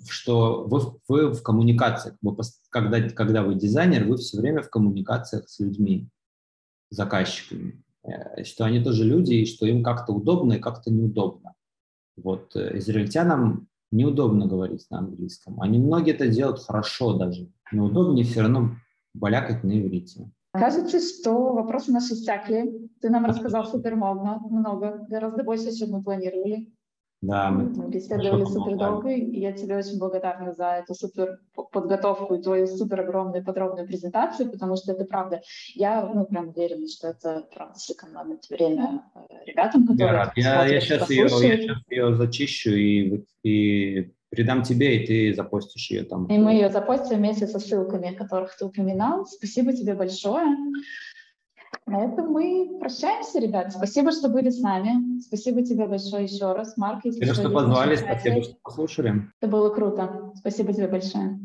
что 0.09 0.65
вы, 0.65 0.81
вы 1.09 1.33
в 1.33 1.43
коммуникациях. 1.43 2.17
Вы, 2.23 2.37
когда, 2.71 3.01
когда 3.11 3.43
вы 3.43 3.55
дизайнер, 3.55 4.05
вы 4.05 4.17
все 4.17 4.39
время 4.39 4.63
в 4.63 4.71
коммуникациях 4.71 5.49
с 5.49 5.61
людьми, 5.61 6.09
заказчиками. 6.93 7.82
Э, 8.05 8.43
что 8.44 8.64
они 8.64 8.82
тоже 8.82 9.05
люди, 9.05 9.35
и 9.35 9.47
что 9.47 9.66
им 9.66 9.82
как-то 9.82 10.12
удобно 10.12 10.55
и 10.55 10.59
как-то 10.59 10.90
неудобно. 10.90 11.55
Вот 12.16 12.55
э, 12.56 12.78
израильтянам 12.78 13.69
неудобно 13.90 14.47
говорить 14.47 14.86
на 14.90 14.98
английском. 14.98 15.60
Они 15.60 15.78
многие 15.78 16.14
это 16.14 16.27
делают 16.27 16.60
хорошо 16.60 17.14
даже, 17.14 17.51
но 17.70 17.85
удобнее 17.85 18.24
все 18.24 18.43
равно 18.43 18.70
балякать 19.14 19.62
на 19.64 19.78
иврите. 19.78 20.31
Кажется, 20.52 21.01
что 21.01 21.55
вопросы 21.55 21.93
наши 21.93 22.14
стякли. 22.14 22.89
Ты 23.01 23.09
нам 23.09 23.24
рассказал 23.24 23.64
супер 23.64 23.97
много, 23.97 24.39
много, 24.51 25.06
гораздо 25.09 25.44
больше, 25.44 25.73
чем 25.73 25.90
мы 25.90 26.02
планировали. 26.02 26.73
Да, 27.23 27.53
мы, 27.53 27.69
мы 27.69 27.89
беседовали 27.89 28.44
супер 28.44 28.77
долго, 28.77 29.11
и 29.11 29.39
я 29.39 29.53
тебе 29.53 29.77
очень 29.77 29.97
благодарна 29.97 30.53
за 30.53 30.82
эту 30.82 30.93
супер 30.94 31.39
подготовку 31.70 32.35
и 32.35 32.43
твою 32.43 32.66
супер 32.66 33.01
огромную 33.01 33.44
подробную 33.44 33.86
презентацию, 33.86 34.51
потому 34.51 34.74
что 34.77 34.90
это 34.90 35.05
правда. 35.05 35.40
Я 35.77 36.05
ну, 36.05 36.27
прям 36.27 36.49
уверена, 36.49 36.89
что 36.89 37.09
это 37.09 37.47
правда 37.55 37.78
сэкономит 37.78 38.51
время 38.51 39.05
э, 39.15 39.44
ребятам, 39.47 39.86
которые 39.86 40.32
я, 40.35 40.65
я, 40.66 40.74
я, 40.74 40.81
сейчас 40.81 41.09
ее, 41.11 41.23
я 41.23 41.28
сейчас 41.28 41.78
ее 41.89 42.12
зачищу 42.16 42.70
и, 42.70 43.24
и 43.44 44.12
передам 44.31 44.65
тебе, 44.65 44.97
и 44.97 45.07
ты 45.07 45.35
запостишь 45.35 45.93
ее 45.93 46.03
там. 46.03 46.27
И 46.27 46.36
мы 46.39 46.55
ее 46.55 46.70
запостим 46.70 47.19
вместе 47.19 47.47
со 47.47 47.61
ссылками, 47.61 48.16
которых 48.16 48.57
ты 48.57 48.65
упоминал. 48.65 49.27
Спасибо 49.27 49.73
тебе 49.73 49.94
большое. 49.94 50.57
На 51.87 52.05
этом 52.05 52.31
мы 52.31 52.79
прощаемся, 52.81 53.41
ребят. 53.41 53.73
Спасибо, 53.73 54.13
что 54.13 54.29
были 54.29 54.51
с 54.51 54.61
нами. 54.61 55.21
Спасибо 55.21 55.63
тебе 55.63 55.87
большое 55.87 56.25
еще 56.25 56.53
раз, 56.53 56.77
Марк. 56.77 57.01
Спасибо, 57.01 57.35
что 57.35 57.51
позвали, 57.51 57.97
спасибо, 57.97 58.43
что 58.43 58.55
послушали. 58.63 59.29
Это 59.41 59.51
было 59.51 59.69
круто. 59.71 60.33
Спасибо 60.37 60.73
тебе 60.73 60.89
большое. 60.89 61.39